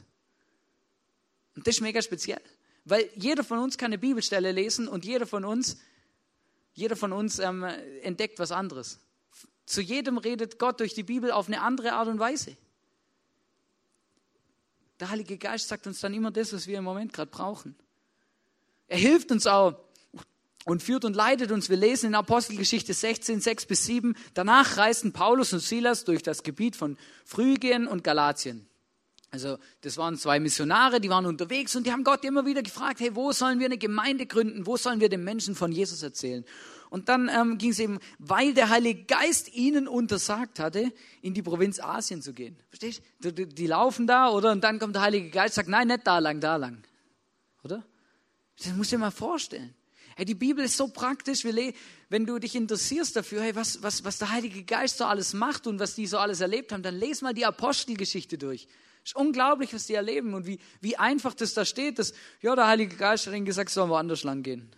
Und 1.56 1.68
das 1.68 1.76
ist 1.76 1.82
mega 1.82 2.02
speziell, 2.02 2.42
weil 2.86 3.08
jeder 3.14 3.44
von 3.44 3.60
uns 3.60 3.78
kann 3.78 3.90
eine 3.90 4.00
Bibelstelle 4.00 4.52
lesen 4.52 4.88
und 4.88 5.06
jeder 5.06 5.28
von 5.28 5.46
uns 5.46 5.78
jeder 6.74 6.96
von 6.96 7.14
uns 7.14 7.38
ähm, 7.38 7.64
entdeckt 8.02 8.40
was 8.40 8.52
anderes. 8.52 9.00
Zu 9.68 9.80
jedem 9.80 10.18
redet 10.18 10.58
Gott 10.58 10.80
durch 10.80 10.96
die 10.96 11.04
Bibel 11.04 11.32
auf 11.32 11.46
eine 11.46 11.62
andere 11.62 11.94
Art 11.94 12.08
und 12.08 12.18
Weise. 12.18 12.58
Der 15.00 15.12
Heilige 15.12 15.38
Geist 15.38 15.68
sagt 15.68 15.86
uns 15.86 16.00
dann 16.00 16.16
immer 16.16 16.32
das, 16.32 16.52
was 16.52 16.66
wir 16.66 16.80
im 16.80 16.84
Moment 16.84 17.14
gerade 17.14 17.30
brauchen. 17.30 17.76
Er 18.88 18.98
hilft 18.98 19.32
uns 19.32 19.46
auch 19.46 19.85
und 20.66 20.84
führt 20.84 21.06
und 21.06 21.16
leitet 21.16 21.52
uns. 21.52 21.70
Wir 21.70 21.78
lesen 21.78 22.08
in 22.08 22.16
Apostelgeschichte 22.16 22.94
16, 22.94 23.40
6 23.40 23.66
bis 23.68 23.86
7. 23.86 24.16
Danach 24.34 24.76
reisten 24.76 25.14
Paulus 25.14 25.54
und 25.54 25.60
Silas 25.60 26.04
durch 26.04 26.24
das 26.24 26.44
Gebiet 26.44 26.76
von 26.76 26.98
Phrygien 27.24 27.88
und 27.88 28.04
Galatien. 28.04 28.68
Also 29.32 29.58
das 29.82 29.98
waren 29.98 30.18
zwei 30.18 30.40
Missionare, 30.40 31.00
die 31.00 31.10
waren 31.10 31.26
unterwegs 31.26 31.76
und 31.76 31.86
die 31.86 31.92
haben 31.92 32.04
Gott 32.04 32.24
immer 32.24 32.46
wieder 32.46 32.64
gefragt, 32.64 33.00
hey, 33.00 33.16
wo 33.16 33.32
sollen 33.32 33.60
wir 33.60 33.66
eine 33.66 33.78
Gemeinde 33.78 34.26
gründen? 34.26 34.66
Wo 34.66 34.78
sollen 34.78 35.00
wir 35.00 35.10
den 35.10 35.24
Menschen 35.24 35.56
von 35.56 35.72
Jesus 35.72 36.02
erzählen? 36.04 36.46
Und 36.90 37.10
dann 37.10 37.30
ähm, 37.30 37.58
ging 37.58 37.72
es 37.72 37.80
eben, 37.80 38.00
weil 38.18 38.54
der 38.54 38.70
Heilige 38.70 39.04
Geist 39.04 39.54
ihnen 39.54 39.88
untersagt 39.88 40.60
hatte, 40.60 40.92
in 41.22 41.34
die 41.34 41.42
Provinz 41.42 41.80
Asien 41.80 42.22
zu 42.22 42.34
gehen. 42.34 42.58
Verstehst 42.70 43.04
du? 43.20 43.34
Die, 43.34 43.46
die 43.48 43.68
laufen 43.68 44.08
da, 44.08 44.30
oder? 44.30 44.52
Und 44.52 44.64
dann 44.64 44.80
kommt 44.80 44.96
der 44.96 45.02
Heilige 45.02 45.30
Geist 45.30 45.56
sagt, 45.56 45.68
nein, 45.68 45.90
nicht 45.90 46.08
da 46.08 46.20
lang, 46.20 46.40
da 46.40 46.56
lang. 46.56 46.84
Oder? 47.64 47.84
Das 48.58 48.74
musst 48.74 48.94
du 48.94 48.96
dir 48.96 49.02
mal 49.02 49.12
vorstellen. 49.12 49.75
Hey, 50.16 50.24
die 50.24 50.34
Bibel 50.34 50.64
ist 50.64 50.78
so 50.78 50.88
praktisch. 50.88 51.44
Wenn 51.44 52.26
du 52.26 52.40
dich 52.40 52.56
interessierst 52.56 53.18
dafür, 53.18 53.42
hey, 53.42 53.56
was, 53.56 53.84
was, 53.84 54.06
was 54.06 54.18
der 54.18 54.32
Heilige 54.32 54.64
Geist 54.64 54.98
so 54.98 55.04
alles 55.04 55.34
macht 55.34 55.68
und 55.68 55.80
was 55.80 55.94
die 55.94 56.08
so 56.08 56.18
alles 56.18 56.40
erlebt 56.40 56.72
haben, 56.72 56.84
dann 56.84 56.96
lese 56.96 57.26
mal 57.26 57.34
die 57.34 57.46
Apostelgeschichte 57.46 58.38
durch. 58.38 58.68
Es 59.04 59.12
ist 59.12 59.16
unglaublich, 59.18 59.74
was 59.74 59.88
die 59.88 59.94
erleben 59.94 60.34
und 60.34 60.48
wie, 60.48 60.60
wie 60.80 60.96
einfach 60.96 61.34
das 61.34 61.54
da 61.54 61.66
steht, 61.66 62.00
dass, 62.00 62.14
ja, 62.42 62.56
der 62.56 62.68
Heilige 62.68 62.96
Geist 62.96 63.28
hat 63.28 63.34
ihnen 63.34 63.46
gesagt, 63.46 63.70
sollen 63.70 63.90
wir 63.90 63.98
anders 63.98 64.24
lang 64.24 64.42
gehen. 64.42 64.72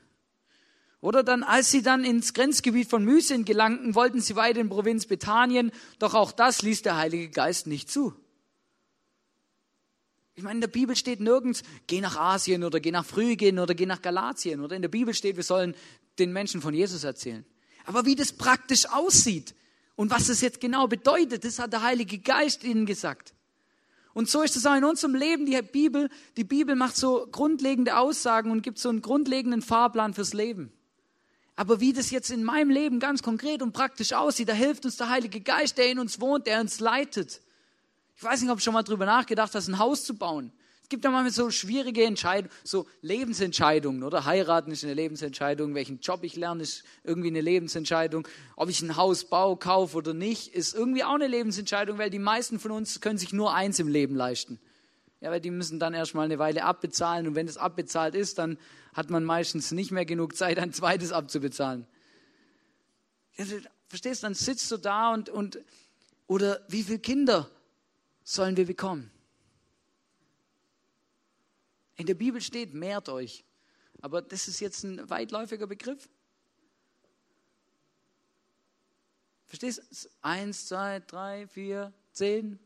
Oder 1.02 1.24
dann, 1.24 1.44
als 1.44 1.70
sie 1.70 1.84
dann 1.84 2.04
ins 2.04 2.34
Grenzgebiet 2.34 2.90
von 2.90 3.06
Mysien 3.06 3.46
gelangten, 3.46 3.94
wollten 3.94 4.20
sie 4.20 4.36
weiter 4.36 4.60
in 4.60 4.70
Provinz 4.70 5.06
Bethanien, 5.06 5.72
doch 6.00 6.16
auch 6.16 6.32
das 6.32 6.64
ließ 6.64 6.82
der 6.82 6.98
Heilige 6.98 7.30
Geist 7.30 7.68
nicht 7.68 7.92
zu. 7.92 8.16
Ich 10.38 10.44
meine, 10.44 10.58
in 10.58 10.62
der 10.62 10.68
Bibel 10.68 10.96
steht 10.96 11.20
nirgends, 11.20 11.64
geh 11.88 12.00
nach 12.00 12.16
Asien 12.16 12.64
oder 12.64 12.80
geh 12.80 12.92
nach 12.92 13.04
Phrygien 13.04 13.58
oder 13.58 13.74
geh 13.74 13.88
nach 13.88 14.04
Galatien. 14.04 14.62
Oder 14.62 14.76
in 14.76 14.84
der 14.84 14.90
Bibel 14.90 15.16
steht, 15.16 15.36
wir 15.36 15.42
sollen 15.42 15.74
den 16.20 16.32
Menschen 16.32 16.62
von 16.62 16.76
Jesus 16.76 17.04
erzählen. 17.04 17.44
Aber 17.86 18.06
wie 18.06 18.14
das 18.14 18.34
praktisch 18.34 18.88
aussieht 18.88 19.56
und 19.96 20.12
was 20.12 20.30
es 20.30 20.42
jetzt 20.42 20.62
genau 20.62 20.86
bedeutet, 20.86 21.44
das 21.44 21.58
hat 21.58 21.74
der 21.74 21.82
Heilige 21.82 22.20
Geist 22.20 22.64
ihnen 22.64 22.86
gesagt. 22.86 23.34
Und 24.14 24.30
so 24.30 24.44
ist 24.44 24.56
es 24.56 24.68
auch 24.68 24.76
in 24.76 24.84
unserem 24.84 25.16
Leben. 25.16 25.48
Die 25.48 25.60
Bibel, 25.64 26.08
die 26.38 26.44
Bibel 26.44 26.76
macht 26.76 26.98
so 26.98 27.28
grundlegende 27.32 27.98
Aussagen 27.98 28.52
und 28.52 28.62
gibt 28.62 28.78
so 28.78 28.90
einen 28.90 29.02
grundlegenden 29.02 29.64
Fahrplan 29.64 30.14
fürs 30.14 30.34
Leben. 30.34 30.72
Aber 31.56 31.80
wie 31.80 31.94
das 31.94 32.12
jetzt 32.12 32.30
in 32.30 32.44
meinem 32.44 32.70
Leben 32.70 33.00
ganz 33.00 33.24
konkret 33.24 33.64
und 33.64 33.74
praktisch 33.74 34.14
aussieht, 34.14 34.50
da 34.50 34.54
hilft 34.54 34.86
uns 34.86 34.98
der 34.98 35.10
Heilige 35.10 35.42
Geist, 35.42 35.80
der 35.80 35.90
in 35.90 35.98
uns 35.98 36.22
wohnt, 36.22 36.46
der 36.46 36.62
uns 36.62 36.80
leitet. 36.80 37.42
Ich 38.18 38.24
weiß 38.24 38.42
nicht, 38.42 38.50
ob 38.50 38.58
du 38.58 38.64
schon 38.64 38.74
mal 38.74 38.84
drüber 38.84 39.06
nachgedacht 39.06 39.54
hast, 39.54 39.68
ein 39.68 39.78
Haus 39.78 40.04
zu 40.04 40.18
bauen. 40.18 40.52
Es 40.82 40.90
gibt 40.90 41.04
ja 41.04 41.12
manchmal 41.12 41.32
so 41.32 41.52
schwierige 41.52 42.04
Entscheidungen, 42.04 42.52
so 42.64 42.88
Lebensentscheidungen, 43.02 44.04
oder? 44.04 44.26
Heiraten 44.26 44.72
ist 44.72 44.84
eine 44.84 44.96
Lebensentscheidung, 44.96 45.76
welchen 45.76 46.00
Job 46.00 46.24
ich 46.24 46.36
lerne, 46.36 46.64
ist 46.64 46.84
irgendwie 47.04 47.28
eine 47.28 47.42
Lebensentscheidung. 47.42 48.28
Ob 48.56 48.70
ich 48.70 48.82
ein 48.82 48.96
Haus 48.96 49.26
baue, 49.26 49.58
kaufe 49.58 49.98
oder 49.98 50.14
nicht, 50.14 50.56
ist 50.56 50.74
irgendwie 50.74 51.04
auch 51.04 51.14
eine 51.14 51.28
Lebensentscheidung, 51.28 52.00
weil 52.00 52.10
die 52.10 52.20
meisten 52.20 52.58
von 52.60 52.72
uns 52.72 53.02
können 53.02 53.20
sich 53.20 53.34
nur 53.34 53.54
eins 53.54 53.78
im 53.80 53.88
Leben 53.88 54.16
leisten. 54.16 54.60
Ja, 55.20 55.30
weil 55.30 55.42
die 55.42 55.52
müssen 55.52 55.78
dann 55.78 55.94
erstmal 55.94 56.26
eine 56.26 56.40
Weile 56.40 56.64
abbezahlen 56.64 57.28
und 57.28 57.36
wenn 57.36 57.48
es 57.48 57.58
abbezahlt 57.58 58.16
ist, 58.16 58.40
dann 58.40 58.58
hat 58.94 59.12
man 59.12 59.26
meistens 59.26 59.72
nicht 59.72 59.92
mehr 59.92 60.06
genug 60.06 60.36
Zeit, 60.36 60.58
ein 60.58 60.74
zweites 60.74 61.12
abzubezahlen. 61.12 61.86
Ja, 63.36 63.46
verstehst, 63.88 64.24
du, 64.24 64.28
dann 64.28 64.34
sitzt 64.34 64.72
du 64.72 64.78
da 64.78 65.14
und, 65.14 65.30
und 65.30 65.60
oder 66.28 66.62
wie 66.70 66.84
viele 66.84 67.00
Kinder 67.00 67.50
sollen 68.28 68.58
wir 68.58 68.66
bekommen? 68.66 69.10
In 71.96 72.06
der 72.06 72.14
Bibel 72.14 72.42
steht, 72.42 72.74
mehrt 72.74 73.10
euch. 73.10 73.46
Aber 74.02 74.22
das 74.22 74.48
ist 74.48 74.60
jetzt 74.60 74.84
ein 74.84 75.10
weitläufiger 75.10 75.66
Begriff. 75.66 76.10
Verstehst 79.46 79.80
du? 79.80 80.10
Eins, 80.22 80.68
zwei, 80.68 81.00
drei, 81.00 81.48
vier, 81.48 81.94
zehn. 82.12 82.60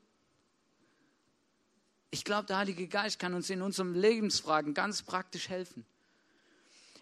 Ich 2.10 2.26
glaube, 2.26 2.48
der 2.48 2.58
Heilige 2.58 2.88
Geist 2.88 3.20
kann 3.20 3.34
uns 3.36 3.50
in 3.50 3.62
unseren 3.62 3.94
Lebensfragen 3.94 4.74
ganz 4.74 5.04
praktisch 5.04 5.48
helfen. 5.48 5.86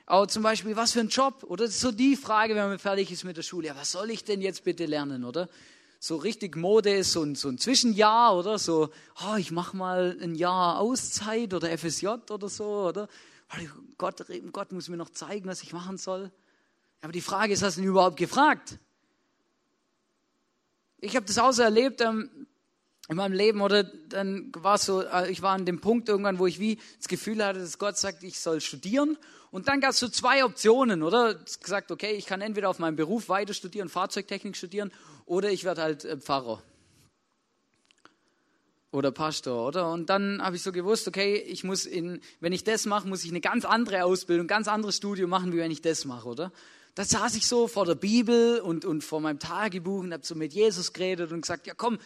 Auch 0.06 0.28
zum 0.28 0.44
Beispiel, 0.44 0.76
was 0.76 0.92
für 0.92 1.00
ein 1.00 1.10
Job? 1.10 1.44
Oder 1.44 1.68
so 1.70 1.92
die 1.92 2.16
Frage, 2.16 2.56
wenn 2.56 2.68
man 2.68 2.78
fertig 2.80 3.10
ist 3.12 3.24
mit 3.24 3.38
der 3.38 3.44
Schule. 3.44 3.68
Ja, 3.68 3.76
was 3.76 3.92
soll 3.92 4.12
ich 4.12 4.26
denn 4.26 4.42
jetzt 4.42 4.66
bitte 4.66 4.86
lernen, 4.86 5.24
oder? 5.24 5.48
So 6.00 6.16
richtig 6.16 6.56
Mode 6.56 6.92
ist, 6.92 7.12
so 7.12 7.24
ein, 7.24 7.36
so 7.36 7.50
ein 7.50 7.58
Zwischenjahr 7.58 8.36
oder 8.36 8.58
so, 8.58 8.90
oh, 9.28 9.36
ich 9.38 9.52
mache 9.52 9.76
mal 9.76 10.18
ein 10.22 10.34
Jahr 10.34 10.80
Auszeit 10.80 11.54
oder 11.54 11.78
FSJ 11.78 12.08
oder 12.30 12.48
so, 12.48 12.88
oder? 12.88 13.10
Gott, 13.98 14.26
Gott 14.54 14.72
muss 14.72 14.88
mir 14.88 14.98
noch 14.98 15.10
zeigen, 15.10 15.48
was 15.50 15.62
ich 15.62 15.74
machen 15.74 15.98
soll. 15.98 16.32
Aber 17.02 17.12
die 17.12 17.22
Frage 17.22 17.54
ist, 17.54 17.64
hast 17.64 17.78
du 17.78 17.82
ihn 17.82 17.88
überhaupt 17.88 18.18
gefragt? 18.18 18.80
Ich 21.02 21.16
habe 21.16 21.26
das 21.26 21.38
auch 21.38 21.52
so 21.52 21.64
erlebt 21.64 22.02
ähm, 22.02 22.48
in 23.10 23.16
meinem 23.16 23.34
Leben, 23.34 23.62
oder 23.62 23.84
dann 23.84 24.52
war 24.56 24.76
es 24.76 24.86
so, 24.86 25.02
äh, 25.02 25.32
ich 25.32 25.42
war 25.42 25.54
an 25.54 25.66
dem 25.66 25.82
Punkt 25.82 26.08
irgendwann, 26.10 26.40
wo 26.40 26.48
ich 26.48 26.60
wie 26.60 26.80
das 26.98 27.08
Gefühl 27.08 27.44
hatte, 27.44 27.60
dass 27.60 27.78
Gott 27.78 27.98
sagt, 27.98 28.24
ich 28.24 28.40
soll 28.40 28.62
studieren. 28.62 29.18
Und 29.52 29.68
dann 29.68 29.82
gab 29.82 29.92
es 29.92 30.00
so 30.00 30.08
zwei 30.08 30.46
Optionen, 30.46 31.02
oder? 31.04 31.36
Gesagt, 31.36 31.92
okay, 31.92 32.12
ich 32.12 32.26
kann 32.26 32.42
entweder 32.42 32.70
auf 32.70 32.80
meinem 32.80 32.96
Beruf 32.96 33.30
weiter 33.30 33.54
studieren, 33.54 33.90
Fahrzeugtechnik 33.90 34.56
studieren, 34.56 34.92
oder 35.26 35.50
ich 35.52 35.64
werde 35.64 35.82
halt 35.82 36.06
äh, 36.06 36.18
Pfarrer. 36.18 36.62
oder 38.92 39.12
Pastor, 39.12 39.68
oder? 39.68 39.92
Und 39.92 40.10
dann 40.10 40.42
habe 40.42 40.56
ich 40.56 40.64
so 40.64 40.72
gewusst, 40.72 41.08
okay, 41.08 41.36
ich 41.36 41.64
muss 41.64 41.86
in, 41.86 42.22
wenn 42.40 42.54
ich 42.54 42.64
das 42.64 42.86
mache, 42.86 43.08
muss 43.08 43.24
ich 43.24 43.30
eine 43.30 43.42
ganz 43.42 43.66
andere 43.66 44.04
Ausbildung, 44.04 44.48
ganz 44.48 44.68
anderes 44.68 44.98
Studium 44.98 45.30
machen, 45.30 45.54
wie 45.54 45.58
wenn 45.58 45.72
ich 45.72 45.82
das 45.82 46.06
mache, 46.06 46.28
oder? 46.28 46.52
Da 46.96 47.06
saß 47.06 47.36
ich 47.36 47.48
so 47.48 47.68
vor 47.68 47.86
der 47.86 47.96
Bibel 47.96 48.60
und, 48.60 48.86
und 48.86 49.04
vor 49.04 49.22
meinem 49.22 49.40
Tagebuch 49.40 50.00
und 50.00 50.12
habe 50.12 50.26
so 50.26 50.36
mit 50.36 50.54
Jesus 50.54 50.92
geredet 50.92 51.32
und 51.32 51.42
gesagt, 51.42 51.68
ja 51.68 51.74
komm, 51.76 52.00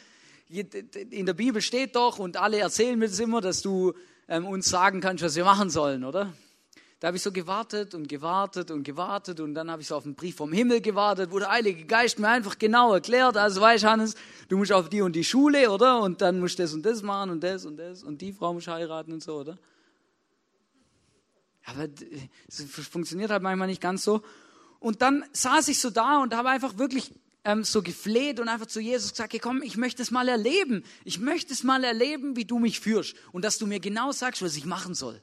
in 0.49 1.25
der 1.25 1.33
Bibel 1.33 1.61
steht 1.61 1.95
doch 1.95 2.19
und 2.19 2.37
alle 2.37 2.59
erzählen 2.59 2.99
mir 2.99 3.07
das 3.07 3.19
immer, 3.19 3.41
dass 3.41 3.61
du 3.61 3.93
ähm, 4.27 4.45
uns 4.45 4.67
sagen 4.67 4.99
kannst, 4.99 5.23
was 5.23 5.35
wir 5.35 5.45
machen 5.45 5.69
sollen, 5.69 6.03
oder? 6.03 6.33
Da 7.03 7.07
habe 7.07 7.17
ich 7.17 7.23
so 7.23 7.33
gewartet 7.33 7.95
und 7.95 8.07
gewartet 8.07 8.71
und 8.71 8.83
gewartet 8.83 9.41
und 9.41 9.55
dann 9.55 9.69
habe 9.69 9.81
ich 9.81 9.89
so 9.89 9.97
auf 9.97 10.05
einen 10.05 10.15
Brief 10.15 10.37
vom 10.37 10.53
Himmel 10.53 10.79
gewartet, 10.79 11.33
wo 11.33 11.39
der 11.39 11.49
Heilige 11.49 11.83
Geist 11.83 12.17
mir 12.17 12.29
einfach 12.29 12.57
genau 12.57 12.93
erklärt, 12.93 13.35
also 13.35 13.59
weißt 13.59 13.83
Hannes, 13.83 14.15
du 14.47 14.55
musst 14.55 14.71
auf 14.71 14.87
die 14.87 15.01
und 15.01 15.13
die 15.13 15.25
Schule, 15.25 15.69
oder? 15.69 15.99
Und 15.99 16.21
dann 16.21 16.39
musst 16.39 16.59
du 16.59 16.63
das 16.63 16.73
und 16.73 16.85
das 16.85 17.01
machen 17.01 17.29
und 17.29 17.43
das 17.43 17.65
und 17.65 17.75
das 17.75 18.03
und 18.03 18.21
die 18.21 18.31
Frau 18.31 18.53
muss 18.53 18.69
heiraten 18.69 19.11
und 19.11 19.21
so, 19.21 19.35
oder? 19.35 19.57
Aber 21.65 21.89
es 22.47 22.63
funktioniert 22.89 23.31
halt 23.31 23.43
manchmal 23.43 23.67
nicht 23.67 23.81
ganz 23.81 24.05
so. 24.05 24.21
Und 24.79 25.01
dann 25.01 25.25
saß 25.33 25.67
ich 25.67 25.81
so 25.81 25.89
da 25.89 26.19
und 26.19 26.33
habe 26.33 26.51
einfach 26.51 26.77
wirklich 26.77 27.13
ähm, 27.43 27.65
so 27.65 27.81
gefleht 27.81 28.39
und 28.39 28.47
einfach 28.47 28.67
zu 28.67 28.79
Jesus 28.79 29.11
gesagt, 29.11 29.33
hey, 29.33 29.41
komm, 29.41 29.61
ich 29.61 29.75
möchte 29.75 30.01
es 30.01 30.11
mal 30.11 30.29
erleben. 30.29 30.85
Ich 31.03 31.19
möchte 31.19 31.51
es 31.51 31.63
mal 31.63 31.83
erleben, 31.83 32.37
wie 32.37 32.45
du 32.45 32.59
mich 32.59 32.79
führst 32.79 33.13
und 33.33 33.43
dass 33.43 33.57
du 33.57 33.67
mir 33.67 33.81
genau 33.81 34.13
sagst, 34.13 34.41
was 34.41 34.55
ich 34.55 34.63
machen 34.63 34.93
soll. 34.93 35.21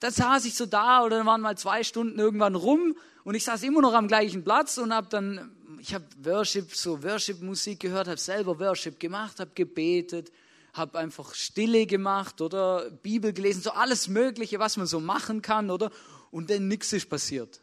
Da 0.00 0.10
saß 0.10 0.44
ich 0.44 0.54
so 0.54 0.66
da 0.66 1.04
oder 1.04 1.18
dann 1.18 1.26
waren 1.26 1.40
mal 1.40 1.58
zwei 1.58 1.82
Stunden 1.82 2.18
irgendwann 2.18 2.54
rum 2.54 2.96
und 3.24 3.34
ich 3.34 3.44
saß 3.44 3.62
immer 3.64 3.80
noch 3.80 3.94
am 3.94 4.08
gleichen 4.08 4.44
Platz 4.44 4.78
und 4.78 4.94
habe 4.94 5.08
dann, 5.08 5.50
ich 5.80 5.92
habe 5.94 6.04
Worship, 6.22 6.74
so 6.74 7.02
Worship-Musik 7.02 7.80
gehört, 7.80 8.06
habe 8.06 8.18
selber 8.18 8.58
Worship 8.60 9.00
gemacht, 9.00 9.40
habe 9.40 9.50
gebetet, 9.54 10.30
habe 10.72 10.98
einfach 10.98 11.34
Stille 11.34 11.86
gemacht 11.86 12.40
oder 12.40 12.90
Bibel 12.90 13.32
gelesen, 13.32 13.62
so 13.62 13.72
alles 13.72 14.08
Mögliche, 14.08 14.58
was 14.58 14.76
man 14.76 14.86
so 14.86 15.00
machen 15.00 15.42
kann, 15.42 15.70
oder? 15.70 15.90
Und 16.30 16.50
dann 16.50 16.68
nichts 16.68 16.92
ist 16.92 17.08
passiert. 17.08 17.60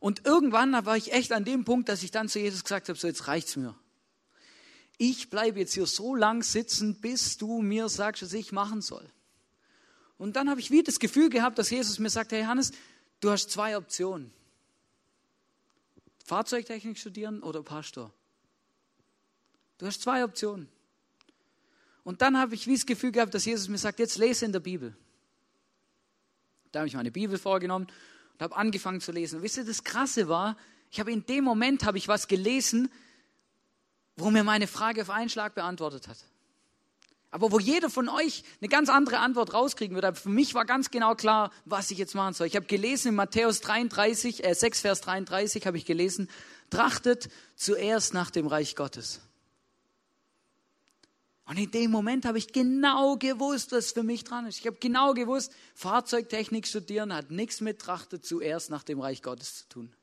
Und 0.00 0.24
irgendwann 0.24 0.72
war 0.86 0.96
ich 0.96 1.12
echt 1.12 1.32
an 1.32 1.44
dem 1.44 1.64
Punkt, 1.64 1.88
dass 1.88 2.02
ich 2.02 2.10
dann 2.10 2.28
zu 2.28 2.38
Jesus 2.38 2.62
gesagt 2.62 2.88
habe, 2.88 2.98
so 2.98 3.06
jetzt 3.06 3.26
reicht's 3.26 3.56
mir. 3.56 3.74
Ich 4.96 5.28
bleibe 5.28 5.60
jetzt 5.60 5.74
hier 5.74 5.86
so 5.86 6.14
lang 6.14 6.42
sitzen, 6.42 7.00
bis 7.00 7.36
du 7.36 7.60
mir 7.62 7.88
sagst, 7.88 8.22
was 8.22 8.32
ich 8.32 8.52
machen 8.52 8.80
soll. 8.80 9.08
Und 10.18 10.34
dann 10.34 10.50
habe 10.50 10.60
ich 10.60 10.70
wieder 10.70 10.84
das 10.84 10.98
Gefühl 10.98 11.30
gehabt, 11.30 11.58
dass 11.58 11.70
Jesus 11.70 11.98
mir 11.98 12.10
sagt, 12.10 12.32
hey 12.32 12.42
Hannes, 12.42 12.72
du 13.20 13.30
hast 13.30 13.50
zwei 13.50 13.76
Optionen. 13.76 14.32
Fahrzeugtechnik 16.24 16.98
studieren 16.98 17.42
oder 17.42 17.62
Pastor. 17.62 18.12
Du 19.78 19.86
hast 19.86 20.02
zwei 20.02 20.24
Optionen. 20.24 20.68
Und 22.02 22.20
dann 22.20 22.36
habe 22.36 22.54
ich 22.54 22.66
wie 22.66 22.74
das 22.74 22.84
Gefühl 22.84 23.12
gehabt, 23.12 23.32
dass 23.32 23.44
Jesus 23.44 23.68
mir 23.68 23.78
sagt, 23.78 23.98
jetzt 24.00 24.18
lese 24.18 24.44
in 24.44 24.52
der 24.52 24.60
Bibel. 24.60 24.94
Da 26.72 26.80
habe 26.80 26.88
ich 26.88 26.94
meine 26.94 27.10
Bibel 27.10 27.38
vorgenommen 27.38 27.86
und 28.34 28.42
habe 28.42 28.56
angefangen 28.56 29.00
zu 29.00 29.12
lesen. 29.12 29.36
Und 29.36 29.42
wisst 29.42 29.56
ihr, 29.56 29.64
das 29.64 29.84
Krasse 29.84 30.28
war, 30.28 30.56
ich 30.90 31.00
habe 31.00 31.12
in 31.12 31.24
dem 31.26 31.44
Moment 31.44 31.84
habe 31.84 31.98
ich 31.98 32.08
was 32.08 32.28
gelesen, 32.28 32.90
wo 34.16 34.30
mir 34.30 34.42
meine 34.42 34.66
Frage 34.66 35.02
auf 35.02 35.10
einen 35.10 35.30
Schlag 35.30 35.54
beantwortet 35.54 36.08
hat. 36.08 36.18
Aber 37.30 37.52
wo 37.52 37.58
jeder 37.58 37.90
von 37.90 38.08
euch 38.08 38.42
eine 38.60 38.68
ganz 38.68 38.88
andere 38.88 39.18
Antwort 39.18 39.52
rauskriegen 39.52 39.94
wird. 39.94 40.04
Aber 40.04 40.16
für 40.16 40.30
mich 40.30 40.54
war 40.54 40.64
ganz 40.64 40.90
genau 40.90 41.14
klar, 41.14 41.50
was 41.66 41.90
ich 41.90 41.98
jetzt 41.98 42.14
machen 42.14 42.32
soll. 42.34 42.46
Ich 42.46 42.56
habe 42.56 42.66
gelesen 42.66 43.08
in 43.08 43.14
Matthäus 43.14 43.60
33, 43.60 44.44
äh 44.44 44.54
6, 44.54 44.80
Vers 44.80 45.00
33 45.02 45.66
habe 45.66 45.76
ich 45.76 45.84
gelesen, 45.84 46.30
trachtet 46.70 47.28
zuerst 47.54 48.14
nach 48.14 48.30
dem 48.30 48.46
Reich 48.46 48.76
Gottes. 48.76 49.20
Und 51.44 51.58
in 51.58 51.70
dem 51.70 51.90
Moment 51.90 52.24
habe 52.26 52.38
ich 52.38 52.52
genau 52.52 53.16
gewusst, 53.16 53.72
was 53.72 53.92
für 53.92 54.02
mich 54.02 54.24
dran 54.24 54.46
ist. 54.46 54.58
Ich 54.60 54.66
habe 54.66 54.76
genau 54.78 55.14
gewusst, 55.14 55.52
Fahrzeugtechnik 55.74 56.66
studieren 56.66 57.12
hat 57.12 57.30
nichts 57.30 57.60
mit 57.60 57.78
trachtet 57.78 58.24
zuerst 58.24 58.70
nach 58.70 58.82
dem 58.82 59.00
Reich 59.00 59.22
Gottes 59.22 59.60
zu 59.60 59.68
tun 59.68 59.97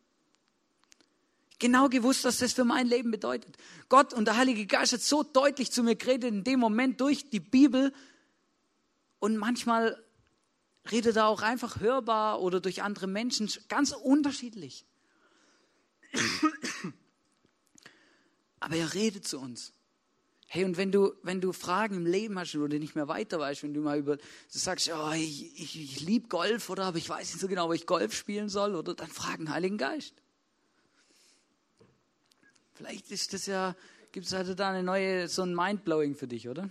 genau 1.60 1.90
gewusst, 1.90 2.24
was 2.24 2.40
das 2.40 2.54
für 2.54 2.66
mein 2.66 2.88
Leben 2.88 3.12
bedeutet. 3.12 3.58
Gott 3.90 4.14
und 4.14 4.26
der 4.26 4.38
Heilige 4.38 4.66
Geist 4.66 4.94
hat 4.94 5.02
so 5.02 5.24
deutlich 5.24 5.72
zu 5.72 5.84
mir 5.84 5.96
geredet 5.96 6.32
in 6.32 6.44
dem 6.44 6.60
Moment 6.60 7.02
durch 7.02 7.30
die 7.30 7.40
Bibel 7.40 7.94
und 9.20 9.38
manchmal 9.38 10.02
redet 10.92 11.16
er 11.16 11.28
auch 11.28 11.42
einfach 11.42 11.80
hörbar 11.80 12.42
oder 12.42 12.60
durch 12.60 12.84
andere 12.84 13.08
Menschen 13.08 13.50
ganz 13.68 13.92
unterschiedlich. 13.92 14.86
Aber 18.60 18.76
er 18.76 18.94
redet 18.94 19.28
zu 19.28 19.40
uns. 19.40 19.74
Hey, 20.48 20.64
und 20.64 20.78
wenn 20.78 20.92
du, 20.92 21.14
wenn 21.24 21.42
du 21.42 21.52
Fragen 21.52 21.96
im 21.98 22.06
Leben 22.06 22.38
hast 22.40 22.56
oder 22.56 22.78
nicht 22.78 22.96
mehr 22.96 23.08
weiter 23.08 23.40
weißt, 23.40 23.64
wenn 23.64 23.74
du 23.74 23.82
mal 23.82 23.98
über, 23.98 24.18
du 24.18 24.24
sagst, 24.48 24.90
oh, 24.94 25.12
ich, 25.12 25.60
ich, 25.60 25.82
ich 25.82 26.02
liebe 26.02 26.28
Golf 26.28 26.70
oder 26.70 26.86
aber 26.86 26.98
ich 26.98 27.10
weiß 27.10 27.34
nicht 27.34 27.42
so 27.42 27.48
genau, 27.48 27.66
ob 27.66 27.74
ich 27.74 27.86
Golf 27.88 28.14
spielen 28.16 28.48
soll, 28.48 28.76
oder 28.76 28.94
dann 28.94 29.10
fragen 29.10 29.50
Heiligen 29.50 29.78
Geist. 29.78 30.14
Vielleicht 32.76 33.10
ist 33.10 33.32
das 33.32 33.46
ja, 33.46 33.74
gibt 34.12 34.26
es 34.26 34.34
also 34.34 34.54
da 34.54 34.70
eine 34.70 34.84
neue, 34.84 35.30
so 35.30 35.44
ein 35.44 35.56
Mindblowing 35.56 36.14
für 36.14 36.28
dich, 36.28 36.50
oder? 36.50 36.70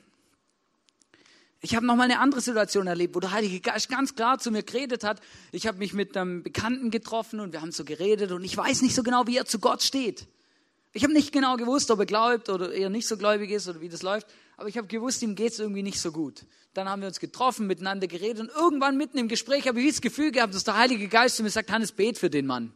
Ich 1.63 1.75
habe 1.75 1.87
noch 1.87 1.97
mal 1.97 2.05
eine 2.05 2.19
andere 2.19 2.43
Situation 2.43 2.87
erlebt, 2.87 3.15
wo 3.15 3.21
der 3.21 3.31
Heilige 3.31 3.59
Geist 3.61 3.89
ganz 3.89 4.15
klar 4.15 4.39
zu 4.39 4.51
mir 4.51 4.63
geredet 4.63 5.03
hat. 5.03 5.23
Ich 5.51 5.67
habe 5.67 5.79
mich 5.79 5.95
mit 5.95 6.15
einem 6.15 6.43
Bekannten 6.43 6.91
getroffen 6.91 7.41
und 7.41 7.55
wir 7.55 7.63
haben 7.63 7.73
so 7.73 7.87
geredet 7.87 8.33
und 8.33 8.45
ich 8.45 8.55
weiß 8.55 8.83
nicht 8.83 8.95
so 8.95 9.03
genau, 9.03 9.27
wie 9.27 9.39
er 9.39 9.47
zu 9.47 9.59
Gott 9.59 9.83
steht. 9.83 10.27
Ich 10.93 11.05
habe 11.05 11.15
nicht 11.15 11.33
genau 11.33 11.57
gewusst, 11.57 11.91
ob 11.91 12.01
er 12.01 12.07
glaubt 12.07 12.51
oder 12.51 12.71
eher 12.71 12.91
nicht 12.91 13.09
so 13.09 13.17
gläubig 13.17 13.51
ist 13.51 13.67
oder 13.67 13.81
wie 13.81 13.89
das 13.89 14.03
läuft, 14.03 14.27
aber 14.59 14.69
ich 14.69 14.77
habe 14.77 14.87
gewusst, 14.87 15.23
ihm 15.23 15.35
geht 15.35 15.53
es 15.53 15.59
irgendwie 15.59 15.83
nicht 15.83 15.99
so 15.99 16.13
gut. 16.13 16.45
Dann 16.75 16.87
haben 16.87 17.01
wir 17.01 17.09
uns 17.09 17.19
getroffen, 17.19 17.67
miteinander 17.67 18.09
geredet 18.09 18.41
und 18.41 18.51
irgendwann 18.51 18.99
mitten 18.99 19.17
im 19.17 19.29
Gespräch 19.29 19.67
habe 19.67 19.81
ich 19.81 19.89
das 19.89 20.01
Gefühl 20.03 20.33
gehabt, 20.33 20.55
dass 20.55 20.65
der 20.65 20.77
Heilige 20.77 21.09
Geist 21.09 21.37
zu 21.37 21.43
mir 21.43 21.51
sagt, 21.51 21.73
Hannes, 21.73 21.93
bet 21.93 22.19
für 22.19 22.29
den 22.29 22.45
Mann 22.45 22.75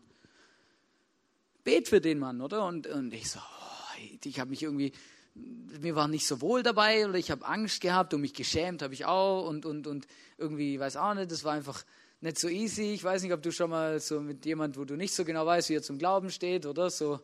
bet 1.69 1.87
für 1.87 2.01
den 2.01 2.19
Mann, 2.19 2.41
oder? 2.41 2.65
Und, 2.67 2.87
und 2.87 3.13
ich 3.13 3.31
so, 3.31 3.39
oh, 3.39 4.01
ich 4.25 4.41
habe 4.41 4.49
mich 4.49 4.63
irgendwie, 4.63 4.93
mir 5.35 5.95
war 5.95 6.09
nicht 6.09 6.27
so 6.27 6.41
wohl 6.41 6.63
dabei 6.63 7.07
oder 7.07 7.19
ich 7.19 7.31
habe 7.31 7.47
Angst 7.47 7.83
gehabt 7.83 8.15
und 8.15 8.23
mich 8.23 8.33
geschämt 8.33 8.81
habe 8.81 8.95
ich 8.95 9.05
auch 9.05 9.47
und, 9.47 9.67
und, 9.67 9.87
und 9.87 10.07
irgendwie, 10.39 10.81
weiß 10.81 10.97
auch 10.97 11.13
nicht, 11.13 11.31
das 11.31 11.45
war 11.45 11.53
einfach 11.53 11.85
nicht 12.23 12.39
so 12.39 12.49
easy. 12.49 12.95
Ich 12.95 13.05
weiß 13.05 13.23
nicht, 13.23 13.35
ob 13.35 13.43
du 13.43 13.53
schon 13.53 13.69
mal 13.69 14.01
so 14.01 14.21
mit 14.23 14.47
jemand, 14.47 14.79
wo 14.79 14.87
du 14.87 14.97
nicht 14.97 15.13
so 15.13 15.27
genau 15.27 15.45
weißt, 15.45 15.69
wie 15.69 15.75
er 15.75 15.83
zum 15.83 15.99
Glauben 15.99 16.31
steht, 16.31 16.65
oder? 16.65 16.89
So, 16.89 17.21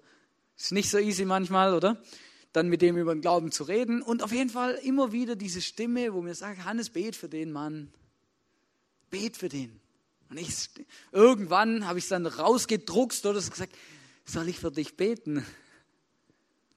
ist 0.59 0.72
nicht 0.72 0.90
so 0.90 0.99
easy 0.99 1.24
manchmal, 1.24 1.72
oder? 1.72 2.03
Dann 2.53 2.68
mit 2.68 2.82
dem 2.82 2.99
über 2.99 3.14
den 3.14 3.22
Glauben 3.22 3.51
zu 3.51 3.64
reden 3.64 4.03
und 4.03 4.22
auf 4.22 4.30
jeden 4.30 4.51
Fall 4.51 4.74
immer 4.82 5.11
wieder 5.12 5.36
diese 5.36 5.62
Stimme, 5.62 6.12
wo 6.12 6.20
mir 6.20 6.34
sagt, 6.34 6.66
Hannes, 6.66 6.90
bet 6.90 7.16
für 7.16 7.30
den 7.30 7.51
Mann. 7.51 7.90
Bet 9.09 9.38
für 9.38 9.49
den. 9.49 9.80
Und 10.28 10.38
ich, 10.38 10.68
irgendwann 11.12 11.86
habe 11.86 11.99
ich 11.99 12.05
es 12.05 12.09
dann 12.09 12.26
rausgedruckst 12.26 13.24
oder 13.24 13.40
gesagt, 13.40 13.74
soll 14.24 14.48
ich 14.48 14.58
für 14.58 14.70
dich 14.70 14.96
beten? 14.96 15.44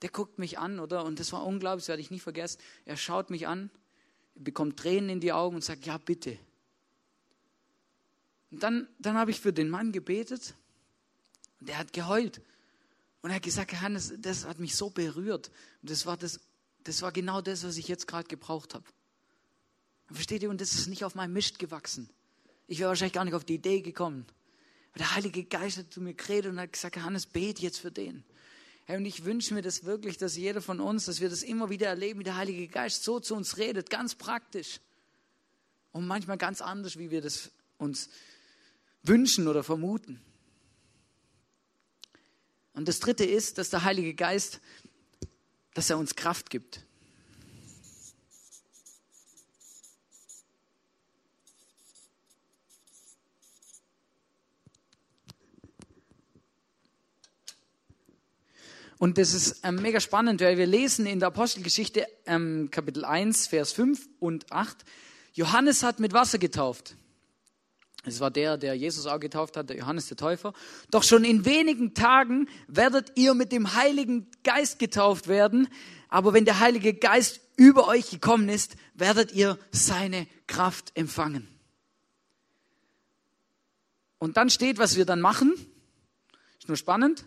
Der 0.02 0.10
guckt 0.10 0.38
mich 0.38 0.58
an, 0.58 0.78
oder? 0.78 1.04
Und 1.04 1.18
das 1.18 1.32
war 1.32 1.44
unglaublich, 1.44 1.82
das 1.82 1.88
werde 1.88 2.02
ich 2.02 2.10
nie 2.10 2.20
vergessen. 2.20 2.60
Er 2.84 2.96
schaut 2.96 3.30
mich 3.30 3.48
an, 3.48 3.70
bekommt 4.34 4.78
Tränen 4.78 5.10
in 5.10 5.20
die 5.20 5.32
Augen 5.32 5.56
und 5.56 5.64
sagt, 5.64 5.86
ja, 5.86 5.98
bitte. 5.98 6.38
Und 8.50 8.62
dann, 8.62 8.88
dann 8.98 9.16
habe 9.16 9.30
ich 9.30 9.40
für 9.40 9.52
den 9.52 9.68
Mann 9.68 9.92
gebetet 9.92 10.54
und 11.60 11.68
der 11.68 11.78
hat 11.78 11.92
geheult. 11.92 12.40
Und 13.20 13.30
er 13.30 13.36
hat 13.36 13.42
gesagt, 13.42 13.80
Hannes, 13.80 14.14
das 14.18 14.46
hat 14.46 14.58
mich 14.58 14.76
so 14.76 14.90
berührt. 14.90 15.50
Und 15.82 15.90
das 15.90 16.06
war, 16.06 16.16
das, 16.16 16.40
das 16.84 17.02
war 17.02 17.12
genau 17.12 17.40
das, 17.40 17.64
was 17.64 17.76
ich 17.76 17.88
jetzt 17.88 18.06
gerade 18.06 18.28
gebraucht 18.28 18.74
habe. 18.74 18.84
Versteht 20.10 20.42
ihr? 20.42 20.50
Und 20.50 20.60
das 20.60 20.72
ist 20.72 20.86
nicht 20.86 21.04
auf 21.04 21.14
meinem 21.14 21.32
Mist 21.32 21.58
gewachsen. 21.58 22.08
Ich 22.66 22.78
wäre 22.78 22.88
wahrscheinlich 22.88 23.12
gar 23.12 23.24
nicht 23.24 23.34
auf 23.34 23.44
die 23.44 23.54
Idee 23.54 23.82
gekommen. 23.82 24.26
Der 24.96 25.14
Heilige 25.14 25.44
Geist 25.44 25.78
hat 25.78 25.92
zu 25.92 26.00
mir 26.00 26.14
geredet 26.14 26.52
und 26.52 26.60
hat 26.60 26.72
gesagt, 26.72 26.96
Hannes, 26.96 27.26
bet 27.26 27.60
jetzt 27.60 27.78
für 27.78 27.92
den. 27.92 28.24
Hey, 28.86 28.96
und 28.96 29.04
ich 29.04 29.24
wünsche 29.24 29.54
mir 29.54 29.62
das 29.62 29.84
wirklich, 29.84 30.16
dass 30.16 30.36
jeder 30.36 30.62
von 30.62 30.80
uns, 30.80 31.04
dass 31.04 31.20
wir 31.20 31.28
das 31.28 31.42
immer 31.42 31.68
wieder 31.68 31.88
erleben, 31.88 32.20
wie 32.20 32.24
der 32.24 32.36
Heilige 32.36 32.68
Geist 32.68 33.04
so 33.04 33.20
zu 33.20 33.34
uns 33.34 33.58
redet, 33.58 33.90
ganz 33.90 34.14
praktisch. 34.14 34.80
Und 35.92 36.06
manchmal 36.06 36.38
ganz 36.38 36.60
anders, 36.60 36.98
wie 36.98 37.10
wir 37.10 37.20
das 37.20 37.50
uns 37.76 38.08
wünschen 39.02 39.46
oder 39.46 39.62
vermuten. 39.62 40.20
Und 42.72 42.88
das 42.88 43.00
Dritte 43.00 43.24
ist, 43.24 43.58
dass 43.58 43.70
der 43.70 43.84
Heilige 43.84 44.14
Geist, 44.14 44.60
dass 45.74 45.90
er 45.90 45.98
uns 45.98 46.14
Kraft 46.14 46.48
gibt. 46.48 46.86
Und 58.98 59.16
das 59.16 59.32
ist 59.32 59.60
ähm, 59.62 59.76
mega 59.76 60.00
spannend, 60.00 60.40
weil 60.40 60.58
wir 60.58 60.66
lesen 60.66 61.06
in 61.06 61.20
der 61.20 61.28
Apostelgeschichte 61.28 62.06
ähm, 62.26 62.68
Kapitel 62.70 63.04
1, 63.04 63.46
Vers 63.46 63.72
5 63.72 64.08
und 64.18 64.50
8, 64.50 64.84
Johannes 65.34 65.84
hat 65.84 66.00
mit 66.00 66.12
Wasser 66.12 66.38
getauft. 66.38 66.96
Es 68.04 68.18
war 68.20 68.30
der, 68.30 68.56
der 68.56 68.74
Jesus 68.74 69.06
auch 69.06 69.20
getauft 69.20 69.56
hat, 69.56 69.70
der 69.70 69.76
Johannes 69.76 70.08
der 70.08 70.16
Täufer. 70.16 70.52
Doch 70.90 71.04
schon 71.04 71.24
in 71.24 71.44
wenigen 71.44 71.94
Tagen 71.94 72.48
werdet 72.66 73.12
ihr 73.16 73.34
mit 73.34 73.52
dem 73.52 73.74
Heiligen 73.74 74.26
Geist 74.42 74.78
getauft 74.78 75.28
werden. 75.28 75.68
Aber 76.08 76.32
wenn 76.32 76.44
der 76.44 76.58
Heilige 76.58 76.94
Geist 76.94 77.40
über 77.56 77.86
euch 77.86 78.10
gekommen 78.10 78.48
ist, 78.48 78.76
werdet 78.94 79.32
ihr 79.32 79.58
seine 79.70 80.26
Kraft 80.46 80.92
empfangen. 80.96 81.46
Und 84.18 84.36
dann 84.36 84.50
steht, 84.50 84.78
was 84.78 84.96
wir 84.96 85.04
dann 85.04 85.20
machen. 85.20 85.54
Ist 86.58 86.68
nur 86.68 86.76
spannend. 86.76 87.24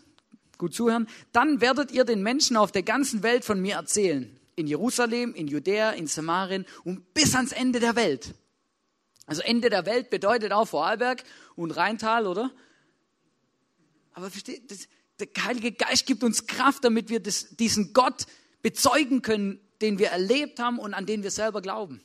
Gut 0.61 0.75
zuhören. 0.75 1.07
Dann 1.31 1.59
werdet 1.59 1.89
ihr 1.89 2.05
den 2.05 2.21
Menschen 2.21 2.55
auf 2.55 2.71
der 2.71 2.83
ganzen 2.83 3.23
Welt 3.23 3.45
von 3.45 3.59
mir 3.59 3.77
erzählen. 3.77 4.39
In 4.55 4.67
Jerusalem, 4.67 5.33
in 5.33 5.47
Judäa, 5.47 5.89
in 5.89 6.05
Samarien 6.05 6.67
und 6.83 7.15
bis 7.15 7.33
ans 7.33 7.51
Ende 7.51 7.79
der 7.79 7.95
Welt. 7.95 8.35
Also 9.25 9.41
Ende 9.41 9.71
der 9.71 9.87
Welt 9.87 10.11
bedeutet 10.11 10.51
auch 10.51 10.67
Vorarlberg 10.67 11.23
und 11.55 11.71
Rheintal, 11.71 12.27
oder? 12.27 12.51
Aber 14.13 14.29
versteht, 14.29 14.69
das, 14.69 14.87
der 15.19 15.29
Heilige 15.43 15.71
Geist 15.71 16.05
gibt 16.05 16.23
uns 16.23 16.45
Kraft, 16.45 16.83
damit 16.83 17.09
wir 17.09 17.21
das, 17.21 17.55
diesen 17.55 17.91
Gott 17.91 18.27
bezeugen 18.61 19.23
können, 19.23 19.59
den 19.81 19.97
wir 19.97 20.09
erlebt 20.09 20.59
haben 20.59 20.77
und 20.77 20.93
an 20.93 21.07
den 21.07 21.23
wir 21.23 21.31
selber 21.31 21.63
glauben. 21.63 22.01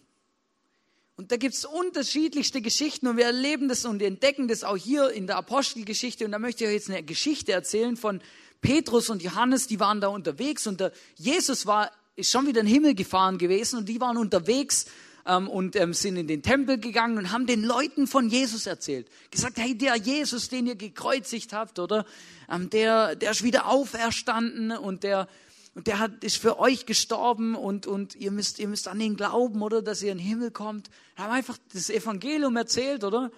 Und 1.17 1.33
da 1.33 1.39
gibt 1.39 1.55
es 1.55 1.65
unterschiedlichste 1.65 2.61
Geschichten 2.61 3.07
und 3.07 3.17
wir 3.17 3.25
erleben 3.25 3.69
das 3.69 3.87
und 3.87 4.03
entdecken 4.03 4.49
das 4.49 4.65
auch 4.65 4.77
hier 4.77 5.11
in 5.11 5.27
der 5.27 5.37
Apostelgeschichte. 5.37 6.27
Und 6.27 6.33
da 6.33 6.39
möchte 6.39 6.65
ich 6.65 6.69
euch 6.69 6.75
jetzt 6.75 6.91
eine 6.91 7.03
Geschichte 7.03 7.53
erzählen 7.53 7.97
von 7.97 8.21
Petrus 8.61 9.11
und 9.11 9.23
Johannes, 9.23 9.67
die 9.67 9.81
waren 9.81 10.01
da 10.01 10.09
unterwegs 10.09 10.67
und 10.67 10.81
der 10.81 10.93
Jesus 11.17 11.67
war, 11.67 11.91
ist 12.17 12.31
schon 12.31 12.47
wieder 12.47 12.61
in 12.61 12.67
den 12.67 12.75
Himmel 12.75 12.95
gefahren 12.95 13.39
gewesen 13.39 13.79
und 13.79 13.89
die 13.89 14.01
waren 14.01 14.17
unterwegs 14.17 14.87
ähm, 15.27 15.49
und 15.49 15.77
ähm, 15.77 15.93
sind 15.93 16.17
in 16.17 16.27
den 16.27 16.43
Tempel 16.43 16.79
gegangen 16.79 17.19
und 17.19 17.33
haben 17.33 17.47
den 17.47 17.63
Leuten 17.63 18.07
von 18.07 18.29
Jesus 18.29 18.67
erzählt. 18.67 19.09
Gesagt, 19.31 19.59
hey, 19.59 19.77
der 19.77 19.97
Jesus, 19.97 20.49
den 20.49 20.67
ihr 20.67 20.77
gekreuzigt 20.77 21.53
habt, 21.53 21.79
oder? 21.79 22.07
Ähm, 22.51 22.71
der, 22.71 23.17
der 23.17 23.33
ist 23.33 23.43
wieder 23.43 23.67
auferstanden 23.67 24.71
und 24.71 25.03
der, 25.03 25.29
und 25.75 25.87
der 25.87 25.99
hat, 25.99 26.25
ist 26.25 26.39
für 26.39 26.59
euch 26.59 26.87
gestorben 26.87 27.55
und, 27.55 27.87
und 27.87 28.15
ihr, 28.15 28.31
müsst, 28.31 28.59
ihr 28.59 28.69
müsst 28.69 28.89
an 28.89 29.01
ihn 29.01 29.17
glauben, 29.17 29.61
oder, 29.61 29.83
dass 29.83 30.03
ihr 30.03 30.13
in 30.13 30.19
den 30.19 30.27
Himmel 30.27 30.51
kommt. 30.51 30.89
Haben 31.17 31.33
einfach 31.33 31.59
das 31.73 31.91
Evangelium 31.91 32.57
erzählt, 32.57 33.05
oder? 33.05 33.31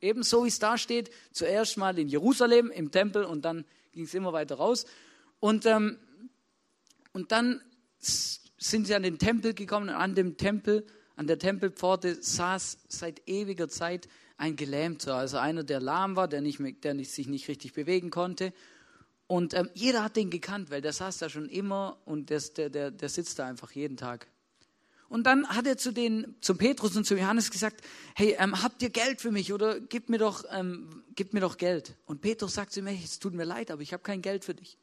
Ebenso 0.00 0.44
wie 0.44 0.48
es 0.48 0.58
da 0.58 0.76
steht, 0.76 1.10
zuerst 1.32 1.76
mal 1.76 1.98
in 1.98 2.08
Jerusalem 2.08 2.70
im 2.70 2.90
Tempel 2.90 3.24
und 3.24 3.44
dann 3.44 3.64
ging 3.92 4.04
es 4.04 4.14
immer 4.14 4.32
weiter 4.32 4.56
raus. 4.56 4.84
Und, 5.38 5.66
ähm, 5.66 5.98
und 7.12 7.30
dann 7.32 7.62
sind 7.98 8.86
sie 8.86 8.94
an 8.94 9.02
den 9.02 9.18
Tempel 9.18 9.54
gekommen 9.54 9.88
und 9.88 9.94
an 9.94 10.14
dem 10.14 10.36
Tempel, 10.36 10.86
an 11.16 11.26
der 11.26 11.38
Tempelpforte 11.38 12.22
saß 12.22 12.78
seit 12.88 13.28
ewiger 13.28 13.68
Zeit 13.68 14.08
ein 14.36 14.56
Gelähmter, 14.56 15.14
also 15.14 15.38
einer, 15.38 15.62
der 15.62 15.80
lahm 15.80 16.16
war, 16.16 16.26
der, 16.26 16.40
nicht 16.40 16.58
mehr, 16.58 16.72
der 16.72 16.94
nicht, 16.94 17.12
sich 17.12 17.28
nicht 17.28 17.46
richtig 17.48 17.72
bewegen 17.74 18.10
konnte. 18.10 18.52
Und 19.28 19.54
ähm, 19.54 19.70
jeder 19.74 20.02
hat 20.02 20.16
den 20.16 20.30
gekannt, 20.30 20.70
weil 20.70 20.80
der 20.80 20.92
saß 20.92 21.18
da 21.18 21.28
schon 21.28 21.48
immer 21.48 21.98
und 22.04 22.30
der, 22.30 22.40
der, 22.68 22.90
der 22.90 23.08
sitzt 23.08 23.38
da 23.38 23.46
einfach 23.46 23.70
jeden 23.70 23.96
Tag. 23.96 24.26
Und 25.12 25.24
dann 25.24 25.46
hat 25.46 25.66
er 25.66 25.76
zu 25.76 25.92
den, 25.92 26.36
zum 26.40 26.56
Petrus 26.56 26.96
und 26.96 27.04
zu 27.04 27.14
Johannes 27.18 27.50
gesagt, 27.50 27.82
hey, 28.14 28.34
ähm, 28.38 28.62
habt 28.62 28.80
ihr 28.80 28.88
Geld 28.88 29.20
für 29.20 29.30
mich 29.30 29.52
oder 29.52 29.78
gib 29.78 30.08
mir 30.08 30.16
doch, 30.16 30.42
ähm, 30.48 31.04
gib 31.14 31.34
mir 31.34 31.40
doch 31.40 31.58
Geld. 31.58 31.98
Und 32.06 32.22
Petrus 32.22 32.54
sagt 32.54 32.72
zu 32.72 32.80
ihm, 32.80 32.86
hey, 32.86 32.98
es 33.04 33.18
tut 33.18 33.34
mir 33.34 33.44
leid, 33.44 33.70
aber 33.70 33.82
ich 33.82 33.92
habe 33.92 34.02
kein 34.02 34.22
Geld 34.22 34.42
für 34.42 34.54
dich. 34.54 34.78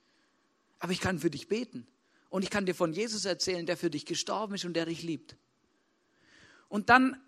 Aber 0.78 0.92
ich 0.92 1.00
kann 1.00 1.18
für 1.18 1.32
dich 1.32 1.48
beten. 1.48 1.88
Und 2.30 2.44
ich 2.44 2.52
kann 2.52 2.68
dir 2.68 2.76
von 2.76 2.94
Jesus 2.94 3.26
erzählen, 3.26 3.66
der 3.66 3.76
für 3.76 3.90
dich 3.90 4.06
gestorben 4.06 4.54
ist 4.54 4.66
und 4.66 4.76
der 4.76 4.86
dich 4.86 5.02
liebt. 5.02 5.36
Und 6.68 6.90
dann, 6.90 7.20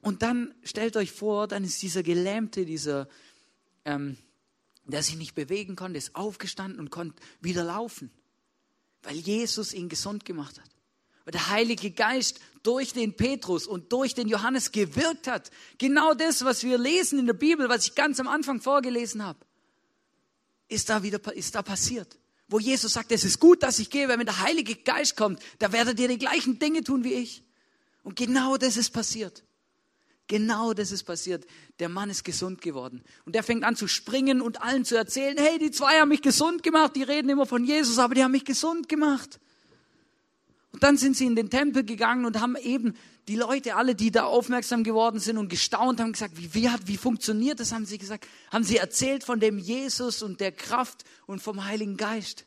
und 0.00 0.22
dann 0.22 0.52
stellt 0.64 0.96
euch 0.96 1.12
vor, 1.12 1.46
dann 1.46 1.62
ist 1.62 1.80
dieser 1.80 2.02
Gelähmte, 2.02 2.64
dieser, 2.64 3.06
ähm, 3.84 4.16
der 4.86 5.04
sich 5.04 5.14
nicht 5.14 5.36
bewegen 5.36 5.76
konnte, 5.76 5.98
ist 5.98 6.16
aufgestanden 6.16 6.80
und 6.80 6.90
konnte 6.90 7.22
wieder 7.40 7.62
laufen, 7.62 8.10
weil 9.04 9.14
Jesus 9.14 9.72
ihn 9.72 9.88
gesund 9.88 10.24
gemacht 10.24 10.58
hat. 10.58 10.79
Der 11.30 11.48
Heilige 11.48 11.90
Geist 11.90 12.40
durch 12.62 12.92
den 12.92 13.14
Petrus 13.14 13.66
und 13.66 13.92
durch 13.92 14.14
den 14.14 14.28
Johannes 14.28 14.72
gewirkt 14.72 15.26
hat. 15.26 15.50
Genau 15.78 16.14
das, 16.14 16.44
was 16.44 16.62
wir 16.62 16.78
lesen 16.78 17.18
in 17.18 17.26
der 17.26 17.34
Bibel, 17.34 17.68
was 17.68 17.86
ich 17.86 17.94
ganz 17.94 18.20
am 18.20 18.28
Anfang 18.28 18.60
vorgelesen 18.60 19.24
habe, 19.24 19.38
ist 20.68 20.88
da 20.88 21.02
wieder 21.02 21.20
ist 21.34 21.54
da 21.54 21.62
passiert. 21.62 22.18
Wo 22.48 22.58
Jesus 22.58 22.94
sagt, 22.94 23.12
es 23.12 23.24
ist 23.24 23.38
gut, 23.38 23.62
dass 23.62 23.78
ich 23.78 23.90
gehe, 23.90 24.08
weil 24.08 24.18
wenn 24.18 24.26
der 24.26 24.40
Heilige 24.40 24.74
Geist 24.74 25.16
kommt, 25.16 25.40
da 25.58 25.72
werdet 25.72 25.98
ihr 26.00 26.08
die 26.08 26.18
gleichen 26.18 26.58
Dinge 26.58 26.82
tun 26.82 27.04
wie 27.04 27.14
ich. 27.14 27.44
Und 28.02 28.16
genau 28.16 28.56
das 28.56 28.76
ist 28.76 28.90
passiert. 28.90 29.44
Genau 30.26 30.74
das 30.74 30.92
ist 30.92 31.04
passiert. 31.04 31.44
Der 31.80 31.88
Mann 31.88 32.08
ist 32.08 32.24
gesund 32.24 32.60
geworden. 32.62 33.02
Und 33.24 33.34
der 33.34 33.42
fängt 33.42 33.64
an 33.64 33.74
zu 33.74 33.88
springen 33.88 34.40
und 34.40 34.62
allen 34.62 34.84
zu 34.84 34.96
erzählen, 34.96 35.36
hey, 35.38 35.58
die 35.58 35.70
zwei 35.70 35.98
haben 36.00 36.08
mich 36.08 36.22
gesund 36.22 36.62
gemacht. 36.62 36.94
Die 36.94 37.02
reden 37.02 37.28
immer 37.28 37.46
von 37.46 37.64
Jesus, 37.64 37.98
aber 37.98 38.14
die 38.14 38.22
haben 38.22 38.30
mich 38.30 38.44
gesund 38.44 38.88
gemacht. 38.88 39.40
Und 40.72 40.82
dann 40.82 40.96
sind 40.96 41.16
sie 41.16 41.26
in 41.26 41.34
den 41.34 41.50
Tempel 41.50 41.84
gegangen 41.84 42.24
und 42.24 42.40
haben 42.40 42.56
eben 42.56 42.94
die 43.28 43.36
Leute, 43.36 43.76
alle, 43.76 43.94
die 43.94 44.10
da 44.10 44.24
aufmerksam 44.24 44.84
geworden 44.84 45.20
sind 45.20 45.36
und 45.36 45.48
gestaunt 45.48 46.00
haben, 46.00 46.12
gesagt, 46.12 46.36
wie, 46.36 46.54
wie, 46.54 46.68
hat, 46.68 46.86
wie 46.86 46.96
funktioniert 46.96 47.60
das, 47.60 47.72
haben 47.72 47.86
sie 47.86 47.98
gesagt, 47.98 48.26
haben 48.50 48.64
sie 48.64 48.76
erzählt 48.76 49.24
von 49.24 49.40
dem 49.40 49.58
Jesus 49.58 50.22
und 50.22 50.40
der 50.40 50.52
Kraft 50.52 51.04
und 51.26 51.40
vom 51.42 51.64
Heiligen 51.64 51.96
Geist. 51.96 52.46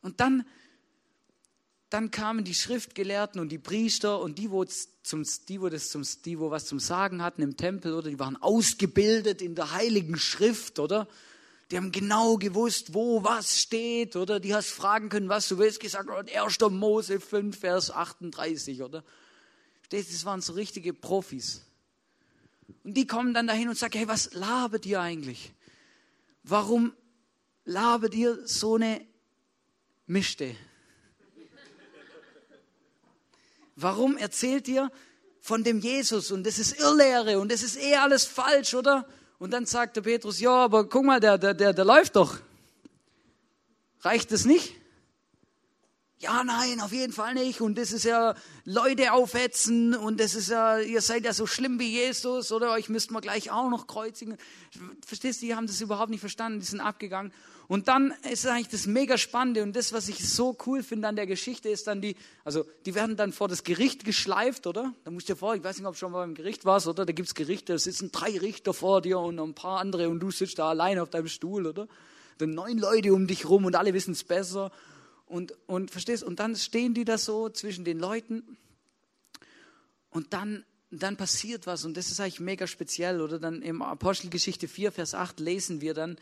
Und 0.00 0.20
dann 0.20 0.44
dann 1.90 2.10
kamen 2.10 2.44
die 2.44 2.54
Schriftgelehrten 2.54 3.40
und 3.40 3.50
die 3.50 3.58
Priester 3.58 4.20
und 4.20 4.38
die, 4.38 4.50
wo, 4.50 4.64
zum, 4.64 5.24
die, 5.48 5.60
wo, 5.60 5.68
das 5.68 5.88
zum, 5.88 6.02
die, 6.24 6.38
wo 6.38 6.50
was 6.50 6.66
zum 6.66 6.80
Sagen 6.80 7.22
hatten 7.22 7.42
im 7.42 7.56
Tempel, 7.56 7.94
oder 7.94 8.10
die 8.10 8.18
waren 8.18 8.36
ausgebildet 8.36 9.40
in 9.40 9.54
der 9.54 9.72
Heiligen 9.72 10.18
Schrift, 10.18 10.78
oder? 10.78 11.06
Die 11.70 11.76
haben 11.76 11.90
genau 11.90 12.36
gewusst, 12.36 12.94
wo 12.94 13.24
was 13.24 13.60
steht, 13.60 14.14
oder? 14.14 14.38
Die 14.38 14.54
hast 14.54 14.70
fragen 14.70 15.08
können, 15.08 15.28
was 15.28 15.48
du 15.48 15.58
willst, 15.58 15.80
gesagt, 15.80 16.08
1. 16.08 16.58
Mose 16.70 17.18
5, 17.18 17.58
Vers 17.58 17.90
38, 17.90 18.82
oder? 18.82 19.02
Das 19.88 20.24
waren 20.24 20.40
so 20.40 20.52
richtige 20.52 20.92
Profis. 20.92 21.64
Und 22.84 22.94
die 22.94 23.06
kommen 23.06 23.34
dann 23.34 23.48
dahin 23.48 23.68
und 23.68 23.76
sagen, 23.76 23.98
hey, 23.98 24.08
was 24.08 24.32
labert 24.32 24.86
ihr 24.86 25.00
eigentlich? 25.00 25.52
Warum 26.44 26.94
labert 27.64 28.14
ihr 28.14 28.46
so 28.46 28.76
eine 28.76 29.04
Mischte? 30.06 30.54
Warum 33.74 34.16
erzählt 34.16 34.68
ihr 34.68 34.90
von 35.40 35.62
dem 35.62 35.80
Jesus 35.80 36.30
und 36.30 36.44
das 36.44 36.58
ist 36.58 36.78
Irrlehre 36.78 37.38
und 37.38 37.52
das 37.52 37.62
ist 37.62 37.76
eh 37.76 37.96
alles 37.96 38.24
falsch, 38.24 38.74
oder? 38.74 39.06
Und 39.38 39.50
dann 39.50 39.66
sagt 39.66 39.96
der 39.96 40.02
Petrus, 40.02 40.40
ja, 40.40 40.64
aber 40.64 40.88
guck 40.88 41.04
mal, 41.04 41.20
der, 41.20 41.36
der, 41.38 41.54
der, 41.54 41.72
der 41.72 41.84
läuft 41.84 42.16
doch. 42.16 42.38
Reicht 44.00 44.32
das 44.32 44.44
nicht? 44.44 44.74
Ja, 46.18 46.44
nein, 46.44 46.80
auf 46.80 46.92
jeden 46.92 47.12
Fall 47.12 47.34
nicht. 47.34 47.60
Und 47.60 47.76
das 47.76 47.92
ist 47.92 48.04
ja 48.04 48.34
Leute 48.64 49.12
aufhetzen 49.12 49.94
und 49.94 50.18
das 50.18 50.34
ist 50.34 50.48
ja, 50.48 50.78
ihr 50.78 51.02
seid 51.02 51.26
ja 51.26 51.34
so 51.34 51.46
schlimm 51.46 51.78
wie 51.78 51.90
Jesus 51.90 52.52
oder 52.52 52.72
euch 52.72 52.88
müssten 52.88 53.12
wir 53.12 53.20
gleich 53.20 53.50
auch 53.50 53.68
noch 53.68 53.86
kreuzigen. 53.86 54.38
Verstehst 55.04 55.42
du, 55.42 55.46
die 55.46 55.54
haben 55.54 55.66
das 55.66 55.82
überhaupt 55.82 56.08
nicht 56.08 56.20
verstanden, 56.20 56.60
die 56.60 56.66
sind 56.66 56.80
abgegangen. 56.80 57.32
Und 57.68 57.88
dann 57.88 58.14
ist 58.30 58.46
eigentlich 58.46 58.68
das 58.68 58.86
mega 58.86 59.18
Spannende 59.18 59.62
und 59.62 59.76
das, 59.76 59.92
was 59.92 60.08
ich 60.08 60.26
so 60.26 60.56
cool 60.64 60.82
finde 60.82 61.08
an 61.08 61.16
der 61.16 61.26
Geschichte, 61.26 61.68
ist 61.68 61.86
dann 61.86 62.00
die, 62.00 62.16
also 62.44 62.64
die 62.86 62.94
werden 62.94 63.16
dann 63.16 63.32
vor 63.32 63.48
das 63.48 63.62
Gericht 63.62 64.04
geschleift, 64.04 64.66
oder? 64.66 64.94
Da 65.04 65.10
musst 65.10 65.28
du 65.28 65.34
dir 65.34 65.38
vor, 65.38 65.54
ich 65.54 65.64
weiß 65.64 65.76
nicht, 65.76 65.86
ob 65.86 65.94
du 65.94 65.98
schon 65.98 66.12
mal 66.12 66.20
beim 66.20 66.34
Gericht 66.34 66.64
warst, 66.64 66.86
oder? 66.86 67.04
Da 67.04 67.12
gibt 67.12 67.28
es 67.28 67.34
Gerichte, 67.34 67.72
da 67.74 67.78
sitzen 67.78 68.10
drei 68.10 68.38
Richter 68.38 68.72
vor 68.72 69.02
dir 69.02 69.18
und 69.18 69.38
ein 69.38 69.54
paar 69.54 69.80
andere 69.80 70.08
und 70.08 70.20
du 70.20 70.30
sitzt 70.30 70.60
da 70.60 70.70
allein 70.70 70.98
auf 70.98 71.10
deinem 71.10 71.28
Stuhl, 71.28 71.66
oder? 71.66 71.88
Dann 72.38 72.50
neun 72.50 72.78
Leute 72.78 73.12
um 73.12 73.26
dich 73.26 73.48
rum 73.48 73.64
und 73.64 73.74
alle 73.74 73.92
wissen 73.92 74.12
es 74.12 74.24
besser. 74.24 74.70
Und, 75.26 75.54
und 75.66 75.90
verstehst, 75.90 76.22
und 76.22 76.38
dann 76.38 76.54
stehen 76.56 76.94
die 76.94 77.04
da 77.04 77.18
so 77.18 77.48
zwischen 77.48 77.84
den 77.84 77.98
Leuten 77.98 78.56
und 80.10 80.32
dann 80.32 80.64
dann 80.90 81.16
passiert 81.16 81.66
was 81.66 81.84
und 81.84 81.96
das 81.96 82.10
ist 82.10 82.20
eigentlich 82.20 82.40
mega 82.40 82.66
speziell, 82.66 83.20
oder? 83.20 83.38
Dann 83.38 83.62
im 83.62 83.82
Apostelgeschichte 83.82 84.68
4, 84.68 84.92
Vers 84.92 85.14
8 85.14 85.40
lesen 85.40 85.80
wir 85.80 85.94
dann, 85.94 86.16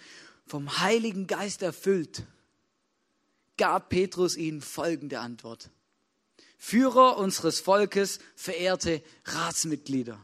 vom 0.47 0.81
Heiligen 0.81 1.27
Geist 1.27 1.63
erfüllt, 1.63 2.25
gab 3.57 3.89
Petrus 3.89 4.37
ihnen 4.37 4.61
folgende 4.61 5.21
Antwort. 5.21 5.71
Führer 6.59 7.19
unseres 7.19 7.61
Volkes, 7.61 8.19
verehrte 8.37 9.03
Ratsmitglieder. 9.25 10.23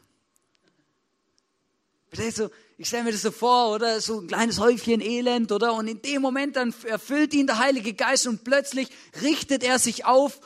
Ich 2.12 2.88
stelle 2.88 3.04
mir 3.04 3.12
das 3.12 3.22
so 3.22 3.30
vor, 3.30 3.74
oder? 3.74 4.00
So 4.00 4.20
ein 4.20 4.26
kleines 4.26 4.58
Häufchen 4.58 5.00
Elend, 5.00 5.52
oder? 5.52 5.74
Und 5.74 5.86
in 5.86 6.02
dem 6.02 6.22
Moment 6.22 6.56
dann 6.56 6.74
erfüllt 6.84 7.32
ihn 7.34 7.46
der 7.46 7.58
Heilige 7.58 7.94
Geist 7.94 8.26
und 8.26 8.42
plötzlich 8.42 8.88
richtet 9.22 9.62
er 9.62 9.78
sich 9.78 10.04
auf 10.04 10.40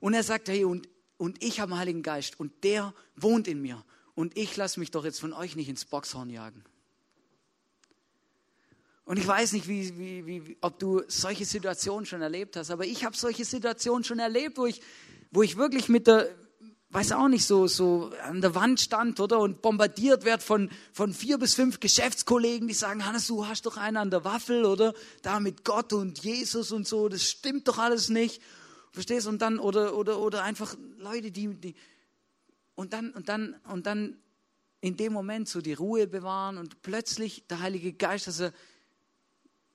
und 0.00 0.14
er 0.14 0.22
sagt, 0.22 0.48
hey, 0.48 0.64
und, 0.64 0.88
und 1.18 1.42
ich 1.44 1.60
habe 1.60 1.72
einen 1.72 1.80
Heiligen 1.80 2.02
Geist 2.02 2.40
und 2.40 2.64
der 2.64 2.94
wohnt 3.16 3.48
in 3.48 3.60
mir. 3.60 3.84
Und 4.14 4.36
ich 4.36 4.56
lasse 4.56 4.80
mich 4.80 4.90
doch 4.90 5.04
jetzt 5.04 5.20
von 5.20 5.32
euch 5.32 5.56
nicht 5.56 5.68
ins 5.68 5.84
Boxhorn 5.84 6.30
jagen. 6.30 6.64
Und 9.04 9.18
ich 9.18 9.26
weiß 9.26 9.52
nicht, 9.52 9.66
wie, 9.66 9.98
wie, 9.98 10.26
wie, 10.26 10.56
ob 10.60 10.78
du 10.78 11.02
solche 11.08 11.44
Situationen 11.44 12.06
schon 12.06 12.22
erlebt 12.22 12.56
hast, 12.56 12.70
aber 12.70 12.86
ich 12.86 13.04
habe 13.04 13.16
solche 13.16 13.44
Situationen 13.44 14.04
schon 14.04 14.20
erlebt, 14.20 14.56
wo 14.56 14.66
ich, 14.66 14.80
wo 15.32 15.42
ich 15.42 15.56
wirklich 15.56 15.88
mit 15.88 16.06
der, 16.06 16.28
weiß 16.90 17.12
auch 17.12 17.28
nicht, 17.28 17.44
so, 17.44 17.68
so 17.68 18.10
an 18.24 18.40
der 18.40 18.54
Wand 18.54 18.80
stand, 18.80 19.20
oder? 19.20 19.38
Und 19.38 19.62
bombardiert 19.62 20.24
wird 20.24 20.42
von, 20.42 20.70
von 20.92 21.14
vier 21.14 21.38
bis 21.38 21.54
fünf 21.54 21.78
Geschäftskollegen, 21.78 22.66
die 22.66 22.74
sagen, 22.74 23.06
Hannes, 23.06 23.28
du 23.28 23.46
hast 23.46 23.66
doch 23.66 23.76
einen 23.76 23.96
an 23.96 24.10
der 24.10 24.24
Waffel, 24.24 24.64
oder? 24.64 24.92
Da 25.22 25.38
mit 25.38 25.64
Gott 25.64 25.92
und 25.92 26.22
Jesus 26.24 26.72
und 26.72 26.88
so, 26.88 27.08
das 27.08 27.22
stimmt 27.22 27.68
doch 27.68 27.78
alles 27.78 28.08
nicht. 28.08 28.42
Verstehst? 28.90 29.28
Und 29.28 29.40
dann, 29.40 29.60
oder, 29.60 29.96
oder, 29.96 30.18
oder 30.18 30.42
einfach 30.42 30.76
Leute, 30.98 31.30
die, 31.30 31.54
die, 31.54 31.74
und 32.74 32.92
dann, 32.92 33.12
und 33.12 33.28
dann, 33.28 33.54
und 33.68 33.86
dann 33.86 34.16
in 34.80 34.96
dem 34.96 35.12
Moment 35.12 35.48
so 35.48 35.60
die 35.60 35.74
Ruhe 35.74 36.08
bewahren 36.08 36.58
und 36.58 36.82
plötzlich 36.82 37.46
der 37.46 37.60
Heilige 37.60 37.92
Geist, 37.92 38.26
dass 38.26 38.40
er, 38.40 38.52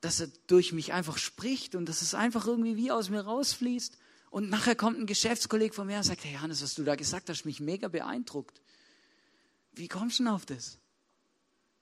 dass 0.02 0.20
er 0.20 0.28
durch 0.48 0.74
mich 0.74 0.92
einfach 0.92 1.18
spricht 1.18 1.76
und 1.76 1.88
dass 1.88 2.02
es 2.02 2.14
einfach 2.14 2.46
irgendwie 2.46 2.76
wie 2.76 2.92
aus 2.92 3.10
mir 3.10 3.22
rausfließt. 3.22 3.98
Und 4.36 4.50
nachher 4.50 4.76
kommt 4.76 5.00
ein 5.00 5.06
Geschäftskollege 5.06 5.74
von 5.74 5.88
mir 5.88 5.96
und 5.96 6.04
sagt, 6.04 6.26
hey 6.26 6.34
Hannes, 6.34 6.62
was 6.62 6.76
du 6.76 6.84
da 6.84 6.96
gesagt 6.96 7.30
hast, 7.30 7.46
mich 7.46 7.62
mega 7.62 7.88
beeindruckt. 7.88 8.62
Wie 9.72 9.88
kommst 9.88 10.20
du 10.20 10.24
denn 10.24 10.34
auf 10.34 10.46
das? 10.46 10.78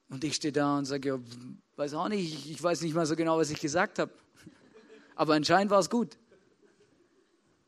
Und 0.07 0.23
ich 0.23 0.35
stehe 0.35 0.51
da 0.51 0.77
und 0.77 0.85
sage, 0.85 1.09
ja, 1.09 1.19
weiß 1.77 1.95
auch 1.95 2.09
nicht, 2.09 2.47
ich 2.47 2.61
weiß 2.61 2.81
nicht 2.81 2.93
mal 2.93 3.07
so 3.07 3.15
genau, 3.15 3.39
was 3.39 3.49
ich 3.49 3.59
gesagt 3.59 3.97
habe. 3.97 4.11
Aber 5.15 5.33
anscheinend 5.33 5.71
war 5.71 5.79
es 5.79 5.89
gut. 5.89 6.19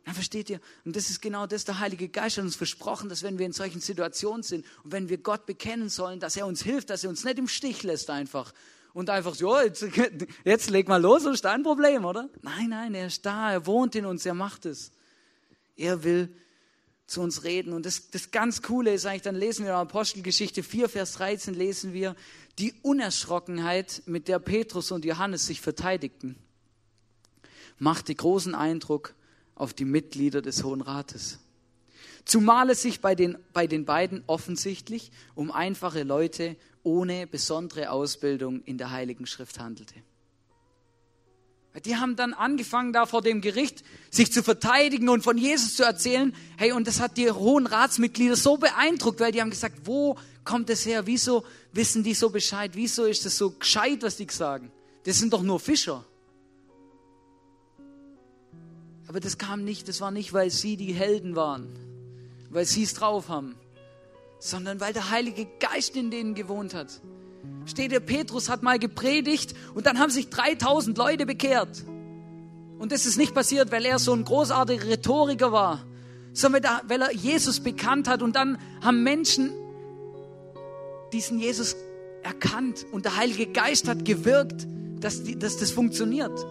Dann 0.03 0.13
versteht 0.13 0.51
ihr? 0.51 0.61
Und 0.83 0.95
das 0.95 1.09
ist 1.09 1.19
genau 1.19 1.47
das, 1.47 1.65
der 1.65 1.79
Heilige 1.79 2.07
Geist 2.07 2.37
hat 2.37 2.43
uns 2.43 2.55
versprochen, 2.55 3.09
dass 3.09 3.23
wenn 3.23 3.39
wir 3.39 3.47
in 3.47 3.53
solchen 3.53 3.81
Situationen 3.81 4.43
sind 4.43 4.67
und 4.83 4.91
wenn 4.91 5.09
wir 5.09 5.17
Gott 5.17 5.47
bekennen 5.47 5.89
sollen, 5.89 6.19
dass 6.19 6.37
er 6.37 6.45
uns 6.45 6.61
hilft, 6.61 6.91
dass 6.91 7.03
er 7.03 7.09
uns 7.09 7.23
nicht 7.23 7.39
im 7.39 7.47
Stich 7.47 7.81
lässt 7.81 8.11
einfach 8.11 8.53
und 8.95 9.09
einfach 9.09 9.35
so, 9.35 9.59
jetzt, 9.59 9.85
jetzt 10.45 10.69
leg 10.69 10.87
mal 10.87 11.01
los, 11.01 11.25
ist 11.25 11.43
dein 11.43 11.63
Problem, 11.63 12.05
oder? 12.05 12.29
Nein, 12.41 12.69
nein, 12.69 12.95
er 12.95 13.07
ist 13.07 13.25
da, 13.25 13.51
er 13.51 13.65
wohnt 13.65 13.93
in 13.93 14.05
uns, 14.05 14.25
er 14.25 14.33
macht 14.33 14.65
es. 14.65 14.93
Er 15.75 16.05
will 16.05 16.33
zu 17.05 17.19
uns 17.19 17.43
reden. 17.43 17.73
Und 17.73 17.85
das, 17.85 18.09
das 18.09 18.31
ganz 18.31 18.61
Coole 18.61 18.93
ist 18.93 19.05
eigentlich, 19.05 19.23
dann 19.23 19.35
lesen 19.35 19.65
wir 19.65 19.73
in 19.73 19.79
Apostelgeschichte 19.79 20.63
4, 20.63 20.87
Vers 20.87 21.11
13, 21.15 21.53
lesen 21.53 21.91
wir 21.91 22.15
die 22.57 22.73
Unerschrockenheit, 22.83 24.01
mit 24.05 24.29
der 24.29 24.39
Petrus 24.39 24.91
und 24.91 25.03
Johannes 25.03 25.45
sich 25.45 25.59
verteidigten, 25.59 26.37
machte 27.77 28.15
großen 28.15 28.55
Eindruck 28.55 29.13
auf 29.55 29.73
die 29.73 29.83
Mitglieder 29.83 30.41
des 30.41 30.63
Hohen 30.63 30.79
Rates. 30.79 31.39
Zumal 32.25 32.71
es 32.71 32.81
sich 32.81 33.01
bei 33.01 33.13
den, 33.15 33.37
bei 33.53 33.67
den 33.67 33.85
beiden 33.85 34.23
offensichtlich 34.27 35.11
um 35.35 35.51
einfache 35.51 36.03
Leute 36.03 36.57
ohne 36.83 37.27
besondere 37.27 37.91
Ausbildung 37.91 38.61
in 38.63 38.77
der 38.77 38.91
Heiligen 38.91 39.27
Schrift 39.27 39.59
handelte. 39.59 39.95
Die 41.83 41.97
haben 41.97 42.15
dann 42.15 42.33
angefangen, 42.33 42.93
da 42.93 43.05
vor 43.05 43.21
dem 43.21 43.41
Gericht 43.41 43.83
sich 44.09 44.31
zu 44.31 44.43
verteidigen 44.43 45.09
und 45.09 45.23
von 45.23 45.37
Jesus 45.37 45.75
zu 45.75 45.83
erzählen. 45.83 46.33
Hey, 46.57 46.71
und 46.71 46.87
das 46.87 47.01
hat 47.01 47.17
die 47.17 47.29
hohen 47.29 47.67
Ratsmitglieder 47.67 48.37
so 48.37 48.57
beeindruckt, 48.57 49.19
weil 49.19 49.33
die 49.33 49.41
haben 49.41 49.49
gesagt, 49.49 49.81
wo 49.83 50.17
kommt 50.45 50.69
das 50.69 50.85
her? 50.85 51.05
Wieso 51.05 51.43
wissen 51.73 52.03
die 52.03 52.13
so 52.13 52.29
Bescheid? 52.29 52.71
Wieso 52.75 53.03
ist 53.03 53.25
das 53.25 53.37
so 53.37 53.51
gescheit, 53.51 54.03
was 54.03 54.15
die 54.15 54.27
sagen? 54.31 54.71
Das 55.03 55.19
sind 55.19 55.33
doch 55.33 55.43
nur 55.43 55.59
Fischer. 55.59 56.05
Aber 59.07 59.19
das 59.19 59.37
kam 59.37 59.63
nicht, 59.63 59.87
das 59.89 59.99
war 60.01 60.11
nicht, 60.11 60.31
weil 60.33 60.49
sie 60.49 60.77
die 60.77 60.93
Helden 60.93 61.35
waren, 61.35 61.67
weil 62.55 62.65
sie 62.65 62.83
es 62.83 62.93
drauf 62.93 63.27
haben, 63.27 63.55
sondern 64.39 64.79
weil 64.79 64.93
der 64.93 65.09
Heilige 65.09 65.45
Geist 65.59 65.95
in 65.95 66.09
denen 66.09 66.35
gewohnt 66.35 66.73
hat. 66.73 67.01
Steht 67.65 67.91
der 67.91 67.99
Petrus 67.99 68.49
hat 68.49 68.63
mal 68.63 68.79
gepredigt 68.79 69.53
und 69.73 69.85
dann 69.85 69.99
haben 69.99 70.09
sich 70.09 70.29
3000 70.29 70.97
Leute 70.97 71.25
bekehrt. 71.25 71.83
Und 72.79 72.91
das 72.91 73.05
ist 73.05 73.17
nicht 73.17 73.33
passiert, 73.33 73.71
weil 73.71 73.85
er 73.85 73.99
so 73.99 74.13
ein 74.13 74.23
großartiger 74.23 74.87
Rhetoriker 74.87 75.51
war, 75.51 75.85
sondern 76.33 76.63
weil 76.87 77.01
er 77.01 77.11
Jesus 77.13 77.59
bekannt 77.59 78.07
hat. 78.07 78.21
Und 78.21 78.35
dann 78.35 78.57
haben 78.81 79.03
Menschen 79.03 79.51
diesen 81.11 81.39
Jesus 81.39 81.75
erkannt 82.23 82.85
und 82.91 83.05
der 83.05 83.17
Heilige 83.17 83.47
Geist 83.47 83.87
hat 83.87 84.05
gewirkt, 84.05 84.65
dass, 85.01 85.23
die, 85.23 85.37
dass 85.37 85.57
das 85.57 85.71
funktioniert. 85.71 86.45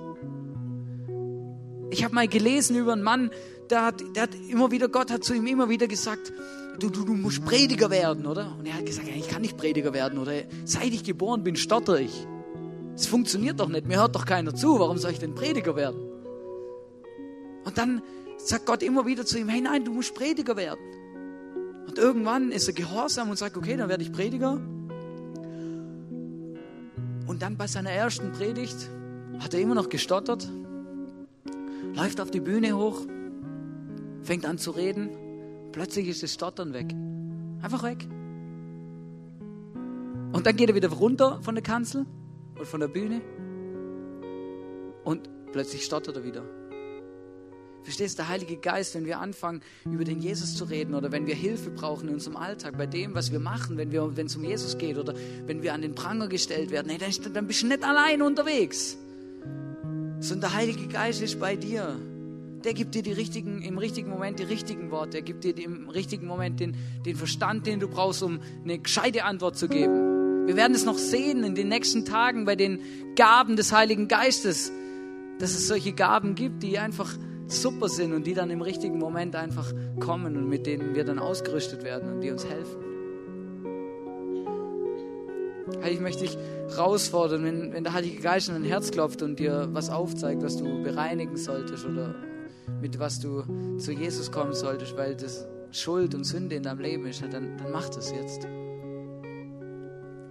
Ich 1.91 2.05
habe 2.05 2.15
mal 2.15 2.29
gelesen 2.29 2.77
über 2.77 2.93
einen 2.93 3.03
Mann, 3.03 3.31
der 3.71 3.87
hat, 3.87 4.03
der 4.15 4.25
hat 4.25 4.31
immer 4.49 4.71
wieder, 4.71 4.89
Gott 4.89 5.11
hat 5.11 5.25
zu 5.25 5.35
ihm 5.35 5.47
immer 5.47 5.69
wieder 5.69 5.87
gesagt, 5.87 6.33
du, 6.79 6.91
du, 6.91 7.05
du 7.05 7.15
musst 7.15 7.45
Prediger 7.45 7.91
werden, 7.91 8.27
oder? 8.27 8.57
Und 8.59 8.67
er 8.67 8.75
hat 8.75 8.87
gesagt, 8.87 9.09
ich 9.09 9.29
kann 9.29 9.43
nicht 9.43 9.57
Prediger 9.57 9.93
werden, 9.93 10.19
oder? 10.19 10.33
Seit 10.65 10.93
ich 10.93 11.05
geboren 11.05 11.45
bin, 11.45 11.57
stotter 11.57 12.01
ich. 12.01 12.27
Es 12.95 13.07
funktioniert 13.07 13.59
doch 13.59 13.69
nicht, 13.69 13.87
mir 13.87 13.99
hört 13.99 14.15
doch 14.15 14.25
keiner 14.25 14.55
zu, 14.55 14.79
warum 14.79 14.99
soll 14.99 15.11
ich 15.11 15.19
denn 15.19 15.35
Prediger 15.35 15.75
werden? 15.77 16.01
Und 17.65 17.79
dann 17.79 18.03
sagt 18.37 18.67
Gott 18.67 18.83
immer 18.83 19.07
wieder 19.07 19.25
zu 19.25 19.39
ihm, 19.39 19.49
hey 19.49 19.61
nein, 19.61 19.85
du 19.85 19.93
musst 19.93 20.15
Prediger 20.15 20.57
werden. 20.57 20.81
Und 21.87 21.99
irgendwann 21.99 22.53
ist 22.53 22.69
er 22.69 22.75
gehorsam 22.75 23.31
und 23.31 23.37
sagt, 23.37 23.57
okay, 23.57 23.77
dann 23.77 23.89
werde 23.89 24.03
ich 24.03 24.13
Prediger. 24.13 24.61
Und 27.27 27.43
dann 27.43 27.57
bei 27.57 27.67
seiner 27.67 27.91
ersten 27.91 28.33
Predigt 28.33 28.91
hat 29.41 29.55
er 29.55 29.61
immer 29.61 29.75
noch 29.75 29.89
gestottert, 29.89 30.49
läuft 31.95 32.21
auf 32.21 32.31
die 32.31 32.41
Bühne 32.41 32.77
hoch, 32.77 33.01
fängt 34.25 34.47
an 34.47 34.59
zu 34.59 34.73
reden 34.73 35.11
Plötzlich 35.75 36.07
ist 36.07 36.23
das 36.23 36.33
Stottern 36.33 36.73
weg. 36.73 36.95
Einfach 37.61 37.83
weg. 37.83 38.07
Und 40.33 40.47
dann 40.47 40.55
geht 40.55 40.69
er 40.69 40.77
wieder 40.77 40.89
runter 40.89 41.43
von 41.43 41.57
der 41.57 41.65
Kanzel 41.65 42.07
und 42.57 42.65
von 42.65 42.79
der 42.79 42.87
Bühne. 42.87 43.21
Und 45.03 45.29
plötzlich 45.51 45.85
stottert 45.85 46.15
er 46.15 46.23
wieder. 46.23 46.45
Verstehst 47.83 48.17
du, 48.17 48.23
der 48.23 48.29
Heilige 48.29 48.57
Geist, 48.57 48.95
wenn 48.95 49.05
wir 49.05 49.19
anfangen, 49.19 49.63
über 49.85 50.05
den 50.05 50.21
Jesus 50.21 50.55
zu 50.55 50.63
reden 50.63 50.95
oder 50.95 51.11
wenn 51.11 51.27
wir 51.27 51.35
Hilfe 51.35 51.71
brauchen 51.71 52.07
in 52.07 52.15
unserem 52.15 52.37
Alltag, 52.37 52.79
bei 52.79 52.87
dem, 52.87 53.17
was 53.17 53.33
wir 53.33 53.41
machen, 53.41 53.77
wenn, 53.77 54.27
es 54.27 54.37
um 54.37 54.45
Jesus 54.45 54.79
geht 54.79 54.97
oder 54.97 55.13
wenn 55.47 55.65
wir 55.65 55.75
an 55.75 55.83
den 55.83 55.97
Pranger 55.97 56.29
gestellt 56.29 56.71
werden, 56.71 56.89
hey, 56.89 56.99
dann, 56.99 57.33
dann 57.33 57.49
bist 57.49 57.63
du 57.63 57.67
nicht 57.67 57.83
allein 57.83 58.23
unterwegs, 58.23 58.97
sondern 60.21 60.41
der 60.41 60.55
Heilige 60.55 60.87
Geist 60.87 61.21
ist 61.21 61.41
bei 61.41 61.57
dir 61.57 61.97
der 62.65 62.73
gibt 62.73 62.95
dir 62.95 63.03
die 63.03 63.13
richtigen, 63.13 63.63
im 63.63 63.79
richtigen 63.79 64.09
Moment 64.09 64.39
die 64.39 64.45
richtigen 64.45 64.91
Worte. 64.91 65.19
Er 65.19 65.23
gibt 65.23 65.45
dir 65.45 65.57
im 65.59 65.89
richtigen 65.91 66.27
Moment 66.27 66.61
den, 66.61 66.77
den 67.05 67.15
Verstand, 67.15 67.67
den 67.67 67.79
du 67.79 67.89
brauchst, 67.89 68.23
um 68.23 68.41
eine 68.63 68.79
gescheite 68.79 69.25
Antwort 69.25 69.57
zu 69.57 69.69
geben. 69.69 70.47
Wir 70.47 70.57
werden 70.57 70.75
es 70.75 70.85
noch 70.85 70.99
sehen 70.99 71.45
in 71.45 71.55
den 71.55 71.69
nächsten 71.69 72.05
Tagen 72.05 72.45
bei 72.45 72.57
den 72.57 72.81
Gaben 73.17 73.57
des 73.57 73.73
Heiligen 73.73 74.09
Geistes, 74.09 74.73
dass 75.39 75.51
es 75.51 75.69
solche 75.69 75.93
Gaben 75.93 76.35
gibt, 76.35 76.63
die 76.63 76.79
einfach 76.79 77.15
super 77.47 77.89
sind 77.89 78.13
und 78.13 78.27
die 78.27 78.35
dann 78.35 78.51
im 78.51 78.63
richtigen 78.63 78.99
Moment 78.99 79.37
einfach 79.37 79.73
kommen 80.01 80.37
und 80.37 80.49
mit 80.49 80.67
denen 80.67 80.95
wir 80.95 81.05
dann 81.05 81.19
ausgerüstet 81.19 81.83
werden 81.85 82.15
und 82.15 82.21
die 82.21 82.31
uns 82.31 82.47
helfen. 82.47 82.85
ich 85.91 86.01
möchte 86.01 86.23
dich 86.23 86.39
herausfordern, 86.71 87.45
wenn, 87.45 87.73
wenn 87.73 87.85
der 87.85 87.93
Heilige 87.93 88.21
Geist 88.21 88.49
in 88.49 88.55
dein 88.55 88.65
Herz 88.65 88.91
klopft 88.91 89.23
und 89.23 89.39
dir 89.39 89.69
was 89.73 89.91
aufzeigt, 89.91 90.43
was 90.43 90.57
du 90.57 90.83
bereinigen 90.83 91.37
solltest 91.37 91.85
oder 91.85 92.15
mit 92.81 92.99
was 92.99 93.21
du 93.21 93.43
zu 93.79 93.93
Jesus 93.93 94.31
kommen 94.33 94.55
solltest, 94.55 94.97
weil 94.97 95.17
das 95.17 95.47
Schuld 95.71 96.15
und 96.15 96.25
Sünde 96.25 96.57
in 96.57 96.63
deinem 96.63 96.81
Leben 96.81 97.07
ist, 97.07 97.23
dann, 97.23 97.33
dann 97.33 97.73
mach 97.73 97.89
das 97.89 98.13
jetzt. 98.13 98.47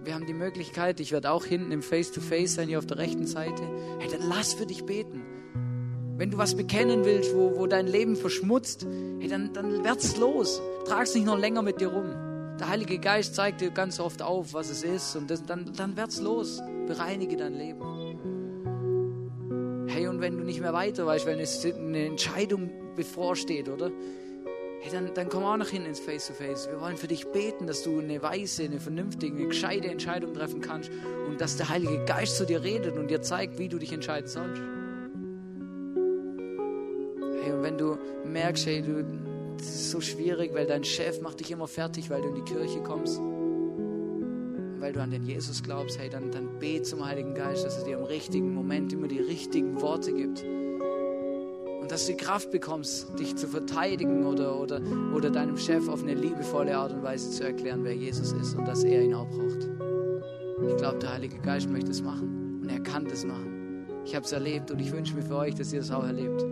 Wir 0.04 0.14
haben 0.14 0.26
die 0.26 0.34
Möglichkeit, 0.34 1.00
ich 1.00 1.12
werde 1.12 1.30
auch 1.30 1.44
hinten 1.44 1.72
im 1.72 1.82
Face-to-Face 1.82 2.52
-face 2.52 2.54
sein, 2.54 2.68
hier 2.68 2.78
auf 2.78 2.86
der 2.86 2.98
rechten 2.98 3.26
Seite. 3.26 3.62
Hey, 3.98 4.08
dann 4.10 4.28
lass 4.28 4.54
für 4.54 4.66
dich 4.66 4.84
beten. 4.84 5.22
Wenn 6.16 6.30
du 6.30 6.38
was 6.38 6.54
bekennen 6.54 7.04
willst, 7.04 7.34
wo, 7.34 7.56
wo 7.56 7.66
dein 7.66 7.86
Leben 7.86 8.14
verschmutzt, 8.14 8.86
hey, 9.18 9.28
dann, 9.28 9.52
dann 9.52 9.82
werd's 9.82 10.16
los. 10.16 10.60
Trag's 10.86 11.14
nicht 11.14 11.26
noch 11.26 11.38
länger 11.38 11.62
mit 11.62 11.80
dir 11.80 11.88
rum. 11.88 12.10
Der 12.60 12.68
Heilige 12.68 12.98
Geist 12.98 13.34
zeigt 13.34 13.60
dir 13.60 13.70
ganz 13.70 13.98
oft 13.98 14.22
auf, 14.22 14.54
was 14.54 14.70
es 14.70 14.84
ist 14.84 15.16
und 15.16 15.28
das, 15.28 15.44
dann, 15.44 15.72
dann 15.76 15.96
werd's 15.96 16.20
los. 16.20 16.62
Bereinige 16.86 17.36
dein 17.36 17.54
Leben. 17.54 18.13
Hey, 19.86 20.08
und 20.08 20.20
wenn 20.20 20.38
du 20.38 20.44
nicht 20.44 20.60
mehr 20.60 20.72
weiter 20.72 21.06
weißt, 21.06 21.26
weil 21.26 21.34
eine 21.36 22.06
Entscheidung 22.06 22.70
bevorsteht, 22.96 23.68
oder? 23.68 23.90
Hey, 24.80 24.92
dann, 24.92 25.12
dann 25.14 25.28
komm 25.28 25.44
auch 25.44 25.56
noch 25.56 25.68
hin 25.68 25.86
ins 25.86 26.00
Face-to-Face. 26.00 26.66
-face. 26.66 26.70
Wir 26.70 26.80
wollen 26.80 26.96
für 26.96 27.08
dich 27.08 27.26
beten, 27.28 27.66
dass 27.66 27.82
du 27.82 28.00
eine 28.00 28.20
weise, 28.22 28.64
eine 28.64 28.80
vernünftige, 28.80 29.34
eine 29.36 29.46
gescheite 29.48 29.88
Entscheidung 29.88 30.34
treffen 30.34 30.60
kannst 30.60 30.90
und 31.26 31.40
dass 31.40 31.56
der 31.56 31.70
Heilige 31.70 32.04
Geist 32.04 32.36
zu 32.36 32.44
dir 32.44 32.62
redet 32.62 32.96
und 32.96 33.08
dir 33.08 33.22
zeigt, 33.22 33.58
wie 33.58 33.68
du 33.68 33.78
dich 33.78 33.92
entscheiden 33.92 34.28
sollst. 34.28 34.60
Hey, 37.42 37.52
und 37.52 37.62
wenn 37.62 37.78
du 37.78 37.96
merkst, 38.24 38.66
hey, 38.66 38.82
du, 38.82 39.04
das 39.56 39.66
ist 39.66 39.90
so 39.90 40.00
schwierig, 40.00 40.52
weil 40.54 40.66
dein 40.66 40.84
Chef 40.84 41.20
macht 41.22 41.40
dich 41.40 41.50
immer 41.50 41.66
fertig, 41.66 42.10
weil 42.10 42.20
du 42.20 42.28
in 42.28 42.34
die 42.34 42.52
Kirche 42.52 42.80
kommst, 42.82 43.20
weil 44.84 44.92
du 44.92 45.00
an 45.00 45.10
den 45.10 45.24
Jesus 45.24 45.62
glaubst, 45.62 45.98
hey, 45.98 46.10
dann, 46.10 46.30
dann 46.30 46.58
bet 46.58 46.84
zum 46.84 47.02
Heiligen 47.02 47.34
Geist, 47.34 47.64
dass 47.64 47.78
er 47.78 47.84
dir 47.84 47.96
im 47.96 48.04
richtigen 48.04 48.54
Moment 48.54 48.92
immer 48.92 49.08
die 49.08 49.18
richtigen 49.18 49.80
Worte 49.80 50.12
gibt. 50.12 50.44
Und 51.80 51.90
dass 51.90 52.04
du 52.04 52.12
die 52.12 52.18
Kraft 52.18 52.50
bekommst, 52.50 53.18
dich 53.18 53.34
zu 53.34 53.48
verteidigen 53.48 54.26
oder, 54.26 54.60
oder, 54.60 54.82
oder 55.14 55.30
deinem 55.30 55.56
Chef 55.56 55.88
auf 55.88 56.02
eine 56.02 56.12
liebevolle 56.12 56.76
Art 56.76 56.92
und 56.92 57.02
Weise 57.02 57.30
zu 57.30 57.44
erklären, 57.44 57.82
wer 57.82 57.94
Jesus 57.94 58.32
ist 58.32 58.58
und 58.58 58.68
dass 58.68 58.84
er 58.84 59.02
ihn 59.02 59.14
auch 59.14 59.26
braucht. 59.26 59.70
Ich 60.68 60.76
glaube, 60.76 60.98
der 60.98 61.14
Heilige 61.14 61.38
Geist 61.38 61.70
möchte 61.70 61.90
es 61.90 62.02
machen 62.02 62.60
und 62.62 62.68
er 62.68 62.80
kann 62.80 63.06
das 63.06 63.24
machen. 63.24 63.86
Ich 64.04 64.14
habe 64.14 64.26
es 64.26 64.32
erlebt 64.32 64.70
und 64.70 64.82
ich 64.82 64.92
wünsche 64.92 65.14
mir 65.14 65.22
für 65.22 65.36
euch, 65.36 65.54
dass 65.54 65.72
ihr 65.72 65.80
es 65.80 65.90
auch 65.90 66.04
erlebt. 66.04 66.44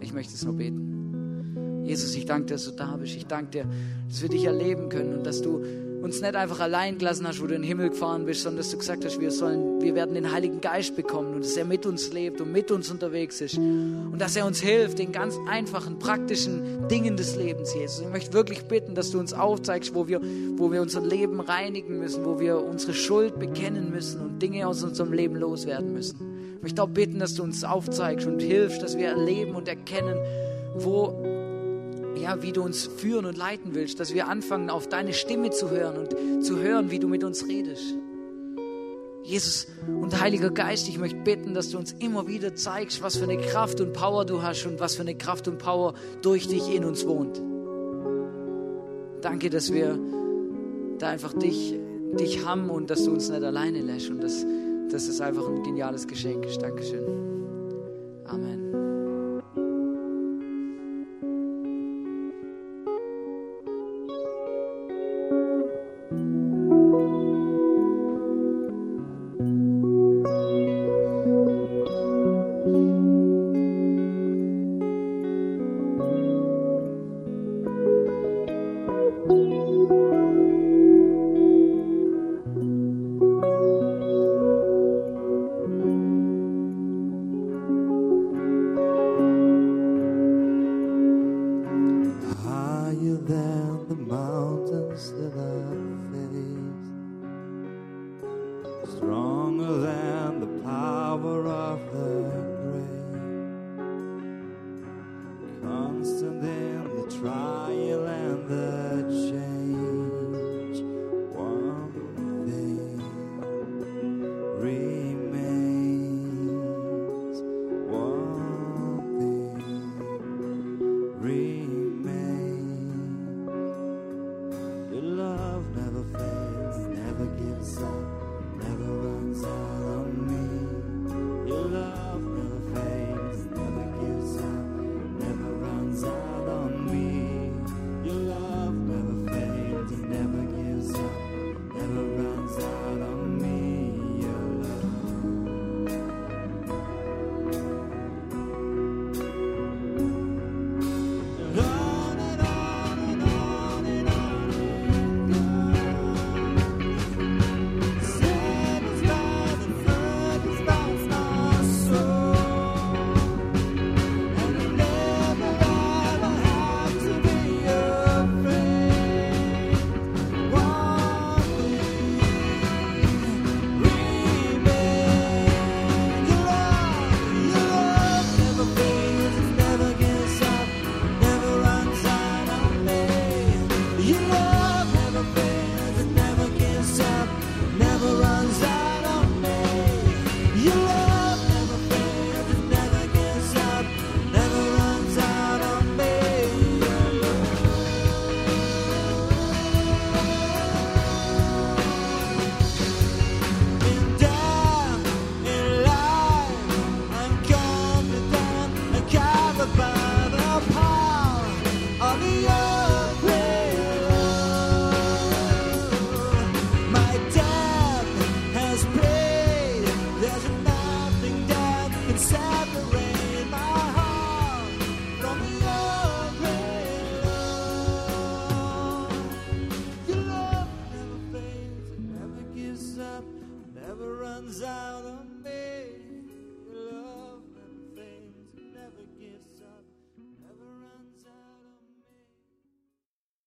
Ich 0.00 0.12
möchte 0.12 0.34
es 0.34 0.44
nur 0.44 0.54
beten. 0.54 1.84
Jesus, 1.84 2.16
ich 2.16 2.26
danke 2.26 2.46
dir, 2.46 2.54
dass 2.54 2.64
du 2.64 2.72
da 2.72 2.96
bist. 2.96 3.14
Ich 3.14 3.26
danke 3.26 3.50
dir, 3.50 3.66
dass 4.08 4.22
wir 4.22 4.28
dich 4.28 4.44
erleben 4.44 4.88
können 4.88 5.14
und 5.14 5.24
dass 5.24 5.40
du 5.40 5.62
uns 6.02 6.20
nicht 6.20 6.34
einfach 6.34 6.60
allein 6.60 6.98
gelassen 6.98 7.26
hast, 7.26 7.40
wo 7.40 7.46
du 7.46 7.54
in 7.54 7.62
den 7.62 7.68
Himmel 7.68 7.90
gefahren 7.90 8.26
bist, 8.26 8.42
sondern 8.42 8.58
dass 8.58 8.70
du 8.70 8.78
gesagt 8.78 9.04
hast, 9.04 9.20
wir 9.20 9.30
sollen, 9.30 9.80
wir 9.80 9.94
werden 9.94 10.14
den 10.14 10.32
Heiligen 10.32 10.60
Geist 10.60 10.96
bekommen 10.96 11.34
und 11.34 11.44
dass 11.44 11.56
er 11.56 11.64
mit 11.64 11.86
uns 11.86 12.12
lebt 12.12 12.40
und 12.40 12.52
mit 12.52 12.70
uns 12.70 12.90
unterwegs 12.90 13.40
ist 13.40 13.56
und 13.56 14.18
dass 14.18 14.34
er 14.34 14.46
uns 14.46 14.60
hilft 14.60 14.98
in 14.98 15.12
ganz 15.12 15.36
einfachen, 15.48 15.98
praktischen 15.98 16.88
Dingen 16.88 17.16
des 17.16 17.36
Lebens, 17.36 17.74
Jesus. 17.74 18.00
Ich 18.00 18.08
möchte 18.10 18.32
wirklich 18.32 18.62
bitten, 18.64 18.94
dass 18.94 19.12
du 19.12 19.18
uns 19.18 19.32
aufzeigst, 19.32 19.94
wo 19.94 20.08
wir, 20.08 20.20
wo 20.56 20.72
wir 20.72 20.82
unser 20.82 21.00
Leben 21.00 21.40
reinigen 21.40 21.98
müssen, 21.98 22.24
wo 22.24 22.40
wir 22.40 22.60
unsere 22.60 22.94
Schuld 22.94 23.38
bekennen 23.38 23.90
müssen 23.90 24.20
und 24.20 24.42
Dinge 24.42 24.66
aus 24.66 24.82
unserem 24.82 25.12
Leben 25.12 25.36
loswerden 25.36 25.92
müssen. 25.92 26.56
Ich 26.56 26.62
möchte 26.62 26.82
auch 26.82 26.88
bitten, 26.88 27.18
dass 27.18 27.34
du 27.34 27.42
uns 27.42 27.64
aufzeigst 27.64 28.26
und 28.26 28.40
hilfst, 28.40 28.82
dass 28.82 28.96
wir 28.96 29.08
erleben 29.08 29.54
und 29.54 29.68
erkennen, 29.68 30.16
wo 30.74 31.41
ja, 32.22 32.40
wie 32.42 32.52
du 32.52 32.62
uns 32.62 32.86
führen 32.86 33.26
und 33.26 33.36
leiten 33.36 33.74
willst, 33.74 33.98
dass 34.00 34.14
wir 34.14 34.28
anfangen, 34.28 34.70
auf 34.70 34.88
deine 34.88 35.12
Stimme 35.12 35.50
zu 35.50 35.70
hören 35.70 35.96
und 35.98 36.44
zu 36.44 36.58
hören, 36.58 36.90
wie 36.90 36.98
du 36.98 37.08
mit 37.08 37.24
uns 37.24 37.46
redest. 37.48 37.94
Jesus 39.24 39.66
und 39.86 40.20
Heiliger 40.20 40.50
Geist, 40.50 40.88
ich 40.88 40.98
möchte 40.98 41.18
bitten, 41.18 41.54
dass 41.54 41.70
du 41.70 41.78
uns 41.78 41.92
immer 41.92 42.26
wieder 42.26 42.54
zeigst, 42.54 43.02
was 43.02 43.16
für 43.16 43.24
eine 43.24 43.38
Kraft 43.38 43.80
und 43.80 43.92
Power 43.92 44.24
du 44.24 44.42
hast 44.42 44.66
und 44.66 44.80
was 44.80 44.96
für 44.96 45.02
eine 45.02 45.14
Kraft 45.14 45.48
und 45.48 45.58
Power 45.58 45.94
durch 46.22 46.48
dich 46.48 46.74
in 46.74 46.84
uns 46.84 47.06
wohnt. 47.06 47.40
Danke, 49.20 49.50
dass 49.50 49.72
wir 49.72 49.98
da 50.98 51.08
einfach 51.08 51.32
dich, 51.32 51.74
dich 52.18 52.44
haben 52.44 52.70
und 52.70 52.90
dass 52.90 53.04
du 53.04 53.12
uns 53.12 53.28
nicht 53.28 53.42
alleine 53.42 53.80
lässt 53.80 54.10
und 54.10 54.22
dass, 54.22 54.44
dass 54.90 55.08
es 55.08 55.20
einfach 55.20 55.48
ein 55.48 55.62
geniales 55.62 56.06
Geschenk 56.06 56.44
ist. 56.44 56.60
Dankeschön. 56.60 57.04
Amen. 58.24 58.91